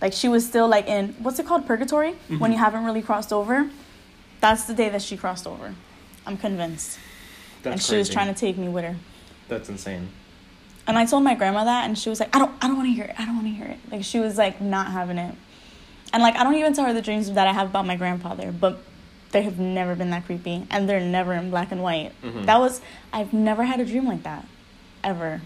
Like 0.00 0.12
she 0.12 0.28
was 0.28 0.46
still 0.46 0.68
like 0.68 0.86
in 0.86 1.14
what's 1.18 1.38
it 1.38 1.46
called 1.46 1.66
purgatory 1.66 2.12
mm-hmm. 2.12 2.38
when 2.38 2.52
you 2.52 2.58
haven't 2.58 2.84
really 2.84 3.02
crossed 3.02 3.32
over. 3.32 3.70
That's 4.40 4.64
the 4.64 4.74
day 4.74 4.88
that 4.88 5.02
she 5.02 5.16
crossed 5.16 5.46
over. 5.46 5.74
I'm 6.24 6.36
convinced. 6.36 6.98
That's 7.62 7.72
and 7.72 7.82
she 7.82 7.96
was 7.96 8.08
trying 8.08 8.32
to 8.32 8.38
take 8.38 8.56
me 8.56 8.68
with 8.68 8.84
her. 8.84 8.96
That's 9.48 9.68
insane. 9.68 10.08
And 10.86 10.96
I 10.96 11.04
told 11.04 11.24
my 11.24 11.34
grandma 11.34 11.64
that, 11.64 11.84
and 11.84 11.98
she 11.98 12.08
was 12.08 12.20
like, 12.20 12.34
"I 12.34 12.38
don't, 12.38 12.52
I 12.62 12.68
don't 12.68 12.76
want 12.76 12.88
to 12.88 12.92
hear 12.92 13.04
it. 13.04 13.14
I 13.18 13.26
don't 13.26 13.34
want 13.34 13.46
to 13.48 13.52
hear 13.52 13.66
it." 13.66 13.78
Like 13.90 14.04
she 14.04 14.20
was 14.20 14.38
like 14.38 14.60
not 14.60 14.92
having 14.92 15.18
it. 15.18 15.34
And 16.12 16.22
like 16.22 16.36
I 16.36 16.42
don't 16.44 16.54
even 16.54 16.72
tell 16.72 16.84
her 16.86 16.92
the 16.92 17.02
dreams 17.02 17.30
that 17.32 17.46
I 17.46 17.52
have 17.52 17.68
about 17.70 17.86
my 17.86 17.96
grandfather, 17.96 18.52
but 18.52 18.80
they 19.30 19.42
have 19.42 19.58
never 19.58 19.94
been 19.94 20.10
that 20.10 20.24
creepy, 20.24 20.66
and 20.70 20.88
they're 20.88 21.00
never 21.00 21.34
in 21.34 21.50
black 21.50 21.70
and 21.70 21.82
white. 21.82 22.12
Mhm. 22.22 22.46
That 22.46 22.58
was 22.60 22.80
I've 23.12 23.32
never 23.32 23.64
had 23.64 23.78
a 23.80 23.84
dream 23.84 24.06
like 24.06 24.22
that, 24.22 24.46
ever, 25.04 25.42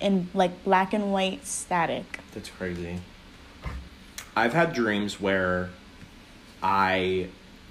in 0.00 0.28
like 0.34 0.64
black 0.64 0.92
and 0.94 1.12
white 1.12 1.46
static. 1.46 2.20
That's 2.32 2.48
crazy. 2.48 3.00
I've 4.34 4.52
had 4.54 4.72
dreams 4.72 5.20
where 5.20 5.70
I 6.62 7.28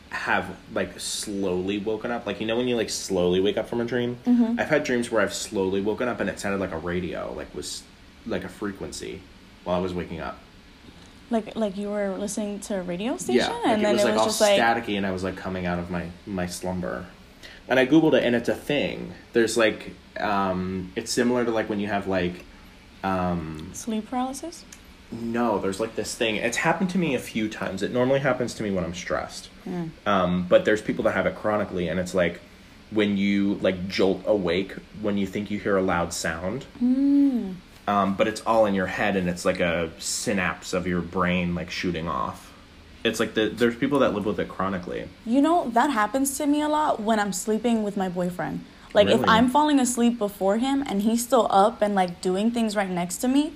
have 0.09 0.55
like 0.73 0.99
slowly 0.99 1.77
woken 1.79 2.11
up. 2.11 2.25
Like 2.25 2.39
you 2.39 2.45
know 2.47 2.57
when 2.57 2.67
you 2.67 2.75
like 2.75 2.89
slowly 2.89 3.39
wake 3.39 3.57
up 3.57 3.67
from 3.67 3.81
a 3.81 3.85
dream? 3.85 4.17
Mhm. 4.25 4.59
I've 4.59 4.69
had 4.69 4.83
dreams 4.83 5.11
where 5.11 5.21
I've 5.21 5.33
slowly 5.33 5.81
woken 5.81 6.07
up 6.07 6.19
and 6.19 6.29
it 6.29 6.39
sounded 6.39 6.59
like 6.59 6.71
a 6.71 6.77
radio, 6.77 7.33
like 7.35 7.53
was 7.55 7.81
like 8.27 8.43
a 8.43 8.49
frequency 8.49 9.21
while 9.63 9.77
I 9.77 9.81
was 9.81 9.93
waking 9.93 10.19
up. 10.21 10.39
Like 11.29 11.55
like 11.55 11.75
you 11.77 11.89
were 11.89 12.15
listening 12.17 12.59
to 12.61 12.79
a 12.79 12.81
radio 12.81 13.17
station, 13.17 13.41
Yeah, 13.41 13.49
like 13.49 13.65
and 13.65 13.81
it 13.81 13.85
then 13.85 13.93
was 13.93 14.03
it 14.03 14.05
like 14.05 14.13
was 14.13 14.21
all 14.21 14.27
just 14.27 14.41
like 14.41 14.59
staticky, 14.59 14.97
and 14.97 15.05
I 15.05 15.11
was 15.11 15.23
like 15.23 15.35
coming 15.35 15.65
out 15.65 15.79
of 15.79 15.89
my 15.89 16.07
my 16.25 16.45
slumber. 16.45 17.05
And 17.67 17.79
I 17.79 17.87
googled 17.87 18.13
it, 18.13 18.23
and 18.23 18.35
it's 18.35 18.47
a 18.47 18.53
thing. 18.53 19.13
There's 19.33 19.57
like, 19.57 19.93
um, 20.19 20.91
it's 20.95 21.11
similar 21.11 21.43
to 21.45 21.49
like 21.49 21.67
when 21.67 21.79
you 21.79 21.87
have 21.87 22.05
like, 22.07 22.43
um, 23.03 23.71
sleep 23.73 24.07
paralysis. 24.07 24.63
no, 25.11 25.57
there's 25.59 25.79
like 25.79 25.95
this 25.95 26.13
thing. 26.13 26.35
It's 26.35 26.57
happened 26.57 26.91
to 26.91 26.99
me 26.99 27.15
a 27.15 27.19
few 27.19 27.49
times. 27.49 27.81
It 27.81 27.91
normally 27.91 28.19
happens 28.19 28.53
to 28.55 28.63
me 28.63 28.69
when 28.69 28.83
I'm 28.83 28.93
stressed. 28.93 29.49
Mm. 29.67 29.89
Um, 30.05 30.45
but 30.47 30.65
there's 30.65 30.81
people 30.81 31.03
that 31.05 31.13
have 31.15 31.25
it 31.25 31.35
chronically, 31.35 31.87
and 31.87 31.99
it's 31.99 32.13
like 32.13 32.39
when 32.91 33.17
you 33.17 33.55
like 33.55 33.87
jolt 33.87 34.21
awake 34.27 34.73
when 35.01 35.17
you 35.17 35.25
think 35.25 35.49
you 35.49 35.57
hear 35.59 35.75
a 35.75 35.81
loud 35.81 36.13
sound. 36.13 36.65
Mm. 36.79 37.55
Um, 37.87 38.15
but 38.15 38.27
it's 38.27 38.41
all 38.41 38.65
in 38.65 38.73
your 38.73 38.87
head, 38.87 39.15
and 39.15 39.29
it's 39.29 39.45
like 39.45 39.59
a 39.59 39.91
synapse 39.99 40.73
of 40.73 40.87
your 40.87 41.01
brain 41.01 41.53
like 41.53 41.69
shooting 41.69 42.07
off. 42.07 42.51
It's 43.03 43.19
like 43.19 43.35
the 43.35 43.49
there's 43.49 43.75
people 43.75 43.99
that 43.99 44.13
live 44.13 44.25
with 44.25 44.39
it 44.39 44.49
chronically. 44.49 45.07
You 45.25 45.41
know, 45.41 45.69
that 45.71 45.91
happens 45.91 46.37
to 46.39 46.47
me 46.47 46.61
a 46.61 46.67
lot 46.67 46.99
when 46.99 47.19
I'm 47.19 47.31
sleeping 47.31 47.83
with 47.83 47.95
my 47.95 48.09
boyfriend. 48.09 48.65
Like 48.95 49.09
if 49.09 49.27
I'm 49.27 49.49
falling 49.49 49.79
asleep 49.79 50.17
before 50.17 50.57
him 50.57 50.81
and 50.87 51.01
he's 51.01 51.21
still 51.21 51.47
up 51.49 51.81
and 51.81 51.93
like 51.93 52.21
doing 52.21 52.49
things 52.49 52.77
right 52.77 52.89
next 52.89 53.17
to 53.17 53.27
me, 53.27 53.53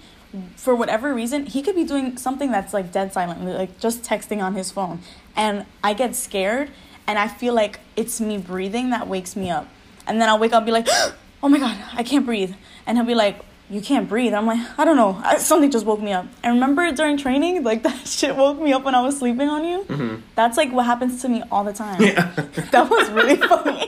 for 0.57 0.75
whatever 0.75 1.13
reason, 1.13 1.45
he 1.45 1.61
could 1.61 1.75
be 1.75 1.85
doing 1.85 2.17
something 2.17 2.51
that's 2.51 2.73
like 2.73 2.91
dead 2.91 3.13
silent, 3.13 3.43
like 3.45 3.79
just 3.79 4.03
texting 4.03 4.43
on 4.43 4.53
his 4.53 4.69
phone. 4.69 4.99
And 5.37 5.65
I 5.81 5.93
get 5.93 6.15
scared 6.15 6.69
and 7.07 7.17
I 7.17 7.29
feel 7.29 7.53
like 7.53 7.79
it's 7.95 8.19
me 8.19 8.37
breathing 8.37 8.89
that 8.89 9.07
wakes 9.07 9.35
me 9.35 9.49
up. 9.49 9.67
And 10.05 10.21
then 10.21 10.27
I'll 10.27 10.39
wake 10.39 10.51
up 10.51 10.57
and 10.57 10.65
be 10.65 10.71
like, 10.71 10.87
"Oh 11.43 11.49
my 11.49 11.57
god, 11.57 11.77
I 11.93 12.03
can't 12.03 12.25
breathe." 12.25 12.53
And 12.85 12.97
he'll 12.97 13.07
be 13.07 13.15
like, 13.15 13.39
you 13.69 13.81
can't 13.81 14.09
breathe. 14.09 14.33
I'm 14.33 14.45
like, 14.47 14.59
I 14.79 14.85
don't 14.85 14.95
know. 14.97 15.19
I, 15.23 15.37
something 15.49 15.69
just 15.71 15.85
woke 15.85 16.01
me 16.01 16.11
up. 16.13 16.25
And 16.43 16.55
remember 16.55 16.91
during 16.91 17.17
training, 17.17 17.63
like 17.63 17.83
that 17.87 18.07
shit 18.07 18.35
woke 18.35 18.59
me 18.59 18.73
up 18.73 18.83
when 18.83 18.95
I 18.95 19.01
was 19.01 19.17
sleeping 19.19 19.47
on 19.49 19.63
you. 19.65 19.83
Mhm. 19.83 20.21
That's 20.35 20.57
like 20.57 20.71
what 20.71 20.85
happens 20.85 21.21
to 21.21 21.29
me 21.29 21.43
all 21.51 21.63
the 21.63 21.73
time. 21.73 22.01
Yeah. 22.01 22.31
that 22.71 22.89
was 22.89 23.09
really 23.11 23.35
funny. 23.37 23.87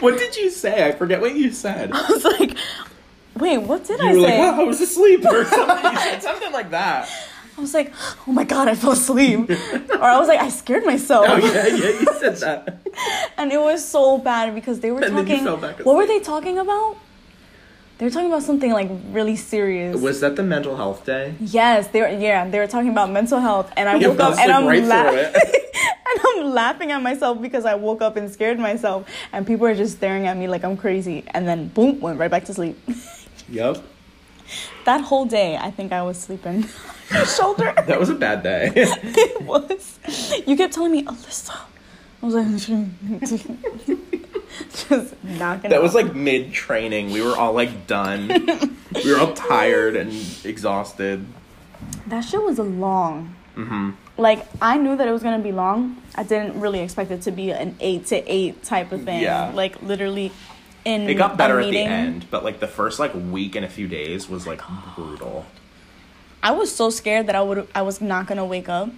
What 0.00 0.18
did 0.18 0.36
you 0.36 0.50
say? 0.50 0.86
I 0.86 0.92
forget 0.92 1.20
what 1.20 1.34
you 1.34 1.50
said. 1.52 1.90
I 1.92 2.10
was 2.10 2.24
like, 2.24 2.56
wait, 3.36 3.58
what 3.58 3.84
did 3.84 3.98
You 4.00 4.06
I 4.08 4.12
were 4.12 4.20
say? 4.20 4.38
like, 4.46 4.58
"Oh, 4.58 4.60
I 4.60 4.64
was 4.64 4.80
asleep," 4.80 5.24
or 5.24 5.44
something. 5.44 5.92
You 5.92 5.98
said 5.98 6.22
something 6.22 6.52
like 6.52 6.70
that. 6.70 7.08
I 7.56 7.60
was 7.60 7.74
like, 7.74 7.92
oh 8.26 8.32
my 8.32 8.44
god, 8.44 8.68
I 8.68 8.74
fell 8.74 8.92
asleep. 8.92 9.50
or 9.50 10.02
I 10.04 10.18
was 10.18 10.28
like, 10.28 10.40
I 10.40 10.48
scared 10.48 10.84
myself. 10.84 11.26
Oh 11.28 11.36
yeah, 11.36 11.66
yeah, 11.66 12.00
you 12.00 12.06
said 12.18 12.36
that. 12.36 12.78
And 13.36 13.52
it 13.52 13.60
was 13.60 13.86
so 13.86 14.16
bad 14.18 14.54
because 14.54 14.80
they 14.80 14.90
were 14.90 15.02
And 15.02 15.14
talking. 15.14 15.44
What 15.84 15.96
were 15.96 16.06
they 16.06 16.20
talking 16.20 16.58
about? 16.58 16.96
They 18.00 18.06
were 18.06 18.10
talking 18.10 18.28
about 18.28 18.42
something 18.42 18.72
like 18.72 18.88
really 19.12 19.36
serious. 19.36 20.00
Was 20.00 20.20
that 20.22 20.34
the 20.34 20.42
mental 20.42 20.74
health 20.74 21.04
day? 21.04 21.34
Yes, 21.38 21.88
they 21.88 22.00
were. 22.00 22.08
Yeah, 22.08 22.48
they 22.48 22.58
were 22.58 22.66
talking 22.66 22.88
about 22.88 23.10
mental 23.10 23.40
health, 23.40 23.70
and 23.76 23.90
I 23.90 23.96
woke 23.98 24.18
up 24.18 24.38
and 24.38 24.50
I'm 24.50 24.66
right 24.66 24.82
la- 24.82 25.02
through 25.10 25.18
it. 25.18 25.34
and 26.06 26.20
I'm 26.28 26.50
laughing 26.54 26.92
at 26.92 27.02
myself 27.02 27.42
because 27.42 27.66
I 27.66 27.74
woke 27.74 28.00
up 28.00 28.16
and 28.16 28.30
scared 28.30 28.58
myself, 28.58 29.06
and 29.34 29.46
people 29.46 29.66
are 29.66 29.74
just 29.74 29.98
staring 29.98 30.26
at 30.26 30.34
me 30.38 30.48
like 30.48 30.64
I'm 30.64 30.78
crazy, 30.78 31.24
and 31.34 31.46
then 31.46 31.68
boom, 31.68 32.00
went 32.00 32.18
right 32.18 32.30
back 32.30 32.46
to 32.46 32.54
sleep. 32.54 32.78
Yep. 33.50 33.82
that 34.86 35.00
whole 35.02 35.26
day, 35.26 35.56
I 35.58 35.70
think 35.70 35.92
I 35.92 36.02
was 36.02 36.16
sleeping 36.18 36.64
on 37.10 37.16
your 37.16 37.26
shoulder. 37.26 37.74
That 37.86 38.00
was 38.00 38.08
a 38.08 38.14
bad 38.14 38.42
day. 38.42 38.72
it 38.76 39.42
was. 39.42 39.98
You 40.46 40.56
kept 40.56 40.72
telling 40.72 40.92
me, 40.92 41.02
Alyssa. 41.02 41.58
I 42.22 42.26
was 42.26 42.34
like, 42.34 42.46
just 44.88 45.22
knocking. 45.24 45.70
that 45.70 45.76
out. 45.78 45.82
was 45.82 45.94
like 45.94 46.14
mid 46.14 46.52
training. 46.52 47.10
We 47.12 47.22
were 47.22 47.36
all 47.36 47.52
like 47.52 47.86
done. 47.86 48.28
we 49.04 49.12
were 49.12 49.18
all 49.18 49.32
tired 49.34 49.96
and 49.96 50.12
exhausted. 50.44 51.24
that 52.06 52.22
shit 52.22 52.42
was 52.42 52.58
long. 52.58 53.34
hmm 53.54 53.90
Like 54.16 54.46
I 54.60 54.76
knew 54.76 54.96
that 54.96 55.06
it 55.08 55.12
was 55.12 55.22
gonna 55.22 55.42
be 55.42 55.52
long. 55.52 55.96
I 56.14 56.22
didn't 56.24 56.60
really 56.60 56.80
expect 56.80 57.10
it 57.10 57.22
to 57.22 57.30
be 57.30 57.50
an 57.50 57.76
eight 57.80 58.06
to 58.06 58.16
eight 58.32 58.62
type 58.62 58.92
of 58.92 59.04
thing. 59.04 59.22
Yeah. 59.22 59.52
Like 59.54 59.80
literally, 59.82 60.32
in 60.84 61.08
It 61.08 61.14
got 61.14 61.36
better 61.36 61.60
at 61.60 61.70
the 61.70 61.78
end, 61.78 62.26
but 62.30 62.42
like 62.44 62.60
the 62.60 62.66
first 62.68 62.98
like 62.98 63.12
week 63.14 63.54
and 63.54 63.64
a 63.64 63.68
few 63.68 63.86
days 63.88 64.28
was 64.28 64.46
like 64.46 64.60
brutal. 64.96 65.46
I 66.42 66.52
was 66.52 66.74
so 66.74 66.90
scared 66.90 67.26
that 67.26 67.36
I 67.36 67.42
would 67.42 67.68
I 67.74 67.82
was 67.82 68.00
not 68.00 68.26
gonna 68.26 68.46
wake 68.46 68.68
up 68.68 68.90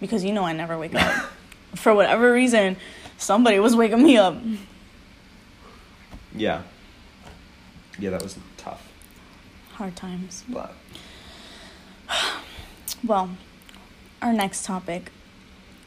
because 0.00 0.24
you 0.24 0.32
know 0.32 0.44
I 0.44 0.52
never 0.52 0.78
wake 0.78 0.94
up. 0.94 1.30
For 1.74 1.92
whatever 1.94 2.32
reason, 2.32 2.76
somebody 3.18 3.58
was 3.58 3.76
waking 3.76 4.02
me 4.02 4.16
up. 4.16 4.36
Yeah. 6.38 6.62
Yeah, 7.98 8.10
that 8.10 8.22
was 8.22 8.38
tough. 8.56 8.86
Hard 9.72 9.96
times. 9.96 10.44
But 10.48 10.74
Well, 13.04 13.30
our 14.22 14.32
next 14.32 14.64
topic 14.64 15.10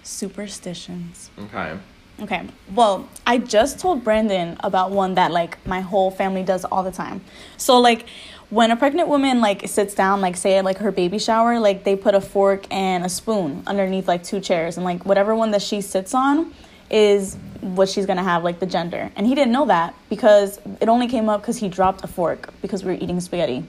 superstitions. 0.04 1.30
okay. 1.38 1.78
Okay. 2.22 2.48
Well, 2.74 3.10
I 3.26 3.40
just 3.40 3.80
told 3.80 4.04
Brandon 4.04 4.56
about 4.64 4.92
one 4.92 5.16
that 5.16 5.32
like 5.32 5.66
my 5.66 5.82
whole 5.82 6.12
family 6.12 6.44
does 6.44 6.66
all 6.66 6.84
the 6.84 6.92
time. 6.92 7.22
So 7.58 7.80
like 7.80 8.06
when 8.50 8.70
a 8.70 8.76
pregnant 8.76 9.08
woman 9.08 9.42
like 9.42 9.68
sits 9.68 9.96
down, 9.96 10.22
like 10.22 10.38
say 10.38 10.58
at 10.58 10.66
like 10.66 10.78
her 10.78 10.92
baby 10.92 11.18
shower, 11.18 11.60
like 11.60 11.84
they 11.84 11.96
put 11.96 12.14
a 12.14 12.22
fork 12.22 12.66
and 12.72 13.04
a 13.04 13.10
spoon 13.10 13.64
underneath 13.66 14.08
like 14.08 14.24
two 14.24 14.40
chairs 14.40 14.78
and 14.78 14.84
like 14.84 15.04
whatever 15.06 15.34
one 15.34 15.52
that 15.52 15.64
she 15.64 15.82
sits 15.82 16.14
on 16.14 16.54
is 16.91 17.36
what 17.62 17.89
she's 17.89 18.06
gonna 18.06 18.23
have 18.23 18.43
like 18.43 18.60
the 18.60 18.65
gender. 18.65 19.12
And 19.15 19.25
he 19.25 19.36
didn't 19.36 19.51
know 19.54 19.65
that 19.67 19.93
because 20.10 20.60
it 20.80 20.89
only 20.89 21.08
came 21.08 21.30
up 21.30 21.41
because 21.41 21.58
he 21.58 21.69
dropped 21.69 22.04
a 22.04 22.08
fork 22.08 22.54
because 22.62 22.84
we 22.84 22.91
were 22.93 22.99
eating 22.99 23.19
spaghetti 23.19 23.65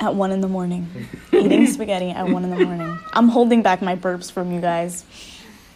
at 0.00 0.14
one 0.14 0.32
in 0.32 0.40
the 0.40 0.48
morning. 0.48 0.88
eating 1.32 1.66
spaghetti 1.66 2.10
at 2.10 2.28
one 2.28 2.44
in 2.44 2.50
the 2.50 2.64
morning. 2.64 2.98
I'm 3.12 3.28
holding 3.28 3.62
back 3.62 3.80
my 3.82 3.96
burps 3.96 4.30
from 4.30 4.52
you 4.52 4.60
guys. 4.60 5.04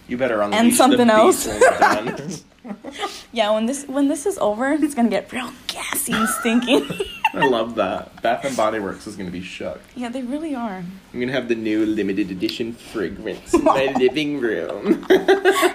You 0.09 0.17
better 0.19 0.41
unleash 0.43 0.77
something 0.77 1.07
the 1.07 1.15
else. 1.15 1.47
beast 1.47 1.61
when 1.61 2.05
we're 2.05 2.15
done. 2.17 2.31
Yeah, 3.33 3.51
when 3.51 3.67
this 3.67 3.85
when 3.87 4.09
this 4.09 4.27
is 4.27 4.39
over, 4.39 4.73
it's 4.73 4.95
gonna 4.95 5.11
get 5.11 5.31
real 5.33 5.53
gassy 5.67 6.13
and 6.13 6.29
stinky. 6.29 6.87
I 7.43 7.47
love 7.49 7.75
that. 7.77 8.23
Bath 8.23 8.45
and 8.45 8.57
Body 8.57 8.79
Works 8.79 9.07
is 9.07 9.17
gonna 9.17 9.31
be 9.31 9.43
shook. 9.43 9.81
yeah, 9.97 10.09
they 10.09 10.23
really 10.23 10.55
are. 10.55 10.85
I'm 11.13 11.21
gonna 11.21 11.33
have 11.33 11.49
the 11.49 11.55
new 11.55 11.85
limited 11.85 12.31
edition 12.31 12.73
fragrance 12.75 13.53
in 13.55 13.65
my 13.65 13.93
living 13.99 14.41
room. 14.41 15.05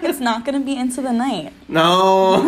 It's 0.02 0.20
not 0.20 0.46
gonna 0.46 0.60
be 0.62 0.76
into 0.76 1.02
the 1.02 1.12
night. 1.14 1.54
no. 1.68 2.42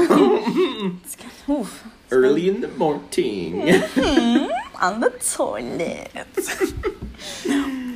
It's 1.04 1.16
gonna, 1.16 1.60
oof. 1.62 1.84
Early 2.12 2.50
in 2.50 2.62
the 2.62 2.68
morning. 2.70 3.62
Mm-hmm, 3.62 4.52
on 4.84 5.00
the 5.00 5.10
toilet. 5.12 6.12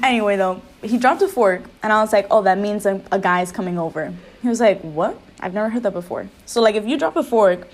anyway, 0.03 0.35
though, 0.37 0.61
he 0.83 0.97
dropped 0.97 1.21
a 1.21 1.27
fork, 1.27 1.63
and 1.83 1.91
I 1.91 2.01
was 2.01 2.13
like, 2.13 2.27
"Oh, 2.31 2.41
that 2.43 2.57
means 2.57 2.85
a, 2.85 3.01
a 3.11 3.19
guy's 3.19 3.51
coming 3.51 3.77
over." 3.77 4.13
He 4.41 4.47
was 4.47 4.59
like, 4.59 4.79
"What? 4.81 5.19
I've 5.41 5.53
never 5.53 5.69
heard 5.69 5.83
that 5.83 5.91
before." 5.93 6.27
So, 6.45 6.61
like, 6.61 6.75
if 6.75 6.85
you 6.87 6.97
drop 6.97 7.15
a 7.17 7.23
fork, 7.23 7.67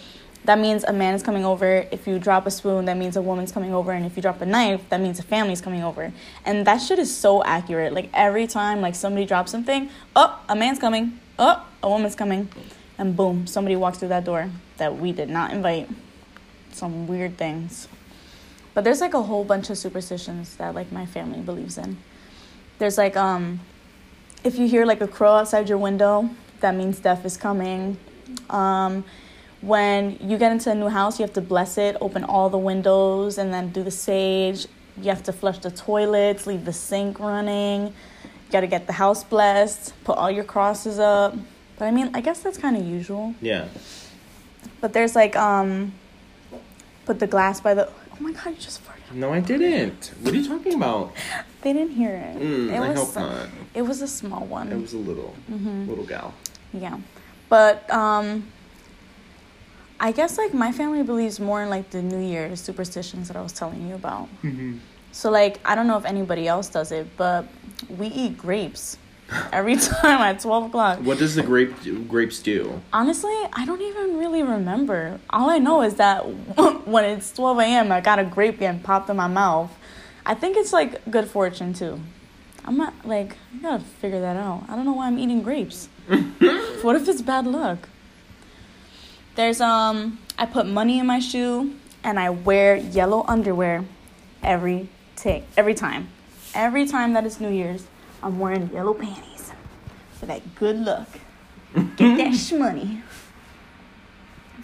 that 0.46 0.58
means 0.58 0.84
a 0.84 0.94
man 0.94 1.14
is 1.14 1.22
coming 1.22 1.46
over. 1.46 1.86
If 1.92 2.08
you 2.08 2.18
drop 2.18 2.48
a 2.48 2.52
spoon, 2.52 2.86
that 2.86 2.98
means 2.98 3.16
a 3.16 3.22
woman's 3.22 3.52
coming 3.52 3.74
over, 3.74 3.92
and 3.92 4.06
if 4.06 4.16
you 4.16 4.22
drop 4.22 4.42
a 4.42 4.46
knife, 4.46 4.82
that 4.90 5.00
means 5.00 5.20
a 5.20 5.24
family's 5.24 5.62
coming 5.62 5.84
over. 5.84 6.12
And 6.46 6.66
that 6.66 6.80
shit 6.80 6.98
is 6.98 7.16
so 7.16 7.44
accurate. 7.44 7.94
Like 7.94 8.10
every 8.14 8.48
time, 8.48 8.82
like 8.82 8.96
somebody 8.96 9.26
drops 9.26 9.52
something, 9.52 9.90
oh, 10.16 10.40
a 10.50 10.56
man's 10.56 10.80
coming. 10.80 11.20
Oh, 11.38 11.66
a 11.82 11.90
woman's 11.90 12.16
coming, 12.16 12.50
and 12.98 13.16
boom, 13.16 13.48
somebody 13.48 13.76
walks 13.76 13.98
through 14.00 14.10
that 14.10 14.26
door 14.26 14.50
that 14.78 14.98
we 14.98 15.12
did 15.12 15.30
not 15.30 15.52
invite. 15.52 15.90
Some 16.72 17.08
weird 17.08 17.38
things. 17.38 17.88
But 18.74 18.84
there's 18.84 19.02
like 19.02 19.14
a 19.14 19.22
whole 19.22 19.44
bunch 19.44 19.70
of 19.70 19.78
superstitions 19.78 20.56
that 20.56 20.74
like 20.74 20.92
my 20.92 21.06
family 21.06 21.40
believes 21.42 21.78
in. 21.78 21.98
There's 22.80 22.98
like 22.98 23.18
um 23.18 23.60
if 24.44 24.58
you 24.58 24.68
hear 24.68 24.86
like 24.86 25.02
a 25.02 25.08
crow 25.08 25.34
outside 25.34 25.70
your 25.70 25.78
window, 25.78 26.30
that 26.62 26.76
means 26.76 27.00
death 27.00 27.26
is 27.26 27.38
coming. 27.38 27.98
Um 28.50 29.04
when 29.62 30.18
you 30.22 30.38
get 30.38 30.52
into 30.52 30.72
a 30.72 30.76
new 30.76 30.88
house, 30.90 31.20
you 31.20 31.24
have 31.26 31.34
to 31.36 31.42
bless 31.42 31.78
it, 31.78 31.96
open 32.02 32.24
all 32.24 32.50
the 32.50 32.58
windows 32.58 33.38
and 33.38 33.54
then 33.54 33.72
do 33.72 33.84
the 33.84 33.92
sage. 33.92 34.68
You 34.98 35.10
have 35.10 35.24
to 35.24 35.34
flush 35.34 35.60
the 35.60 35.72
toilets, 35.72 36.46
leave 36.48 36.66
the 36.66 36.74
sink 36.74 37.20
running. 37.20 37.88
You 37.88 38.52
got 38.52 38.62
to 38.62 38.68
get 38.68 38.88
the 38.88 38.94
house 38.94 39.24
blessed, 39.24 39.94
put 40.04 40.18
all 40.18 40.30
your 40.32 40.44
crosses 40.44 41.00
up. 41.00 41.36
But 41.78 41.86
I 41.86 41.92
mean, 41.92 42.12
I 42.14 42.22
guess 42.22 42.42
that's 42.42 42.58
kind 42.58 42.76
of 42.76 42.86
usual. 42.86 43.34
yeah. 43.42 43.68
But 44.82 44.94
there's 44.94 45.16
like 45.16 45.36
um 45.36 45.94
put 47.06 47.20
the 47.20 47.28
glass 47.28 47.62
by 47.62 47.74
the 47.76 47.88
Oh 47.88 48.18
my 48.20 48.32
god, 48.32 48.48
you 48.52 48.56
just 48.56 48.82
farted. 48.86 49.14
No, 49.16 49.32
I 49.34 49.40
didn't. 49.40 50.12
What 50.22 50.34
are 50.34 50.38
you 50.38 50.48
talking 50.48 50.74
about? 50.76 51.14
They 51.62 51.74
didn't 51.74 51.92
hear 51.94 52.16
it. 52.16 52.38
Mm, 52.40 52.70
it 52.72 52.80
I 52.80 52.90
was 52.90 52.98
hope 53.14 53.16
not. 53.16 53.48
It 53.76 53.82
was 53.84 54.02
a 54.02 54.08
small 54.08 54.46
one. 54.46 54.72
It 54.72 54.80
was 54.82 54.94
a 54.94 54.98
little, 54.98 55.36
Mm-hmm. 55.52 55.88
little 55.90 56.06
gal. 56.06 56.34
Yeah. 56.74 56.98
But 57.50 57.90
um 57.92 58.48
I 60.02 60.12
guess 60.12 60.40
like 60.40 60.52
my 60.52 60.72
family 60.72 61.04
believes 61.04 61.40
more 61.40 61.62
in 61.62 61.70
like 61.70 61.92
the 61.92 62.02
New 62.02 62.20
Year's 62.20 62.60
superstitions 62.60 63.28
that 63.28 63.38
I 63.38 63.42
was 63.42 63.54
telling 63.54 63.88
you 63.88 63.94
about. 63.94 64.30
Mm-hmm. 64.42 64.80
So 65.12 65.30
like 65.30 65.60
I 65.64 65.76
don't 65.76 65.86
know 65.86 65.98
if 65.98 66.06
anybody 66.06 66.48
else 66.48 66.70
does 66.70 66.92
it, 66.92 67.06
but 67.18 67.46
we 67.88 68.08
eat 68.08 68.36
grapes 68.36 68.98
every 69.54 69.76
time 69.76 70.22
at 70.22 70.40
twelve 70.40 70.66
o'clock. 70.66 71.00
What 71.00 71.20
does 71.20 71.36
the 71.36 71.44
grape 71.44 71.76
grapes 72.08 72.42
do? 72.42 72.82
Honestly, 72.92 73.36
I 73.54 73.64
don't 73.64 73.82
even 73.82 74.18
really 74.18 74.42
remember. 74.42 75.20
All 75.30 75.52
I 75.52 75.60
know 75.60 75.84
is 75.84 75.94
that 75.96 76.22
when 76.88 77.06
it's 77.06 77.32
12 77.34 77.60
a.m., 77.60 77.92
I 77.92 78.02
got 78.02 78.18
a 78.18 78.24
grape 78.24 78.58
getting 78.58 78.82
popped 78.82 79.08
in 79.08 79.18
my 79.18 79.28
mouth. 79.28 79.72
I 80.26 80.34
think 80.34 80.58
it's 80.58 80.74
like 80.74 81.00
good 81.12 81.28
fortune 81.28 81.74
too. 81.74 82.00
I'm 82.66 82.76
not 82.76 82.94
like, 83.06 83.38
I 83.54 83.62
gotta 83.62 83.84
figure 83.84 84.22
that 84.22 84.36
out. 84.36 84.64
I 84.68 84.76
don't 84.76 84.86
know 84.86 84.94
why 84.94 85.08
I'm 85.08 85.20
eating 85.20 85.44
grapes. 85.44 85.90
what 86.82 86.96
if 86.96 87.08
it's 87.08 87.22
bad 87.22 87.46
luck? 87.46 87.88
There's, 89.36 89.62
um, 89.62 90.20
I 90.38 90.46
put 90.46 90.66
money 90.68 91.00
in 91.00 91.06
my 91.06 91.20
shoe 91.20 91.76
and 92.04 92.20
I 92.20 92.30
wear 92.30 92.76
yellow 92.76 93.24
underwear 93.28 93.86
every 94.44 94.90
take, 95.16 95.44
every 95.56 95.74
time. 95.74 96.10
Every 96.54 96.86
time 96.86 97.14
that 97.14 97.26
it's 97.26 97.40
New 97.40 97.52
Year's, 97.52 97.88
I'm 98.22 98.40
wearing 98.40 98.70
yellow 98.74 98.94
panties 98.94 99.52
for 100.20 100.26
that 100.26 100.56
good 100.56 100.78
luck. 100.78 101.08
Get 101.74 101.98
that 101.98 102.34
shmoney. 102.34 103.02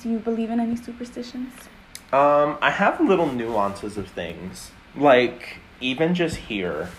Do 0.01 0.10
you 0.10 0.19
believe 0.19 0.49
in 0.49 0.60
any 0.60 0.75
superstitions? 0.75 1.53
Um, 2.12 2.58
I 2.62 2.69
have 2.69 2.99
little 3.01 3.32
nuances 3.32 3.97
of 3.97 4.08
things. 4.10 4.71
Like, 4.95 5.58
even 5.80 6.13
just 6.13 6.36
here, 6.36 6.89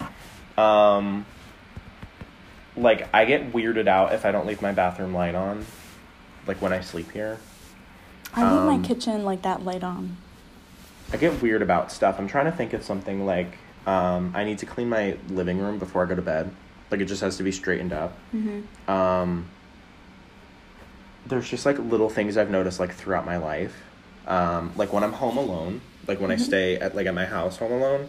um, 0.56 1.26
like, 2.76 3.08
I 3.14 3.24
get 3.24 3.52
weirded 3.52 3.88
out 3.88 4.12
if 4.14 4.24
I 4.24 4.32
don't 4.32 4.46
leave 4.46 4.62
my 4.62 4.72
bathroom 4.72 5.14
light 5.14 5.34
on. 5.34 5.66
Like, 6.46 6.62
when 6.62 6.72
I 6.72 6.80
sleep 6.80 7.12
here. 7.12 7.38
I 8.38 8.42
leave 8.52 8.60
Um, 8.60 8.66
my 8.66 8.78
kitchen 8.86 9.24
like 9.24 9.42
that 9.42 9.64
light 9.64 9.82
on. 9.82 10.16
I 11.12 11.16
get 11.16 11.42
weird 11.42 11.60
about 11.62 11.90
stuff. 11.90 12.18
I'm 12.18 12.28
trying 12.28 12.44
to 12.44 12.52
think 12.52 12.72
of 12.72 12.84
something 12.84 13.26
like, 13.26 13.58
um, 13.86 14.32
I 14.36 14.44
need 14.44 14.58
to 14.58 14.66
clean 14.66 14.88
my 14.88 15.16
living 15.28 15.58
room 15.58 15.78
before 15.78 16.04
I 16.04 16.06
go 16.08 16.14
to 16.14 16.22
bed. 16.22 16.50
Like, 16.90 17.00
it 17.00 17.06
just 17.06 17.20
has 17.22 17.36
to 17.38 17.42
be 17.42 17.50
straightened 17.52 17.92
up. 17.92 18.16
Mm-hmm. 18.34 18.90
um, 18.90 19.46
there's 21.26 21.48
just 21.48 21.66
like 21.66 21.78
little 21.78 22.08
things 22.08 22.38
I've 22.38 22.50
noticed 22.50 22.80
like 22.80 22.94
throughout 22.94 23.26
my 23.26 23.36
life. 23.36 23.74
Um, 24.26 24.72
like 24.76 24.92
when 24.94 25.04
I'm 25.04 25.12
home 25.12 25.36
alone, 25.36 25.82
like 26.06 26.20
when 26.20 26.30
I 26.30 26.36
Mhm. 26.36 26.40
stay 26.40 26.76
at 26.76 26.94
like 26.96 27.06
at 27.06 27.14
my 27.14 27.26
house 27.26 27.58
home 27.58 27.72
alone, 27.72 28.08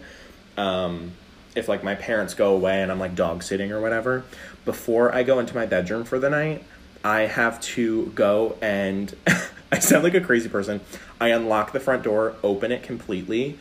um, 0.56 1.12
if 1.54 1.68
like 1.68 1.84
my 1.84 1.94
parents 1.94 2.32
go 2.32 2.54
away 2.54 2.80
and 2.80 2.90
I'm 2.90 2.98
like 2.98 3.14
dog 3.14 3.42
sitting 3.42 3.72
or 3.72 3.80
whatever, 3.80 4.24
before 4.64 5.14
I 5.14 5.22
go 5.22 5.38
into 5.38 5.54
my 5.54 5.66
bedroom 5.66 6.04
for 6.04 6.18
the 6.18 6.30
night, 6.30 6.64
I 7.04 7.22
have 7.22 7.60
to 7.76 8.06
go 8.14 8.56
and 8.62 9.14
I 9.72 9.78
sound 9.78 10.02
like 10.02 10.14
a 10.14 10.20
crazy 10.20 10.48
person. 10.48 10.80
I 11.20 11.28
unlock 11.28 11.72
the 11.72 11.80
front 11.80 12.02
door, 12.02 12.34
open 12.42 12.72
it 12.72 12.82
completely, 12.82 13.58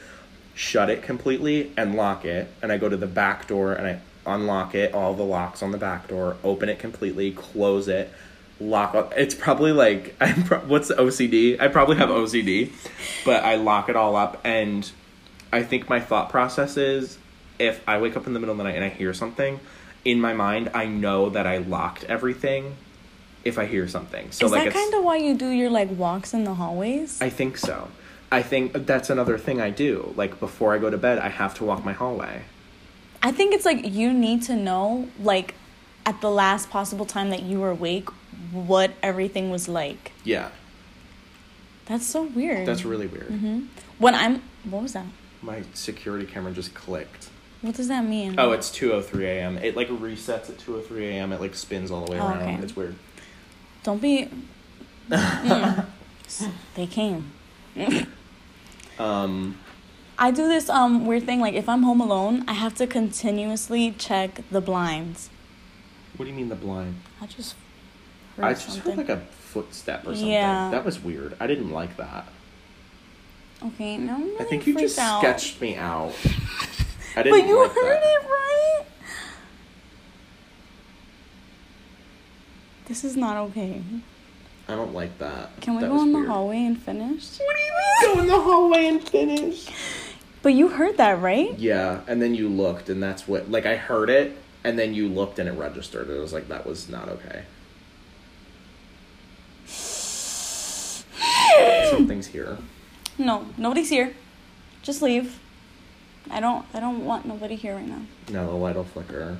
shut 0.55 0.89
it 0.89 1.03
completely, 1.03 1.71
and 1.77 1.95
lock 1.95 2.25
it. 2.25 2.51
And 2.63 2.71
I 2.71 2.77
go 2.77 2.89
to 2.89 2.97
the 2.97 3.07
back 3.07 3.47
door 3.47 3.73
and 3.73 3.85
I 3.85 4.01
unlock 4.25 4.73
it, 4.73 4.93
all 4.93 5.13
the 5.13 5.23
locks 5.23 5.61
on 5.61 5.71
the 5.71 5.77
back 5.77 6.07
door, 6.07 6.37
open 6.43 6.67
it 6.67 6.79
completely, 6.79 7.31
close 7.31 7.87
it, 7.87 8.11
lock 8.59 8.95
up. 8.95 9.13
It's 9.15 9.35
probably 9.35 9.71
like 9.71 10.15
I'm 10.21 10.43
pro- 10.43 10.61
what's 10.61 10.89
OCD? 10.89 11.59
I 11.61 11.67
probably 11.67 11.97
have 11.97 12.09
OCD, 12.09 12.71
but 13.23 13.43
I 13.43 13.55
lock 13.55 13.89
it 13.89 13.95
all 13.95 14.15
up 14.15 14.41
and 14.43 14.89
I 15.51 15.63
think 15.63 15.89
my 15.89 15.99
thought 15.99 16.29
process 16.29 16.75
is 16.77 17.17
if 17.59 17.87
I 17.87 17.99
wake 17.99 18.15
up 18.15 18.25
in 18.25 18.33
the 18.33 18.39
middle 18.39 18.53
of 18.53 18.57
the 18.57 18.63
night 18.63 18.75
and 18.75 18.83
I 18.83 18.89
hear 18.89 19.13
something, 19.13 19.59
in 20.05 20.19
my 20.19 20.33
mind 20.33 20.71
I 20.73 20.85
know 20.85 21.29
that 21.29 21.45
I 21.45 21.57
locked 21.57 22.03
everything 22.05 22.75
if 23.45 23.57
I 23.57 23.65
hear 23.65 23.87
something. 23.87 24.31
So 24.31 24.45
Is 24.45 24.51
like 24.51 24.65
that 24.65 24.73
kind 24.73 24.93
of 24.93 25.03
why 25.03 25.17
you 25.17 25.35
do 25.35 25.49
your 25.49 25.69
like 25.69 25.89
walks 25.91 26.33
in 26.33 26.43
the 26.43 26.53
hallways? 26.55 27.21
I 27.21 27.29
think 27.29 27.57
so. 27.57 27.89
I 28.31 28.41
think 28.43 28.73
that's 28.85 29.09
another 29.09 29.37
thing 29.37 29.59
I 29.61 29.69
do. 29.69 30.13
Like 30.15 30.39
before 30.39 30.73
I 30.73 30.77
go 30.77 30.89
to 30.89 30.97
bed, 30.97 31.19
I 31.19 31.29
have 31.29 31.53
to 31.55 31.63
walk 31.63 31.83
my 31.85 31.93
hallway. 31.93 32.43
I 33.23 33.31
think 33.31 33.53
it's 33.53 33.65
like 33.65 33.85
you 33.85 34.13
need 34.13 34.43
to 34.43 34.55
know, 34.55 35.09
like, 35.19 35.55
at 36.05 36.21
the 36.21 36.29
last 36.31 36.69
possible 36.69 37.05
time 37.05 37.29
that 37.31 37.43
you 37.43 37.59
were 37.59 37.69
awake, 37.71 38.07
what 38.53 38.91
everything 39.03 39.49
was 39.51 39.67
like. 39.67 40.13
Yeah, 40.23 40.49
That's 41.85 42.05
so 42.05 42.23
weird. 42.23 42.65
that's 42.67 42.85
really 42.85 43.07
weird. 43.07 43.27
hmm 43.27 43.65
When 43.97 44.15
I'm, 44.15 44.41
what 44.63 44.83
was 44.83 44.93
that? 44.93 45.05
My 45.41 45.63
security 45.73 46.25
camera 46.25 46.51
just 46.53 46.73
clicked. 46.73 47.29
What 47.61 47.75
does 47.75 47.89
that 47.89 48.05
mean? 48.05 48.35
Oh, 48.37 48.51
it's 48.53 48.69
2:03 48.69 49.21
a.m. 49.25 49.57
It 49.57 49.75
like 49.75 49.89
resets 49.89 50.49
at 50.49 50.57
2:03 50.57 51.01
a.m. 51.09 51.33
It 51.33 51.41
like 51.41 51.55
spins 51.55 51.91
all 51.91 52.05
the 52.05 52.11
way 52.13 52.19
Oh, 52.19 52.25
around. 52.27 52.41
okay. 52.43 52.55
It's 52.63 52.75
weird. 52.75 52.95
Don't 53.83 54.01
be. 54.01 54.29
Mm. 55.09 55.85
they 56.75 56.85
came. 56.87 57.31
Um, 58.97 59.57
I 60.17 60.31
do 60.31 60.47
this 60.47 60.69
um 60.69 61.05
weird 61.05 61.23
thing 61.25 61.39
like 61.39 61.53
if 61.53 61.69
I'm 61.69 61.83
home 61.83 62.01
alone, 62.01 62.43
I 62.47 62.53
have 62.53 62.75
to 62.75 62.87
continuously 62.87 63.91
check 63.97 64.41
the 64.51 64.61
blinds. 64.61 65.29
what 66.17 66.25
do 66.25 66.31
you 66.31 66.35
mean 66.37 66.49
the 66.49 66.55
blind? 66.55 66.99
I 67.21 67.25
just 67.27 67.55
heard 68.35 68.45
I 68.45 68.53
just 68.53 68.69
something. 68.71 68.97
heard 68.97 69.07
like 69.07 69.17
a 69.17 69.21
footstep 69.31 70.01
or 70.01 70.13
something. 70.13 70.27
Yeah. 70.27 70.69
That 70.71 70.83
was 70.83 70.99
weird. 70.99 71.35
I 71.39 71.47
didn't 71.47 71.71
like 71.71 71.95
that. 71.97 72.27
okay, 73.63 73.97
no, 73.97 74.15
I'm 74.15 74.23
really 74.23 74.39
I 74.39 74.43
think 74.43 74.67
you 74.67 74.77
just 74.77 74.99
out. 74.99 75.19
sketched 75.21 75.61
me 75.61 75.75
out. 75.77 76.13
I 77.15 77.23
But 77.23 77.23
didn't 77.23 77.47
you 77.47 77.61
like 77.63 77.71
heard 77.71 78.01
that. 78.01 78.03
it 78.03 78.23
right. 78.27 78.78
This 82.89 83.03
is 83.05 83.15
not 83.15 83.37
okay. 83.37 83.81
I 84.67 84.75
don't 84.75 84.93
like 84.93 85.17
that. 85.19 85.61
Can 85.61 85.75
we 85.75 85.81
That 85.81 85.89
go 85.89 86.01
in 86.01 86.11
weird. 86.11 86.25
the 86.27 86.31
hallway 86.31 86.65
and 86.65 86.81
finish? 86.81 87.37
What 87.39 87.55
do 87.55 87.61
you 87.61 87.71
mean? 87.71 88.15
Go 88.15 88.21
in 88.21 88.27
the 88.27 88.39
hallway 88.41 88.87
and 88.87 89.01
finish. 89.07 89.67
But 90.41 90.53
you 90.53 90.69
heard 90.69 90.97
that, 90.97 91.21
right? 91.21 91.57
Yeah, 91.57 92.01
and 92.07 92.21
then 92.21 92.33
you 92.35 92.49
looked, 92.49 92.89
and 92.89 93.01
that's 93.01 93.27
what. 93.27 93.49
Like 93.49 93.65
I 93.65 93.75
heard 93.77 94.09
it, 94.09 94.37
and 94.63 94.77
then 94.77 94.93
you 94.93 95.07
looked, 95.07 95.37
and 95.39 95.47
it 95.47 95.53
registered. 95.53 96.09
It 96.09 96.19
was 96.19 96.33
like 96.33 96.47
that 96.49 96.65
was 96.65 96.89
not 96.89 97.07
okay. 97.09 97.43
Something's 101.91 102.27
here. 102.27 102.57
No, 103.17 103.45
nobody's 103.57 103.89
here. 103.89 104.15
Just 104.81 105.01
leave. 105.01 105.39
I 106.29 106.39
don't. 106.39 106.65
I 106.73 106.79
don't 106.79 107.05
want 107.05 107.25
nobody 107.25 107.55
here 107.55 107.75
right 107.75 107.87
now. 107.87 108.01
No, 108.31 108.47
the 108.47 108.53
light 108.53 108.75
will 108.75 108.83
flicker. 108.83 109.37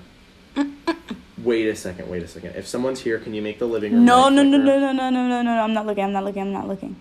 wait 1.43 1.67
a 1.67 1.75
second. 1.75 2.10
Wait 2.10 2.23
a 2.23 2.28
second. 2.28 2.56
If 2.56 2.67
someone's 2.67 3.02
here, 3.02 3.19
can 3.19 3.34
you 3.34 3.41
make 3.41 3.60
the 3.60 3.67
living 3.67 3.93
room? 3.93 4.06
No, 4.06 4.30
no, 4.30 4.43
no, 4.43 4.58
no, 4.58 4.80
no, 4.80 4.91
no, 4.91 5.10
no, 5.10 5.28
no, 5.28 5.41
no. 5.41 5.52
I'm 5.62 5.73
not 5.73 5.86
looking. 5.86 6.04
I'm 6.04 6.12
not 6.13 6.23
looking. 6.23 6.41
I'm 6.41 6.52
not 6.54 6.67
looking. 6.67 6.95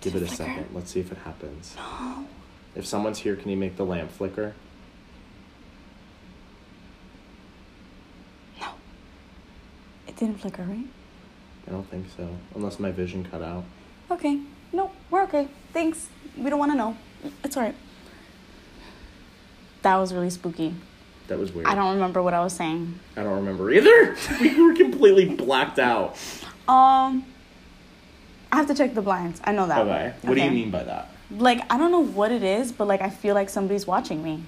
Give 0.00 0.14
it 0.14 0.22
a 0.22 0.26
Flicker. 0.26 0.36
second. 0.44 0.66
Let's 0.72 0.90
see 0.92 1.00
if 1.00 1.10
it 1.10 1.18
happens. 1.18 1.74
No. 1.76 2.26
If 2.74 2.86
someone's 2.86 3.18
here, 3.18 3.36
can 3.36 3.50
you 3.50 3.56
make 3.56 3.76
the 3.76 3.84
lamp 3.84 4.10
flicker? 4.12 4.54
No. 8.60 8.68
It 10.06 10.16
didn't 10.16 10.40
flicker, 10.40 10.62
right? 10.62 10.86
I 11.66 11.70
don't 11.70 11.88
think 11.90 12.06
so. 12.16 12.28
Unless 12.54 12.78
my 12.78 12.90
vision 12.92 13.26
cut 13.28 13.42
out. 13.42 13.64
Okay. 14.10 14.40
No, 14.72 14.92
we're 15.10 15.22
okay. 15.24 15.48
Thanks. 15.72 16.08
We 16.36 16.50
don't 16.50 16.58
want 16.58 16.72
to 16.72 16.78
know. 16.78 16.96
It's 17.42 17.56
alright. 17.56 17.74
That 19.82 19.96
was 19.96 20.12
really 20.12 20.30
spooky. 20.30 20.74
That 21.28 21.38
was 21.38 21.52
weird. 21.52 21.66
I 21.66 21.74
don't 21.74 21.94
remember 21.94 22.22
what 22.22 22.34
I 22.34 22.42
was 22.42 22.52
saying. 22.52 22.98
I 23.16 23.22
don't 23.22 23.34
remember 23.34 23.70
either. 23.70 24.16
we 24.40 24.60
were 24.60 24.74
completely 24.74 25.24
blacked 25.24 25.78
out. 25.78 26.16
Um, 26.68 27.24
I 28.52 28.56
have 28.56 28.66
to 28.68 28.74
check 28.74 28.94
the 28.94 29.02
blinds. 29.02 29.40
I 29.44 29.52
know 29.52 29.66
that. 29.66 29.78
Okay. 29.80 30.14
What 30.22 30.34
do 30.34 30.42
you 30.42 30.50
mean 30.50 30.70
by 30.70 30.84
that? 30.84 31.10
Like 31.30 31.60
I 31.70 31.78
don't 31.78 31.90
know 31.90 32.04
what 32.04 32.30
it 32.30 32.42
is, 32.42 32.70
but 32.72 32.86
like 32.86 33.00
I 33.00 33.10
feel 33.10 33.34
like 33.34 33.48
somebody's 33.48 33.86
watching 33.86 34.22
me. 34.22 34.44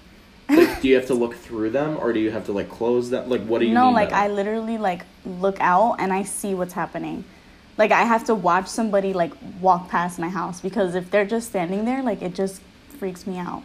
Like, 0.48 0.80
do 0.80 0.88
you 0.88 0.94
have 0.94 1.06
to 1.06 1.14
look 1.14 1.34
through 1.34 1.70
them, 1.70 1.98
or 1.98 2.12
do 2.12 2.20
you 2.20 2.30
have 2.30 2.46
to 2.46 2.52
like 2.52 2.70
close 2.70 3.10
them? 3.10 3.28
Like, 3.28 3.42
what 3.42 3.58
do 3.58 3.66
you 3.66 3.74
no, 3.74 3.90
like? 3.90 4.12
I 4.12 4.28
literally 4.28 4.78
like 4.78 5.02
look 5.26 5.60
out 5.60 5.96
and 5.98 6.12
I 6.12 6.22
see 6.22 6.54
what's 6.54 6.72
happening. 6.72 7.24
Like 7.76 7.92
I 7.92 8.04
have 8.04 8.24
to 8.24 8.34
watch 8.34 8.68
somebody 8.68 9.12
like 9.12 9.32
walk 9.60 9.88
past 9.88 10.18
my 10.18 10.28
house 10.28 10.60
because 10.60 10.94
if 10.94 11.10
they're 11.10 11.26
just 11.26 11.48
standing 11.48 11.84
there, 11.84 12.02
like 12.02 12.22
it 12.22 12.34
just 12.34 12.62
freaks 12.98 13.26
me 13.26 13.38
out. 13.38 13.62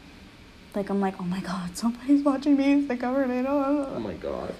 Like 0.75 0.89
I'm 0.89 0.99
like, 0.99 1.19
oh 1.19 1.23
my 1.23 1.39
god, 1.39 1.77
somebody's 1.77 2.23
watching 2.23 2.57
me. 2.57 2.73
It's 2.73 2.87
the 2.87 2.95
government. 2.95 3.47
Oh 3.47 3.63
oh, 3.65 3.87
oh 3.89 3.93
oh. 3.95 3.99
my 3.99 4.13
god. 4.13 4.53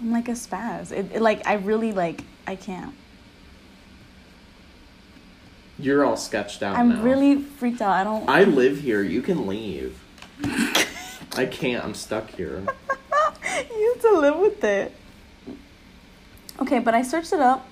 I'm 0.00 0.12
like 0.12 0.28
a 0.28 0.32
spaz. 0.32 0.92
It, 0.92 1.12
it 1.12 1.22
like 1.22 1.46
I 1.46 1.54
really 1.54 1.92
like 1.92 2.22
I 2.46 2.56
can't. 2.56 2.94
You're 5.78 6.04
all 6.04 6.16
sketched 6.16 6.62
out 6.62 6.76
I'm 6.76 6.90
now. 6.90 7.02
really 7.02 7.40
freaked 7.40 7.80
out. 7.80 7.92
I 7.92 8.04
don't. 8.04 8.28
I 8.28 8.44
live 8.44 8.80
here. 8.80 9.02
You 9.02 9.22
can 9.22 9.46
leave. 9.46 9.98
I 11.36 11.46
can't. 11.46 11.84
I'm 11.84 11.94
stuck 11.94 12.30
here. 12.30 12.62
you 13.70 13.92
have 13.94 14.02
to 14.02 14.18
live 14.18 14.36
with 14.36 14.64
it. 14.64 14.92
Okay, 16.60 16.80
but 16.80 16.92
I 16.92 17.02
searched 17.02 17.32
it 17.32 17.40
up, 17.40 17.66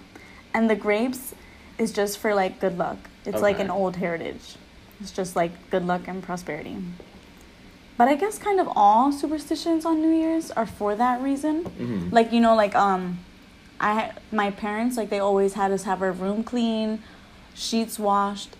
and 0.54 0.70
the 0.70 0.76
grapes 0.76 1.34
is 1.76 1.92
just 1.92 2.18
for 2.18 2.34
like 2.34 2.60
good 2.60 2.78
luck. 2.78 2.98
It's 3.26 3.42
like 3.42 3.60
an 3.60 3.70
old 3.70 3.96
heritage. 3.96 4.56
It's 5.00 5.12
just 5.12 5.36
like 5.36 5.70
good 5.70 5.84
luck 5.84 6.08
and 6.08 6.22
prosperity. 6.22 6.76
But 7.98 8.08
I 8.08 8.14
guess 8.14 8.38
kind 8.38 8.60
of 8.60 8.68
all 8.76 9.10
superstitions 9.12 9.84
on 9.84 10.00
New 10.00 10.14
Year's 10.16 10.50
are 10.52 10.66
for 10.66 10.94
that 10.96 11.20
reason. 11.20 11.64
Mhm. 11.64 12.12
Like 12.12 12.32
you 12.32 12.40
know, 12.40 12.54
like 12.54 12.74
um, 12.74 13.18
I 13.80 14.12
my 14.32 14.50
parents 14.52 14.96
like 14.96 15.10
they 15.10 15.18
always 15.18 15.54
had 15.54 15.72
us 15.72 15.82
have 15.82 16.00
our 16.00 16.12
room 16.12 16.42
clean, 16.44 17.02
sheets 17.54 17.98
washed, 17.98 18.50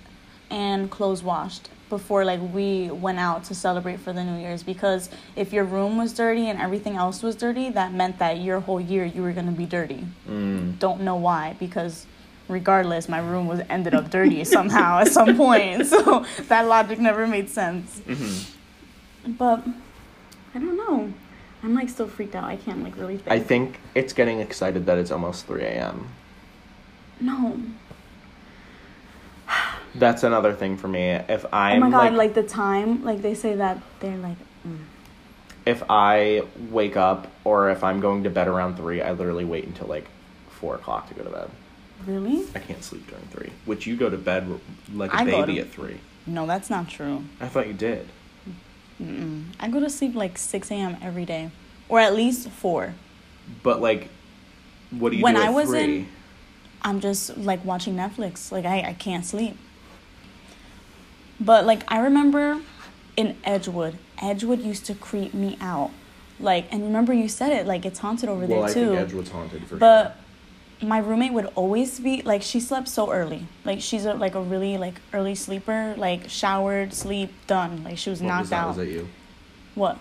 and 0.51 0.91
clothes 0.91 1.23
washed 1.23 1.71
before 1.89 2.23
like 2.23 2.41
we 2.53 2.91
went 2.91 3.19
out 3.19 3.45
to 3.45 3.55
celebrate 3.55 3.99
for 4.01 4.13
the 4.13 4.23
New 4.23 4.39
Year's 4.39 4.63
because 4.63 5.09
if 5.37 5.55
your 5.55 5.65
room 5.65 5.97
was 5.97 6.13
dirty 6.13 6.47
and 6.51 6.61
everything 6.61 6.97
else 6.97 7.23
was 7.23 7.35
dirty, 7.37 7.71
that 7.71 7.95
meant 7.95 8.19
that 8.19 8.39
your 8.41 8.61
whole 8.61 8.81
year 8.81 9.05
you 9.07 9.23
were 9.23 9.33
gonna 9.33 9.53
be 9.53 9.65
dirty. 9.65 10.05
Mm. 10.29 10.79
Don't 10.81 11.01
know 11.01 11.17
why 11.17 11.55
because 11.59 12.05
regardless 12.49 13.09
my 13.09 13.19
room 13.21 13.47
was 13.47 13.61
ended 13.71 13.95
up 13.95 14.11
dirty 14.11 14.43
somehow 14.45 14.99
at 14.99 15.09
some 15.09 15.37
point 15.37 15.87
so 15.93 16.25
that 16.49 16.67
logic 16.67 16.99
never 16.99 17.27
made 17.27 17.49
sense 17.49 18.01
Mhm. 18.07 18.51
But 19.39 19.63
i 20.55 20.59
don't 20.59 20.77
know 20.77 21.13
i'm 21.63 21.75
like 21.75 21.89
still 21.89 22.09
freaked 22.09 22.35
out 22.35 22.45
i 22.45 22.57
can't 22.57 22.83
like 22.83 22.97
really 22.97 23.17
think 23.19 23.31
I 23.31 23.39
think 23.41 23.81
it's 23.95 24.13
getting 24.13 24.41
excited 24.41 24.87
that 24.87 24.97
it's 24.99 25.11
almost 25.11 25.47
3 25.47 25.63
a.m. 25.63 26.09
no 27.21 27.61
That's 29.95 30.23
another 30.23 30.53
thing 30.53 30.77
for 30.77 30.87
me. 30.87 31.01
If 31.09 31.45
I'm 31.53 31.83
Oh 31.83 31.87
my 31.87 31.91
god 31.91 32.13
like, 32.13 32.19
like, 32.29 32.35
the 32.35 32.43
time 32.43 33.03
like 33.05 33.23
they 33.23 33.35
say 33.35 33.55
that 33.57 33.79
they're 34.01 34.19
like 34.19 34.37
mm. 34.67 34.79
if 35.67 35.83
I 35.89 36.43
wake 36.71 36.97
up 36.97 37.27
or 37.45 37.71
if 37.71 37.83
I'm 37.83 37.99
going 38.01 38.23
to 38.25 38.31
bed 38.31 38.49
around 38.49 38.77
three, 38.77 39.01
I 39.03 39.13
literally 39.13 39.45
wait 39.45 39.65
until 39.65 39.87
like 39.89 40.07
four 40.51 40.75
o'clock 40.77 41.09
to 41.09 41.15
go 41.15 41.25
to 41.25 41.31
bed. 41.31 41.51
really 42.07 42.45
I 42.55 42.59
can't 42.61 42.85
sleep 42.85 43.09
during 43.09 43.25
three. 43.29 43.51
Which 43.65 43.87
you 43.87 43.97
go 43.97 44.09
to 44.11 44.19
bed 44.19 44.61
like 44.93 45.13
a 45.13 45.17
I 45.17 45.25
baby 45.25 45.55
to- 45.55 45.61
at 45.63 45.71
three. 45.71 45.99
no 46.27 46.47
that's 46.47 46.69
not 46.71 46.89
true 46.89 47.25
I 47.41 47.49
thought 47.49 47.67
you 47.67 47.75
did. 47.75 48.09
Mm-mm. 49.03 49.45
i 49.61 49.69
go 49.69 49.79
to 49.81 49.89
sleep 49.91 50.15
like 50.15 50.37
6 50.39 50.71
a.m 50.71 50.97
every 51.03 51.25
day. 51.25 51.51
Or 51.89 52.01
at 52.01 52.15
least 52.15 52.49
4 52.51 52.95
But 53.63 53.81
like, 53.81 54.09
what 54.91 55.11
do 55.11 55.17
you 55.17 55.23
When 55.23 55.35
do 55.35 55.41
I 55.43 55.51
was 55.51 55.69
three? 55.71 55.83
in- 55.85 56.09
i'm 56.83 57.01
just 57.01 57.37
like 57.37 57.65
watching 57.65 57.95
netflix. 57.97 58.51
Like 58.53 58.65
i, 58.65 58.81
I 58.81 58.93
can't 58.95 59.25
sleep. 59.25 59.57
But 61.41 61.65
like 61.67 61.83
i 61.91 61.99
remember 62.01 62.61
in 63.17 63.37
edgewood 63.45 63.99
edgewood 64.21 64.61
used 64.61 64.85
to 64.87 64.95
creep 64.95 65.33
me 65.35 65.57
out. 65.61 65.91
Like 66.41 66.67
and 66.73 66.83
remember 66.83 67.13
you 67.13 67.29
said 67.29 67.53
it 67.53 67.67
like 67.67 67.85
it's 67.87 67.99
haunted 68.01 68.29
over 68.29 68.47
well, 68.47 68.61
there 68.63 68.71
I 68.71 68.73
too. 68.73 68.87
Think 68.97 69.01
Edgewood's 69.01 69.31
haunted 69.31 69.67
for 69.67 69.77
but 69.77 70.17
my 70.81 70.99
roommate 70.99 71.33
would 71.33 71.47
always 71.57 71.99
be 71.99 72.23
like 72.23 72.41
she 72.43 72.61
slept 72.61 72.89
so 72.89 73.11
early 73.11 73.47
like 73.65 73.81
she's 73.81 74.05
a, 74.05 74.15
like 74.15 74.35
a 74.37 74.41
really 74.41 74.79
like 74.79 75.01
early 75.13 75.35
sleeper 75.35 75.95
like 75.99 76.29
showered 76.29 76.95
sleep 76.95 77.31
done 77.49 77.83
like 77.83 77.99
she 77.99 78.11
was. 78.11 78.21
What 78.21 78.29
knocked 78.29 78.41
was 78.43 78.53
out 78.53 78.69
Was 78.69 78.77
that 78.77 78.87
you? 78.87 79.09
what 79.75 79.99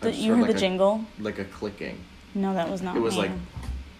the, 0.00 0.12
you 0.12 0.32
heard 0.34 0.40
heard 0.46 0.50
the 0.50 0.56
a- 0.56 0.60
jingle 0.60 1.04
Like 1.18 1.38
a 1.38 1.44
clicking. 1.44 1.98
no 2.34 2.52
that 2.54 2.68
was 2.70 2.82
not 2.82 2.96
it 2.96 3.00
was 3.00 3.14
me. 3.14 3.22
like, 3.22 3.30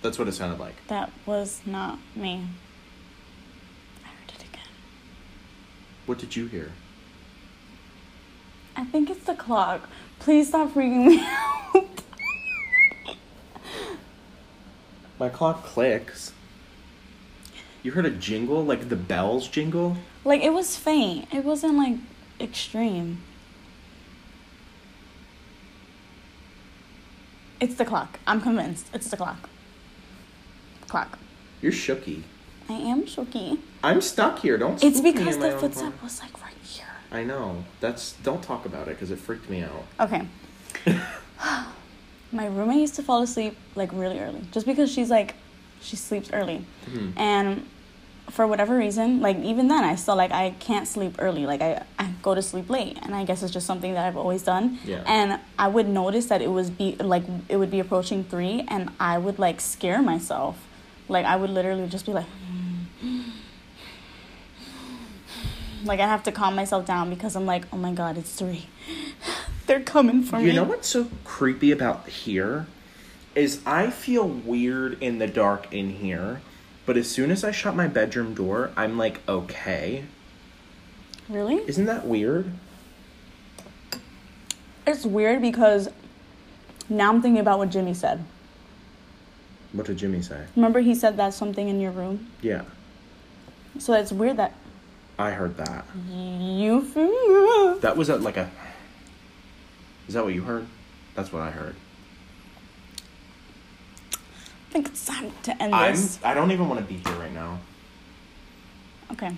that's 0.03 0.19
what 0.19 0.29
it 0.29 0.33
sounded 0.33 0.59
like. 0.61 0.75
that 0.89 1.11
was 1.27 1.61
not 1.65 1.99
me 2.15 2.45
i 4.05 4.09
heard 4.09 4.29
it 4.35 4.43
again 4.43 4.69
What 6.07 6.19
did 6.19 6.37
you 6.37 6.47
hear? 6.47 6.73
i 8.77 8.85
think 8.85 9.09
it's 9.11 9.25
the 9.25 9.35
clock 9.35 9.89
please 10.19 10.49
stop 10.49 10.69
freaking 10.71 11.07
me 11.07 11.21
out 11.75 11.90
My 15.21 15.29
clock 15.29 15.63
clicks. 15.65 16.33
You 17.85 17.93
heard 17.93 18.07
a 18.07 18.11
jingle, 18.11 18.65
like 18.65 18.89
the 18.89 18.97
bells 18.97 19.47
jingle? 19.47 19.97
like 20.25 20.43
it 20.43 20.53
was 20.53 20.77
faint 20.77 21.27
it 21.33 21.45
wasn't 21.45 21.77
like 21.77 21.97
extreme 22.39 23.23
it's 27.61 27.75
the 27.75 27.85
clock 27.85 28.19
i'm 28.27 28.41
convinced 28.41 28.87
it's 28.93 29.11
the 29.11 29.17
clock 29.17 29.49
clock 30.89 31.19
You're 31.63 31.73
shooky. 31.73 32.23
I 32.69 32.75
am 32.75 33.03
shoky. 33.05 33.59
I'm 33.83 34.01
stuck 34.01 34.39
here. 34.39 34.57
Don't. 34.57 34.83
It's 34.83 35.01
because 35.01 35.39
the 35.39 35.51
footstep 35.59 36.01
was 36.05 36.21
like 36.21 36.41
right 36.41 36.55
here. 36.63 36.87
I 37.11 37.25
know. 37.25 37.65
That's. 37.81 38.13
Don't 38.23 38.43
talk 38.45 38.65
about 38.65 38.87
it 38.87 38.93
because 38.93 39.11
it 39.11 39.19
freaked 39.19 39.51
me 39.51 39.65
out. 39.65 39.85
Okay. 39.99 40.23
My 42.33 42.47
roommate 42.47 42.81
used 42.81 42.95
to 42.97 43.03
fall 43.03 43.23
asleep 43.23 43.57
like 43.75 43.91
really 43.93 44.21
early, 44.21 44.43
just 44.53 44.67
because 44.67 44.91
she's 44.91 45.11
like, 45.11 45.35
she 45.81 45.97
sleeps 45.97 46.31
early, 46.33 46.65
Mhm. 46.91 47.13
and 47.17 47.67
for 48.31 48.47
whatever 48.47 48.77
reason, 48.77 49.21
like 49.21 49.37
even 49.39 49.67
then, 49.67 49.83
I 49.83 49.97
still 49.97 50.15
like 50.15 50.31
I 50.31 50.55
can't 50.61 50.87
sleep 50.87 51.17
early. 51.19 51.47
Like 51.47 51.61
I, 51.63 51.83
I 51.99 52.11
go 52.23 52.35
to 52.37 52.43
sleep 52.43 52.71
late, 52.71 52.97
and 53.03 53.13
I 53.15 53.25
guess 53.25 53.43
it's 53.43 53.53
just 53.53 53.67
something 53.67 53.95
that 53.95 54.05
I've 54.07 54.17
always 54.17 54.43
done. 54.45 54.79
Yeah. 54.85 55.03
And 55.07 55.41
I 55.59 55.67
would 55.67 55.89
notice 55.89 56.27
that 56.27 56.41
it 56.41 56.49
was 56.53 56.71
be 56.71 56.95
like 57.01 57.25
it 57.49 57.57
would 57.57 57.71
be 57.73 57.81
approaching 57.81 58.23
three, 58.23 58.65
and 58.69 58.91
I 59.01 59.19
would 59.19 59.39
like 59.41 59.61
scare 59.61 60.01
myself. 60.01 60.57
Like 61.09 61.27
I 61.27 61.35
would 61.35 61.51
literally 61.51 61.89
just 61.89 62.07
be 62.07 62.13
like. 62.13 62.27
Like 65.83 65.99
I 65.99 66.07
have 66.07 66.23
to 66.25 66.33
calm 66.33 66.55
myself 66.55 66.85
down 66.85 67.09
because 67.09 67.35
I'm 67.35 67.47
like, 67.47 67.65
oh 67.73 67.79
my 67.79 67.93
god, 67.93 68.19
it's 68.19 68.33
three. 68.35 68.69
They're 69.71 69.79
coming 69.79 70.25
for 70.25 70.41
me. 70.41 70.47
You 70.47 70.53
know 70.55 70.65
what's 70.65 70.89
so 70.89 71.07
creepy 71.23 71.71
about 71.71 72.09
here 72.09 72.67
is 73.37 73.61
I 73.65 73.91
feel 73.91 74.27
weird 74.27 75.01
in 75.01 75.21
the 75.21 75.29
dark 75.29 75.73
in 75.73 75.91
here, 75.91 76.41
but 76.87 76.97
as 76.97 77.09
soon 77.09 77.31
as 77.31 77.45
I 77.45 77.53
shut 77.53 77.77
my 77.77 77.87
bedroom 77.87 78.35
door, 78.35 78.73
I'm 78.77 78.99
like 78.99 79.21
okay. 79.29 80.07
Really? 81.29 81.59
Isn't 81.69 81.85
that 81.85 82.05
weird? 82.05 82.51
It's 84.89 85.07
weird 85.07 85.41
because 85.41 85.89
now 86.89 87.11
I'm 87.11 87.23
thinking 87.23 87.39
about 87.41 87.61
what 87.61 87.71
Jimmy 87.71 87.95
said. 87.95 88.25
What 89.73 89.87
did 89.87 89.99
Jimmy 89.99 90.21
say? 90.21 90.47
Remember 90.57 90.81
he 90.81 90.97
said 90.97 91.17
that 91.19 91.33
something 91.33 91.69
in 91.69 91.81
your 91.81 91.93
room? 91.93 92.27
Yeah, 92.43 92.63
So 93.79 93.93
it's 93.93 94.11
weird 94.11 94.37
that 94.39 94.53
I 95.17 95.31
heard 95.31 95.57
that. 95.59 95.85
you 96.09 96.83
feel 96.83 97.79
That 97.79 97.97
was 97.97 98.09
a, 98.09 98.17
like 98.17 98.37
a. 98.37 98.51
Is 100.11 100.15
that 100.15 100.25
what 100.25 100.35
you 100.35 100.43
heard? 100.43 100.67
That's 101.15 101.33
what 101.33 101.43
I 101.43 101.53
heard. 101.53 101.77
I 104.13 104.73
think 104.73 104.89
it's 104.89 105.07
time 105.07 105.31
to 105.45 105.63
end 105.63 105.73
I'm. 105.73 105.95
this. 105.95 106.19
I 106.25 106.35
don't 106.35 106.51
even 106.51 106.69
want 106.69 106.81
to 106.81 106.85
be 106.85 106.99
here 106.99 107.17
right 107.17 107.33
now. 107.33 107.61
Okay. 109.13 109.29
I 109.29 109.37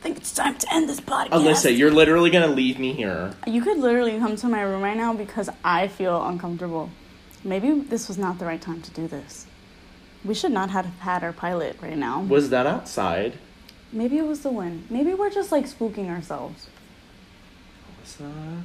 think 0.00 0.16
it's 0.16 0.32
time 0.32 0.56
to 0.56 0.72
end 0.72 0.88
this 0.88 1.02
podcast. 1.02 1.32
Alyssa, 1.32 1.76
you're 1.76 1.90
literally 1.90 2.30
gonna 2.30 2.46
leave 2.46 2.78
me 2.78 2.94
here. 2.94 3.34
You 3.46 3.60
could 3.60 3.76
literally 3.76 4.18
come 4.18 4.36
to 4.36 4.48
my 4.48 4.62
room 4.62 4.80
right 4.80 4.96
now 4.96 5.12
because 5.12 5.50
I 5.62 5.86
feel 5.86 6.26
uncomfortable. 6.26 6.88
Maybe 7.44 7.78
this 7.78 8.08
was 8.08 8.16
not 8.16 8.38
the 8.38 8.46
right 8.46 8.62
time 8.62 8.80
to 8.80 8.90
do 8.92 9.06
this. 9.06 9.46
We 10.24 10.32
should 10.32 10.52
not 10.52 10.70
have 10.70 10.86
had 11.00 11.22
our 11.22 11.34
pilot 11.34 11.76
right 11.82 11.98
now. 11.98 12.22
Was 12.22 12.48
that 12.48 12.64
outside? 12.64 13.34
Maybe 13.92 14.16
it 14.16 14.26
was 14.26 14.40
the 14.40 14.50
wind. 14.50 14.86
Maybe 14.88 15.12
we're 15.12 15.28
just 15.28 15.52
like 15.52 15.66
spooking 15.66 16.08
ourselves. 16.08 16.68
Alyssa. 18.02 18.62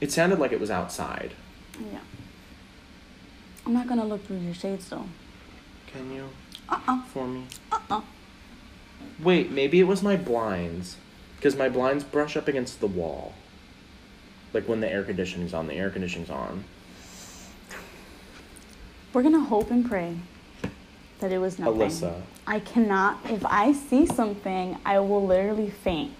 It 0.00 0.12
sounded 0.12 0.38
like 0.38 0.52
it 0.52 0.60
was 0.60 0.70
outside. 0.70 1.32
Yeah. 1.80 2.00
I'm 3.64 3.72
not 3.72 3.88
gonna 3.88 4.04
look 4.04 4.26
through 4.26 4.38
your 4.38 4.54
shades 4.54 4.88
though. 4.88 5.06
Can 5.86 6.12
you 6.12 6.28
Uh 6.68 6.80
uh 6.86 7.02
for 7.04 7.26
me? 7.26 7.44
uh 7.72 7.78
uh. 7.90 8.00
Wait, 9.22 9.50
maybe 9.50 9.80
it 9.80 9.84
was 9.84 10.02
my 10.02 10.16
blinds. 10.16 10.96
Because 11.36 11.56
my 11.56 11.68
blinds 11.68 12.02
brush 12.04 12.36
up 12.36 12.48
against 12.48 12.80
the 12.80 12.86
wall. 12.86 13.34
Like 14.52 14.68
when 14.68 14.80
the 14.80 14.90
air 14.90 15.02
conditioning's 15.02 15.52
on, 15.52 15.66
the 15.66 15.74
air 15.74 15.90
conditioning's 15.90 16.30
on. 16.30 16.64
We're 19.12 19.22
gonna 19.22 19.40
hope 19.44 19.70
and 19.70 19.88
pray 19.88 20.16
that 21.20 21.32
it 21.32 21.38
was 21.38 21.58
nothing. 21.58 21.74
Alyssa. 21.74 22.20
I 22.46 22.60
cannot. 22.60 23.18
If 23.30 23.44
I 23.46 23.72
see 23.72 24.06
something, 24.06 24.78
I 24.84 24.98
will 25.00 25.26
literally 25.26 25.70
faint. 25.70 26.12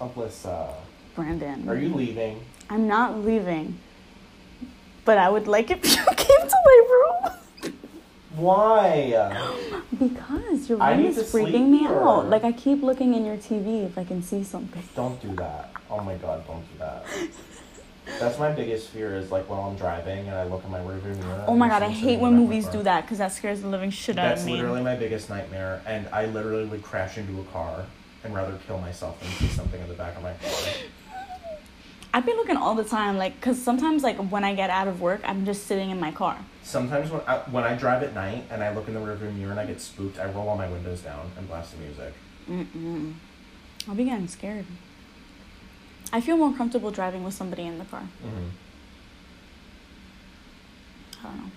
Alyssa. 0.00 0.70
Uh, 0.70 0.72
Brandon. 1.14 1.68
Are 1.68 1.76
you 1.76 1.94
leaving? 1.94 2.40
I'm 2.68 2.86
not 2.86 3.18
leaving. 3.24 3.78
But 5.04 5.18
I 5.18 5.28
would 5.28 5.46
like 5.46 5.70
if 5.70 5.84
you 5.84 6.04
came 6.16 6.48
to 6.48 6.56
my 6.64 6.86
room. 6.90 7.32
Why? 8.36 9.54
Because 9.98 10.68
your 10.68 10.78
room 10.78 11.04
is 11.04 11.18
freaking 11.32 11.68
me 11.68 11.80
here. 11.80 12.00
out. 12.00 12.28
Like 12.30 12.44
I 12.44 12.52
keep 12.52 12.82
looking 12.82 13.12
in 13.14 13.24
your 13.26 13.36
TV 13.36 13.84
if 13.84 13.98
I 13.98 14.04
can 14.04 14.22
see 14.22 14.42
something. 14.44 14.82
Don't 14.94 15.20
do 15.20 15.34
that. 15.36 15.72
Oh 15.90 16.00
my 16.00 16.14
god, 16.14 16.46
don't 16.46 16.62
do 16.72 16.78
that. 16.78 17.04
That's 18.18 18.38
my 18.38 18.50
biggest 18.50 18.88
fear 18.88 19.14
is 19.16 19.30
like 19.30 19.48
while 19.48 19.62
I'm 19.62 19.76
driving 19.76 20.26
and 20.28 20.36
I 20.36 20.44
look 20.44 20.64
in 20.64 20.70
my 20.70 20.78
rearview 20.78 21.16
mirror. 21.18 21.44
Oh 21.46 21.56
my 21.56 21.68
god, 21.68 21.82
I 21.82 21.90
hate 21.90 22.18
when 22.18 22.32
in 22.32 22.38
the 22.38 22.42
back 22.42 22.48
movies 22.48 22.66
do 22.68 22.82
that 22.82 23.02
because 23.02 23.18
that 23.18 23.32
scares 23.32 23.60
the 23.60 23.68
living 23.68 23.90
shit 23.90 24.18
out 24.18 24.38
of 24.38 24.44
me. 24.44 24.52
That's 24.52 24.62
literally 24.62 24.82
my 24.82 24.96
biggest 24.96 25.28
nightmare, 25.28 25.82
and 25.86 26.08
I 26.08 26.26
literally 26.26 26.64
would 26.64 26.82
crash 26.82 27.18
into 27.18 27.40
a 27.40 27.44
car 27.44 27.84
and 28.24 28.34
rather 28.34 28.58
kill 28.66 28.78
myself 28.78 29.20
than 29.20 29.30
see 29.30 29.48
something 29.48 29.80
in 29.80 29.88
the 29.88 29.94
back 29.94 30.16
of 30.16 30.22
my 30.22 30.32
car. 30.32 30.50
I've 32.12 32.26
been 32.26 32.36
looking 32.36 32.56
all 32.56 32.74
the 32.74 32.84
time, 32.84 33.18
like, 33.18 33.36
because 33.36 33.62
sometimes, 33.62 34.02
like, 34.02 34.16
when 34.16 34.42
I 34.42 34.54
get 34.54 34.68
out 34.68 34.88
of 34.88 35.00
work, 35.00 35.20
I'm 35.24 35.44
just 35.46 35.66
sitting 35.66 35.90
in 35.90 36.00
my 36.00 36.10
car. 36.10 36.36
Sometimes 36.64 37.10
when 37.10 37.20
I, 37.26 37.38
when 37.50 37.62
I 37.62 37.76
drive 37.76 38.02
at 38.02 38.14
night 38.14 38.46
and 38.50 38.64
I 38.64 38.74
look 38.74 38.88
in 38.88 38.94
the 38.94 39.00
rearview 39.00 39.32
mirror 39.36 39.52
and 39.52 39.60
I 39.60 39.66
get 39.66 39.80
spooked, 39.80 40.18
I 40.18 40.28
roll 40.30 40.48
all 40.48 40.56
my 40.56 40.68
windows 40.68 41.02
down 41.02 41.30
and 41.38 41.46
blast 41.46 41.72
the 41.72 41.78
music. 41.78 42.12
Mm-mm. 42.48 43.14
I'll 43.88 43.94
be 43.94 44.04
getting 44.04 44.26
scared. 44.26 44.66
I 46.12 46.20
feel 46.20 46.36
more 46.36 46.52
comfortable 46.52 46.90
driving 46.90 47.22
with 47.22 47.34
somebody 47.34 47.64
in 47.64 47.78
the 47.78 47.84
car. 47.84 48.02
Mm-hmm. 48.24 48.48
I 51.20 51.28
don't 51.28 51.36
know. 51.36 51.50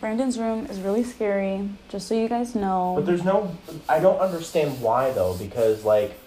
Brandon's 0.00 0.38
room 0.38 0.64
is 0.66 0.80
really 0.80 1.04
scary, 1.04 1.68
just 1.90 2.08
so 2.08 2.14
you 2.14 2.26
guys 2.26 2.54
know. 2.54 2.94
But 2.96 3.04
there's 3.04 3.22
no, 3.22 3.54
I 3.86 4.00
don't 4.00 4.18
understand 4.18 4.80
why 4.80 5.12
though, 5.12 5.34
because 5.34 5.84
like, 5.84 6.18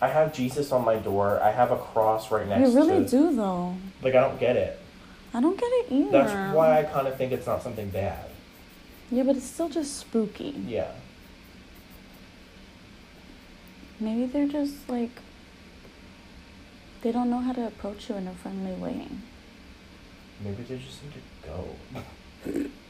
I 0.00 0.08
have 0.08 0.32
Jesus 0.32 0.70
on 0.70 0.84
my 0.84 0.96
door. 0.96 1.40
I 1.42 1.50
have 1.50 1.72
a 1.72 1.76
cross 1.76 2.30
right 2.30 2.46
next 2.46 2.62
to 2.62 2.70
you 2.70 2.76
really 2.76 3.04
to. 3.04 3.10
do, 3.10 3.34
though. 3.34 3.74
Like 4.00 4.14
I 4.14 4.20
don't 4.20 4.38
get 4.38 4.56
it. 4.56 4.78
I 5.34 5.40
don't 5.40 5.58
get 5.58 5.66
it 5.66 5.86
either. 5.92 6.10
That's 6.12 6.54
why 6.54 6.78
I 6.78 6.84
kind 6.84 7.08
of 7.08 7.16
think 7.16 7.32
it's 7.32 7.46
not 7.46 7.62
something 7.62 7.90
bad. 7.90 8.30
Yeah, 9.10 9.24
but 9.24 9.36
it's 9.36 9.46
still 9.46 9.68
just 9.68 9.96
spooky. 9.96 10.54
Yeah. 10.66 10.92
Maybe 13.98 14.26
they're 14.26 14.48
just 14.48 14.88
like. 14.88 15.10
They 17.02 17.12
don't 17.12 17.30
know 17.30 17.40
how 17.40 17.52
to 17.52 17.66
approach 17.66 18.08
you 18.08 18.16
in 18.16 18.26
a 18.26 18.32
friendly 18.32 18.72
way. 18.72 19.08
Maybe 20.42 20.62
they 20.62 20.78
just 20.78 21.00
need 21.02 21.12
to 21.14 22.62
go. 22.62 22.70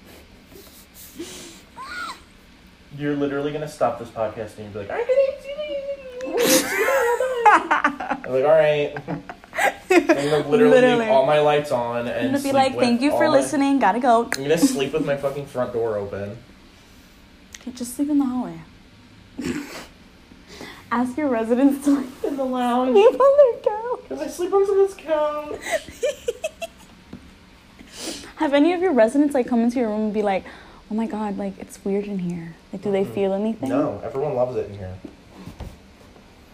You're 2.99 3.17
literally 3.17 3.53
gonna 3.53 3.69
stop 3.69 3.99
this 3.99 4.09
podcast 4.09 4.57
and 4.59 4.73
you'll 4.75 4.83
be 4.83 4.89
like, 4.89 4.91
I'm 4.91 5.07
I'm 8.27 8.33
like, 8.33 8.45
all 8.45 8.51
right. 8.51 8.95
I'm 9.91 10.07
gonna 10.07 10.49
literally, 10.49 10.49
Literally. 10.71 11.01
leave 11.01 11.09
all 11.11 11.27
my 11.27 11.41
lights 11.41 11.71
on 11.73 12.09
and 12.09 12.27
I'm 12.29 12.33
gonna 12.33 12.43
be 12.43 12.53
like, 12.53 12.77
thank 12.77 13.01
you 13.01 13.11
for 13.11 13.25
all 13.25 13.31
my- 13.33 13.39
listening, 13.39 13.79
gotta 13.79 14.01
go. 14.01 14.25
I'm 14.25 14.31
gonna 14.31 14.59
sleep 14.59 14.93
with 14.93 15.05
my 15.07 15.17
fucking 15.17 15.47
front 15.47 15.73
door 15.73 15.97
open. 15.97 16.37
Okay, 17.61 17.71
just 17.73 17.95
sleep 17.97 18.11
in 18.11 18.19
the 18.19 18.25
hallway. 18.25 18.61
Ask 20.93 21.17
your 21.19 21.29
residents 21.29 21.85
to 21.85 21.97
sleep 21.97 22.25
in 22.25 22.37
the 22.37 22.45
lounge. 22.45 22.93
Sleep 22.93 23.21
on 23.21 23.37
their 23.39 23.61
couch. 23.63 24.09
Cause 24.09 24.21
I 24.21 24.27
sleep 24.29 24.53
on 24.53 24.67
someone's 24.67 24.95
couch. 24.95 25.61
Have 28.37 28.55
any 28.55 28.73
of 28.73 28.81
your 28.83 28.93
residents 28.93 29.35
like 29.35 29.47
come 29.49 29.61
into 29.61 29.79
your 29.81 29.89
room 29.89 30.01
and 30.03 30.15
be 30.15 30.23
like, 30.23 30.45
"Oh 30.91 30.95
my 30.95 31.07
god, 31.07 31.39
like 31.39 31.59
it's 31.59 31.85
weird 31.85 32.07
in 32.07 32.19
here." 32.19 32.55
Like, 32.73 32.83
do 32.83 32.91
they 32.91 33.05
feel 33.05 33.33
anything? 33.33 33.69
No, 33.69 34.01
everyone 34.05 34.35
loves 34.35 34.57
it 34.57 34.71
in 34.71 34.79
here. 34.79 34.95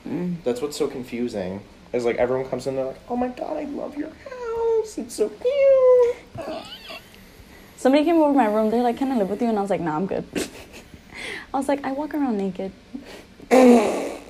Mm. 0.07 0.43
That's 0.45 0.61
what's 0.61 0.77
so 0.77 0.89
confusing. 0.89 1.63
Is 1.93 2.05
like 2.05 2.17
everyone 2.17 2.49
comes 2.49 2.67
in, 2.67 2.77
they're 2.77 2.87
like, 2.87 3.01
"Oh 3.09 3.17
my 3.17 3.29
god, 3.29 3.57
I 3.57 3.65
love 3.65 3.97
your 3.97 4.09
house. 4.09 4.99
It's 4.99 5.15
so 5.15 5.29
cute." 5.29 6.47
Somebody 7.77 8.05
came 8.05 8.17
over 8.17 8.33
to 8.33 8.37
my 8.37 8.47
room. 8.47 8.71
They're 8.71 8.83
like, 8.83 8.97
"Can 8.97 9.13
I 9.13 9.19
live 9.19 9.29
with 9.29 9.43
you?" 9.43 9.49
And 9.49 9.59
I 9.59 9.61
was 9.61 9.71
like, 9.71 9.81
"Nah, 9.81 9.97
I'm 9.97 10.07
good." 10.07 10.25
I 11.55 11.59
was 11.59 11.69
like, 11.69 11.85
"I 11.85 11.93
walk 11.93 12.15
around 12.15 12.39
naked." 12.39 12.73
That's 13.51 14.23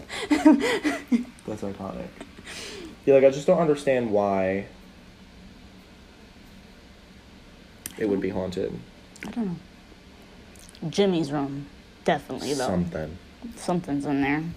iconic. 1.63 2.09
Yeah, 3.05 3.15
like 3.15 3.25
I 3.25 3.31
just 3.31 3.47
don't 3.47 3.59
understand 3.59 4.11
why 4.11 4.67
it 7.99 8.09
would 8.09 8.21
be 8.21 8.31
haunted. 8.31 8.73
I 9.27 9.31
don't 9.31 9.47
know. 9.47 9.57
Jimmy's 10.89 11.31
room, 11.33 11.67
definitely 12.05 12.55
though. 12.55 12.67
Something. 12.67 13.19
Something's 13.57 14.05
in 14.07 14.23
there. 14.23 14.37
I'm 14.39 14.55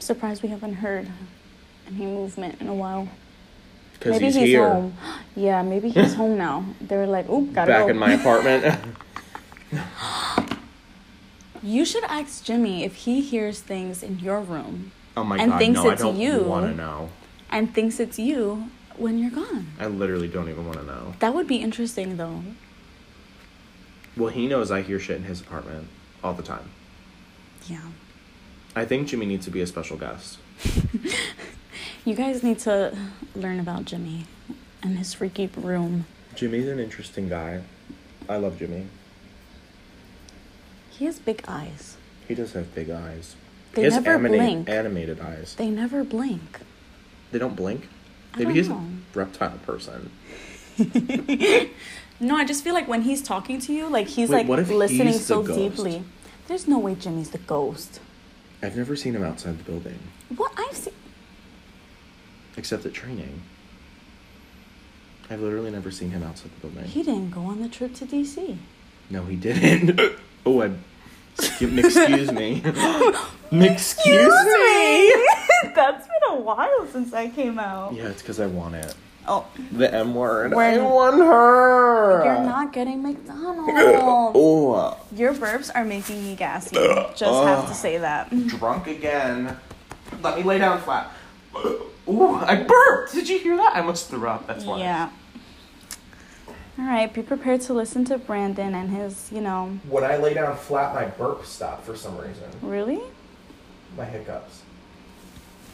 surprised 0.00 0.42
we 0.42 0.48
haven't 0.50 0.74
heard 0.74 1.08
any 1.88 2.04
movement 2.06 2.60
in 2.60 2.68
a 2.68 2.74
while. 2.74 3.08
Because 3.94 4.12
maybe 4.12 4.24
he's, 4.26 4.34
he's, 4.34 4.44
here. 4.48 4.68
home. 4.68 4.96
Yeah, 5.36 5.62
maybe 5.62 5.90
he's 5.90 6.14
home 6.14 6.38
now. 6.38 6.64
They 6.80 6.96
were 6.96 7.06
like, 7.06 7.28
"Oop, 7.28 7.52
gotta 7.52 7.70
Back 7.72 7.84
go." 7.84 7.88
in 7.88 7.98
my 7.98 8.12
apartment. 8.12 8.78
You 11.62 11.84
should 11.84 12.04
ask 12.04 12.44
Jimmy 12.44 12.84
if 12.84 12.94
he 12.94 13.20
hears 13.20 13.58
things 13.60 14.02
in 14.02 14.20
your 14.20 14.40
room 14.40 14.92
oh 15.16 15.24
my 15.24 15.36
And 15.38 15.50
god, 15.50 15.58
thinks 15.58 15.82
no, 15.82 15.90
it's 15.90 16.02
I 16.02 16.04
don't 16.04 16.16
you. 16.16 16.40
want 16.44 16.66
to 16.66 16.74
know. 16.76 17.10
and 17.50 17.74
thinks 17.74 17.98
it's 17.98 18.18
you. 18.18 18.70
when 18.96 19.18
you're 19.18 19.30
gone? 19.32 19.66
I 19.80 19.86
literally 19.86 20.28
don't 20.28 20.48
even 20.48 20.64
want 20.66 20.78
to 20.78 20.84
know. 20.86 21.14
That 21.18 21.34
would 21.34 21.48
be 21.48 21.56
interesting 21.56 22.18
though. 22.18 22.42
Well, 24.16 24.28
he 24.28 24.46
knows 24.46 24.70
I 24.70 24.82
hear 24.82 24.98
shit 24.98 25.16
in 25.16 25.24
his 25.24 25.40
apartment 25.40 25.88
all 26.24 26.32
the 26.34 26.42
time. 26.42 26.70
Yeah. 27.68 27.80
I 28.74 28.84
think 28.84 29.08
Jimmy 29.08 29.26
needs 29.26 29.44
to 29.46 29.50
be 29.50 29.60
a 29.60 29.66
special 29.66 29.96
guest. 29.96 30.38
You 32.04 32.14
guys 32.14 32.40
need 32.44 32.60
to 32.60 32.96
learn 33.34 33.58
about 33.58 33.84
Jimmy 33.84 34.26
and 34.80 34.96
his 34.96 35.12
freaky 35.12 35.48
room. 35.56 36.06
Jimmy's 36.36 36.68
an 36.68 36.78
interesting 36.78 37.28
guy. 37.28 37.62
I 38.28 38.36
love 38.36 38.60
Jimmy. 38.60 38.86
He 40.90 41.04
has 41.06 41.18
big 41.18 41.42
eyes. 41.48 41.96
He 42.28 42.36
does 42.36 42.52
have 42.52 42.72
big 42.76 42.90
eyes. 42.90 43.34
They 43.72 43.80
he 43.82 43.84
has 43.86 43.94
never 43.94 44.12
animate- 44.12 44.38
blink. 44.38 44.68
animated 44.68 45.20
eyes. 45.20 45.56
They 45.58 45.68
never 45.68 46.04
blink. 46.04 46.60
They 47.32 47.40
don't 47.40 47.56
blink. 47.56 47.88
I 48.34 48.38
Maybe 48.38 48.44
don't 48.50 48.54
he's 48.54 48.68
know. 48.68 48.76
a 48.76 49.18
reptile 49.18 49.58
person. 49.66 50.10
No, 52.18 52.36
I 52.36 52.44
just 52.44 52.64
feel 52.64 52.74
like 52.74 52.88
when 52.88 53.02
he's 53.02 53.22
talking 53.22 53.58
to 53.60 53.72
you, 53.72 53.88
like 53.88 54.08
he's 54.08 54.30
Wait, 54.30 54.46
like 54.48 54.68
listening 54.68 55.08
he's 55.08 55.26
so 55.26 55.42
ghost? 55.42 55.58
deeply. 55.58 56.02
There's 56.48 56.66
no 56.66 56.78
way 56.78 56.94
Jimmy's 56.94 57.30
the 57.30 57.38
ghost. 57.38 58.00
I've 58.62 58.76
never 58.76 58.96
seen 58.96 59.14
him 59.14 59.22
outside 59.22 59.58
the 59.58 59.64
building, 59.64 59.98
What 60.34 60.52
I've 60.56 60.76
seen. 60.76 60.94
except 62.56 62.86
at 62.86 62.94
training. 62.94 63.42
I've 65.28 65.40
literally 65.40 65.70
never 65.70 65.90
seen 65.90 66.10
him 66.10 66.22
outside 66.22 66.50
the 66.60 66.68
building. 66.68 66.84
He 66.84 67.02
didn't 67.02 67.30
go 67.32 67.42
on 67.42 67.60
the 67.60 67.68
trip 67.68 67.94
to 67.96 68.06
DC. 68.06 68.56
No, 69.10 69.24
he 69.24 69.36
didn't. 69.36 70.00
oh, 70.46 70.62
I. 70.62 70.70
Excuse, 71.38 71.96
excuse 71.96 72.32
me. 72.32 72.62
excuse 73.52 74.34
me. 74.34 75.14
That's 75.74 76.06
been 76.06 76.30
a 76.30 76.36
while 76.36 76.86
since 76.86 77.12
I 77.12 77.28
came 77.28 77.58
out. 77.58 77.92
Yeah, 77.92 78.04
it's 78.08 78.22
because 78.22 78.40
I 78.40 78.46
want 78.46 78.76
it. 78.76 78.94
Oh, 79.28 79.46
The 79.72 79.92
M 79.92 80.14
word. 80.14 80.52
We're- 80.54 80.78
I 80.78 80.82
want 80.82 81.16
her. 81.16 82.24
you're 82.24 82.44
not 82.44 82.72
getting 82.72 83.02
McDonald's. 83.02 83.72
Oh, 83.76 84.96
Your 85.14 85.34
burps 85.34 85.70
are 85.74 85.84
making 85.84 86.22
me 86.24 86.36
gassy. 86.36 86.76
Just 86.76 87.22
have 87.24 87.68
to 87.68 87.74
say 87.74 87.98
that. 87.98 88.30
drunk 88.48 88.86
again. 88.86 89.56
Let 90.22 90.36
me 90.36 90.42
lay 90.44 90.58
down 90.58 90.80
flat. 90.80 91.10
Ooh, 92.08 92.34
I 92.36 92.62
burped. 92.62 93.12
Did 93.14 93.28
you 93.28 93.38
hear 93.38 93.56
that? 93.56 93.72
I 93.74 93.80
almost 93.80 94.08
threw 94.08 94.28
up. 94.28 94.46
That's 94.46 94.64
why. 94.64 94.78
Yeah. 94.78 95.10
All 96.78 96.84
right, 96.84 97.12
be 97.12 97.22
prepared 97.22 97.62
to 97.62 97.72
listen 97.74 98.04
to 98.04 98.18
Brandon 98.18 98.74
and 98.74 98.90
his, 98.90 99.32
you 99.32 99.40
know, 99.40 99.78
When 99.88 100.04
I 100.04 100.16
lay 100.18 100.34
down 100.34 100.56
flat, 100.58 100.94
my 100.94 101.06
burp 101.06 101.44
stopped 101.46 101.84
for 101.86 101.96
some 101.96 102.16
reason. 102.18 102.44
really? 102.60 103.00
My 103.96 104.04
hiccups. 104.04 104.60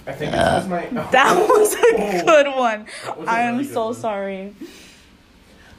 I 0.07 0.12
think 0.12 0.32
it's 0.32 0.42
because 0.42 0.68
my. 0.68 0.86
That 1.12 1.36
was 1.48 1.74
a 1.74 1.78
Oh. 1.94 2.24
good 2.26 2.46
one. 2.57 2.86
That 3.05 3.18
was 3.18 3.28
a 3.28 3.30
I 3.30 3.40
am 3.42 3.59
really 3.59 3.68
so 3.68 3.86
one. 3.86 3.94
sorry. 3.94 4.55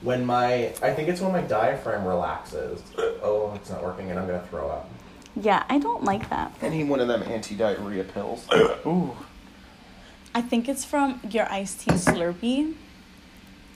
When 0.02 0.26
my, 0.26 0.74
I 0.82 0.92
think 0.94 1.08
it's 1.10 1.22
when 1.22 1.32
my 1.32 1.42
diaphragm 1.42 2.06
relaxes. 2.06 2.82
Oh, 2.98 3.54
it's 3.56 3.70
not 3.70 3.84
working, 3.84 4.10
and 4.10 4.20
I'm 4.20 4.26
gonna 4.28 4.46
throw 4.50 4.68
up. 4.70 4.90
Yeah, 5.36 5.64
I 5.70 5.78
don't 5.80 6.04
like 6.04 6.30
that. 6.30 6.54
I 6.62 6.70
need 6.70 6.90
one 6.90 7.00
of 7.00 7.08
them 7.08 7.24
anti-diarrhea 7.24 8.04
pills. 8.06 8.46
Ooh. 8.86 9.16
I 10.36 10.42
think 10.42 10.68
it's 10.68 10.84
from 10.86 11.20
your 11.30 11.52
iced 11.52 11.82
tea 11.82 11.92
Slurpee 11.92 12.74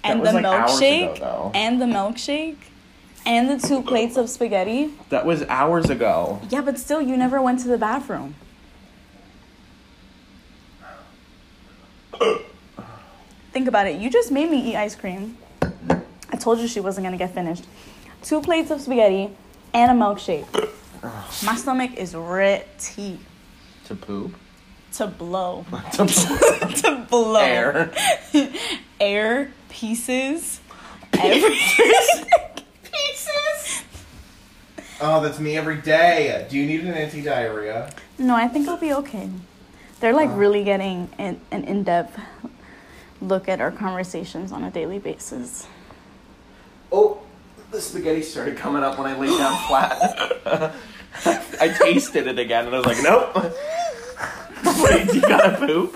That 0.03 0.11
and 0.11 0.19
was, 0.21 0.29
the 0.31 0.35
like, 0.41 0.45
hours 0.45 0.71
milkshake 0.71 1.15
ago, 1.17 1.51
and 1.55 1.81
the 1.81 1.85
milkshake 1.85 2.57
and 3.25 3.49
the 3.49 3.65
two 3.67 3.81
plates 3.81 4.17
of 4.17 4.29
spaghetti. 4.29 4.93
That 5.09 5.25
was 5.25 5.43
hours 5.43 5.89
ago. 5.89 6.41
Yeah, 6.49 6.61
but 6.61 6.77
still, 6.79 7.01
you 7.01 7.15
never 7.17 7.41
went 7.41 7.59
to 7.61 7.67
the 7.67 7.77
bathroom. 7.77 8.35
Think 13.57 13.67
about 13.67 13.87
it. 13.87 13.99
You 13.99 14.11
just 14.11 14.31
made 14.31 14.51
me 14.51 14.69
eat 14.69 14.75
ice 14.75 14.93
cream. 14.93 15.35
I 15.63 16.37
told 16.37 16.59
you 16.59 16.67
she 16.67 16.79
wasn't 16.79 17.07
gonna 17.07 17.17
get 17.17 17.33
finished. 17.33 17.65
Two 18.21 18.39
plates 18.39 18.69
of 18.69 18.79
spaghetti 18.79 19.31
and 19.73 19.89
a 19.89 19.95
milkshake. 19.95 20.45
My 21.43 21.55
stomach 21.55 21.95
is 21.95 22.13
ready 22.13 23.17
To 23.85 23.95
poop. 23.95 24.35
to 24.93 25.07
blow. 25.07 25.65
to 25.93 26.05
to 26.83 27.07
blow. 27.09 27.41
air. 27.41 27.91
Air 28.99 29.51
pieces. 29.69 30.61
Everything. 31.13 32.27
pieces. 32.83 33.83
Oh, 35.01 35.19
that's 35.23 35.39
me 35.39 35.57
every 35.57 35.77
day. 35.77 36.45
Do 36.47 36.59
you 36.59 36.67
need 36.67 36.81
an 36.81 36.93
anti-diarrhea? 36.93 37.89
No, 38.19 38.35
I 38.35 38.49
think 38.49 38.67
I'll 38.67 38.77
be 38.77 38.93
okay. 38.93 39.27
They're 39.99 40.13
like 40.13 40.29
oh. 40.29 40.35
really 40.35 40.63
getting 40.63 41.09
an, 41.17 41.41
an 41.49 41.63
in 41.63 41.81
depth 41.81 42.19
look 43.21 43.49
at 43.49 43.61
our 43.61 43.71
conversations 43.71 44.51
on 44.51 44.63
a 44.63 44.71
daily 44.71 44.99
basis. 44.99 45.67
Oh, 46.91 47.19
the 47.71 47.81
spaghetti 47.81 48.21
started 48.21 48.57
coming 48.57 48.83
up 48.83 48.97
when 48.97 49.07
I 49.07 49.17
laid 49.17 49.37
down 49.37 49.57
flat. 49.67 50.73
I 51.59 51.75
tasted 51.81 52.27
it 52.27 52.39
again 52.39 52.67
and 52.67 52.75
I 52.75 52.79
was 52.79 52.85
like, 52.85 53.03
nope. 53.03 53.35
Wait, 54.83 55.13
you 55.13 55.21
gotta 55.21 55.57
poop? 55.57 55.95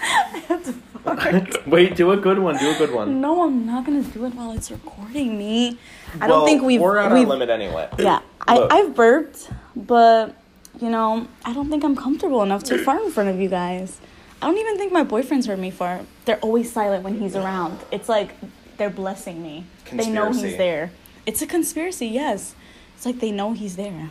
Wait, 1.68 1.96
do 1.96 2.12
a 2.12 2.18
good 2.18 2.40
one. 2.40 2.58
Do 2.58 2.72
a 2.72 2.78
good 2.78 2.92
one. 2.94 3.22
No, 3.22 3.44
I'm 3.44 3.66
not 3.66 3.86
gonna 3.86 4.04
do 4.04 4.26
it 4.26 4.36
while 4.36 4.52
it's 4.52 4.70
recording 4.72 5.38
me. 5.38 5.80
I 6.20 6.28
Well, 6.28 6.40
don't 6.40 6.46
think 6.48 6.64
we've. 6.64 6.80
We're 6.80 6.98
at 6.98 7.12
we've 7.12 7.24
our 7.24 7.30
limit 7.30 7.50
anyway. 7.50 7.90
Yeah, 7.98 8.22
I, 8.48 8.60
I've 8.70 8.96
burped, 8.96 9.50
but 9.76 10.36
you 10.80 10.90
know, 10.90 11.28
I 11.46 11.54
don't 11.54 11.70
think 11.70 11.84
I'm 11.84 11.96
comfortable 11.96 12.44
enough 12.44 12.64
to 12.66 12.78
fart 12.78 13.02
in 13.04 13.12
front 13.12 13.30
of 13.30 13.40
you 13.40 13.50
guys. 13.50 14.00
I 14.42 14.48
don't 14.48 14.58
even 14.58 14.78
think 14.78 14.92
my 14.92 15.04
boyfriends 15.04 15.48
heard 15.48 15.60
me 15.60 15.70
fart. 15.72 16.02
They're 16.26 16.40
always 16.40 16.72
silent 16.72 17.04
when 17.04 17.20
he's 17.20 17.36
around. 17.36 17.80
It's 17.92 18.10
like 18.10 18.34
they're 18.78 18.90
blessing 18.90 19.44
me. 19.44 19.66
They 19.92 20.10
know 20.10 20.32
he's 20.32 20.58
there. 20.58 20.92
It's 21.26 21.42
a 21.42 21.48
conspiracy, 21.48 22.08
yes. 22.08 22.56
It's 22.96 23.06
like 23.06 23.20
they 23.20 23.32
know 23.32 23.54
he's 23.54 23.76
there. 23.76 24.10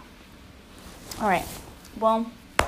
All 1.21 1.29
right. 1.29 1.45
Well, 1.99 2.31
I 2.61 2.65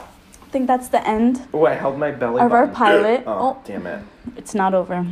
think 0.51 0.67
that's 0.67 0.89
the 0.89 1.07
end. 1.07 1.47
Oh, 1.55 1.65
I 1.65 1.75
held 1.75 1.99
my 1.99 2.11
belly 2.11 2.41
Of 2.43 2.53
our 2.53 2.67
pilot. 2.67 3.23
Oh, 3.27 3.57
Oh. 3.57 3.63
damn 3.65 3.87
it. 3.87 4.03
It's 4.37 4.55
not 4.55 4.75
over. 4.75 5.07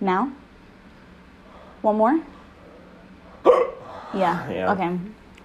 Now? 0.00 0.32
One 1.82 1.96
more? 1.96 2.20
Yeah. 4.14 4.48
Yeah. 4.48 4.72
Okay. 4.72 4.98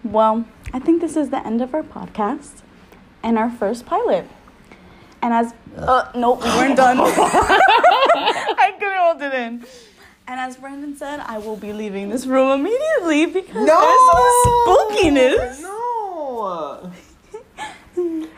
Well, 0.04 0.46
I 0.74 0.80
think 0.80 1.02
this 1.02 1.18
is 1.18 1.32
the 1.32 1.46
end 1.46 1.60
of 1.62 1.74
our 1.74 1.82
podcast 1.82 2.62
and 3.24 3.36
our 3.38 3.50
first 3.50 3.86
pilot. 3.88 4.30
And 5.22 5.34
as 5.34 5.54
uh, 5.78 6.12
nope, 6.16 6.44
we 6.44 6.50
weren't 6.50 6.78
done. 6.78 6.98
I 7.02 8.76
couldn't 8.80 8.98
hold 8.98 9.22
it 9.22 9.34
in. 9.34 9.66
And 10.28 10.40
as 10.40 10.58
Brandon 10.58 10.96
said, 10.96 11.22
I 11.22 11.40
will 11.40 11.56
be 11.56 11.74
leaving 11.74 12.10
this 12.10 12.26
room 12.26 12.60
immediately 12.60 13.26
because 13.26 13.66
there's 13.66 14.00
some 14.14 14.58
spookiness. 14.68 15.62
No. 15.62 16.92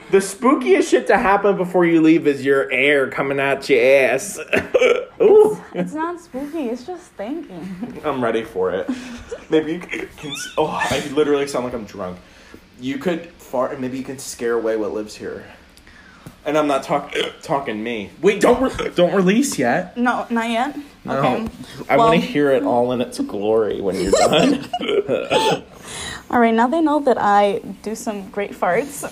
the 0.09 0.17
spookiest 0.19 0.89
shit 0.89 1.07
to 1.07 1.17
happen 1.17 1.57
before 1.57 1.86
you 1.86 2.01
leave 2.01 2.27
is 2.27 2.45
your 2.45 2.71
air 2.71 3.09
coming 3.09 3.39
out 3.39 3.69
your 3.69 3.84
ass. 3.84 4.39
Ooh. 5.21 5.61
It's 5.73 5.93
not 5.93 6.19
spooky. 6.21 6.69
It's 6.69 6.86
just 6.86 7.11
thinking. 7.11 8.01
I'm 8.05 8.23
ready 8.23 8.43
for 8.43 8.71
it. 8.71 8.89
Maybe 9.49 9.73
you 9.73 9.79
can. 9.79 10.07
Oh, 10.57 10.67
I 10.67 11.05
literally 11.13 11.47
sound 11.47 11.65
like 11.65 11.73
I'm 11.73 11.86
drunk. 11.86 12.17
You 12.79 12.97
could 12.97 13.27
fart, 13.32 13.73
and 13.73 13.82
maybe 13.82 13.97
you 13.97 14.03
can 14.03 14.17
scare 14.17 14.53
away 14.53 14.77
what 14.77 14.93
lives 14.93 15.15
here. 15.15 15.45
And 16.43 16.57
I'm 16.57 16.65
not 16.67 16.82
talk, 16.84 17.13
talking 17.43 17.84
me. 17.84 18.09
Wait, 18.22 18.41
don't 18.41 18.61
re- 18.61 18.89
don't 18.95 19.13
release 19.13 19.59
yet. 19.59 19.95
No, 19.95 20.26
not 20.32 20.49
yet. 20.49 20.76
No, 21.05 21.17
Okay. 21.17 21.47
I 21.89 21.97
Well- 21.97 22.07
want 22.09 22.22
to 22.22 22.28
hear 22.28 22.49
it 22.51 22.63
all 22.63 22.91
in 22.93 23.01
its 23.01 23.19
glory 23.19 23.80
when 23.82 23.95
you're 23.99 24.11
done. 24.11 24.67
All 26.32 26.39
right, 26.39 26.53
now 26.53 26.67
they 26.67 26.80
know 26.82 26.99
that 27.01 27.17
I 27.19 27.59
do 27.84 27.93
some 27.93 28.30
great 28.30 28.51
farts. 28.53 29.03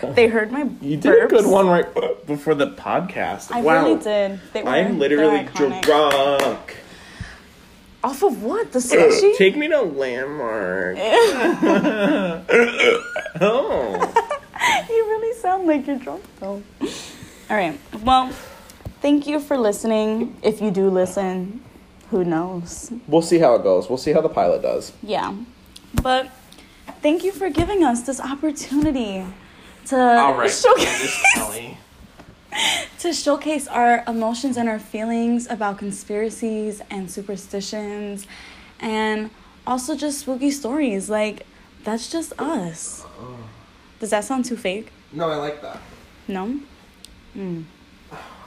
they 0.16 0.26
heard 0.26 0.50
my 0.50 0.68
you 0.80 0.96
did 0.96 1.22
a 1.24 1.28
good 1.28 1.46
one 1.46 1.68
right 1.68 1.86
before 2.26 2.56
the 2.56 2.72
podcast. 2.72 3.52
I 3.52 3.60
wow, 3.60 3.84
really 3.84 4.02
did. 4.02 4.40
They 4.52 4.62
were, 4.64 4.68
I'm 4.68 4.98
literally 4.98 5.48
drunk. 5.54 6.76
Off 8.02 8.22
of 8.24 8.42
what? 8.42 8.72
The 8.72 8.78
sushi? 8.80 9.36
Take 9.36 9.56
me 9.56 9.68
to 9.68 9.80
landmark. 9.82 10.98
You 15.44 15.50
really 15.50 15.56
sound 15.56 15.66
like 15.66 15.86
you're 15.86 15.98
drunk 15.98 16.24
though. 16.40 16.62
All 17.50 17.56
right. 17.56 17.78
Well, 18.02 18.32
thank 19.00 19.26
you 19.26 19.40
for 19.40 19.56
listening. 19.56 20.36
If 20.42 20.60
you 20.60 20.70
do 20.70 20.90
listen, 20.90 21.62
who 22.10 22.24
knows? 22.24 22.92
We'll 23.06 23.22
see 23.22 23.38
how 23.38 23.54
it 23.54 23.62
goes. 23.62 23.88
We'll 23.88 23.98
see 23.98 24.12
how 24.12 24.20
the 24.20 24.28
pilot 24.28 24.62
does. 24.62 24.92
Yeah. 25.02 25.34
But 26.02 26.30
thank 27.02 27.24
you 27.24 27.32
for 27.32 27.50
giving 27.50 27.84
us 27.84 28.02
this 28.02 28.20
opportunity 28.20 29.24
to 29.86 29.96
All 29.96 30.34
right, 30.34 30.50
showcase 30.50 31.24
to 33.00 33.12
showcase 33.12 33.66
our 33.66 34.04
emotions 34.06 34.56
and 34.56 34.68
our 34.68 34.78
feelings 34.78 35.48
about 35.50 35.76
conspiracies 35.78 36.80
and 36.88 37.10
superstitions 37.10 38.26
and 38.78 39.30
also 39.66 39.96
just 39.96 40.20
spooky 40.20 40.50
stories. 40.50 41.10
Like, 41.10 41.46
that's 41.82 42.10
just 42.10 42.32
us. 42.38 43.04
Does 44.04 44.10
that 44.10 44.24
sound 44.24 44.44
too 44.44 44.58
fake? 44.58 44.92
No, 45.12 45.30
I 45.30 45.36
like 45.36 45.62
that. 45.62 45.80
No? 46.28 46.60
Mm. 47.34 47.64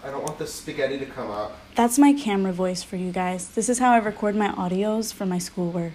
I 0.04 0.12
don't 0.12 0.22
want 0.22 0.38
the 0.38 0.46
spaghetti 0.46 1.00
to 1.00 1.06
come 1.08 1.32
up. 1.32 1.58
That's 1.74 1.98
my 1.98 2.14
camera 2.14 2.54
voice 2.54 2.84
for 2.84 2.96
you 2.96 3.12
guys. 3.12 3.48
This 3.48 3.68
is 3.68 3.80
how 3.80 3.92
I 3.92 3.98
record 3.98 4.36
my 4.36 4.50
audios 4.50 5.12
for 5.12 5.26
my 5.26 5.40
schoolwork. 5.40 5.94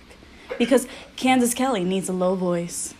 Because 0.59 0.89
Candace 1.15 1.55
Kelly 1.55 1.85
needs 1.85 2.09
a 2.09 2.13
low 2.13 2.35
voice. 2.35 2.95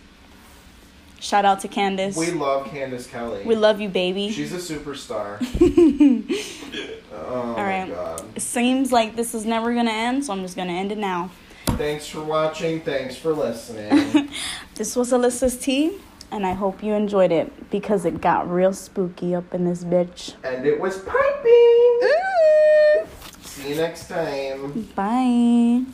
Shout 1.19 1.43
out 1.43 1.59
to 1.59 1.67
Candace. 1.67 2.15
We 2.15 2.31
love 2.31 2.67
Candace 2.67 3.07
Kelly. 3.07 3.43
We 3.43 3.57
love 3.57 3.81
you, 3.81 3.89
baby. 3.89 4.31
She's 4.31 4.53
a 4.53 4.75
superstar. 4.75 5.39
oh 7.11 7.33
All 7.33 7.55
right. 7.55 7.89
my 7.89 7.93
god. 7.93 8.25
It 8.37 8.41
seems 8.41 8.89
like 8.93 9.17
this 9.17 9.35
is 9.35 9.45
never 9.45 9.73
gonna 9.75 9.91
end, 9.91 10.23
so 10.23 10.31
I'm 10.31 10.41
just 10.41 10.55
gonna 10.55 10.71
end 10.71 10.93
it 10.93 10.97
now. 10.97 11.29
Thanks 11.65 12.07
for 12.07 12.23
watching. 12.23 12.79
Thanks 12.79 13.17
for 13.17 13.33
listening. 13.33 14.29
This 14.75 14.95
was 14.95 15.11
Alyssa's 15.11 15.55
tea, 15.55 15.99
and 16.33 16.47
I 16.47 16.53
hope 16.53 16.83
you 16.83 16.93
enjoyed 16.93 17.31
it 17.31 17.69
because 17.69 18.05
it 18.05 18.19
got 18.19 18.49
real 18.49 18.73
spooky 18.73 19.35
up 19.35 19.53
in 19.53 19.65
this 19.65 19.83
bitch. 19.83 20.33
and 20.43 20.65
it 20.65 20.79
was 20.79 20.97
piping. 20.97 21.99
Mm. 22.01 23.07
See 23.43 23.69
you 23.69 23.75
next 23.75 24.09
time. 24.09 24.89
Bye. 24.95 25.85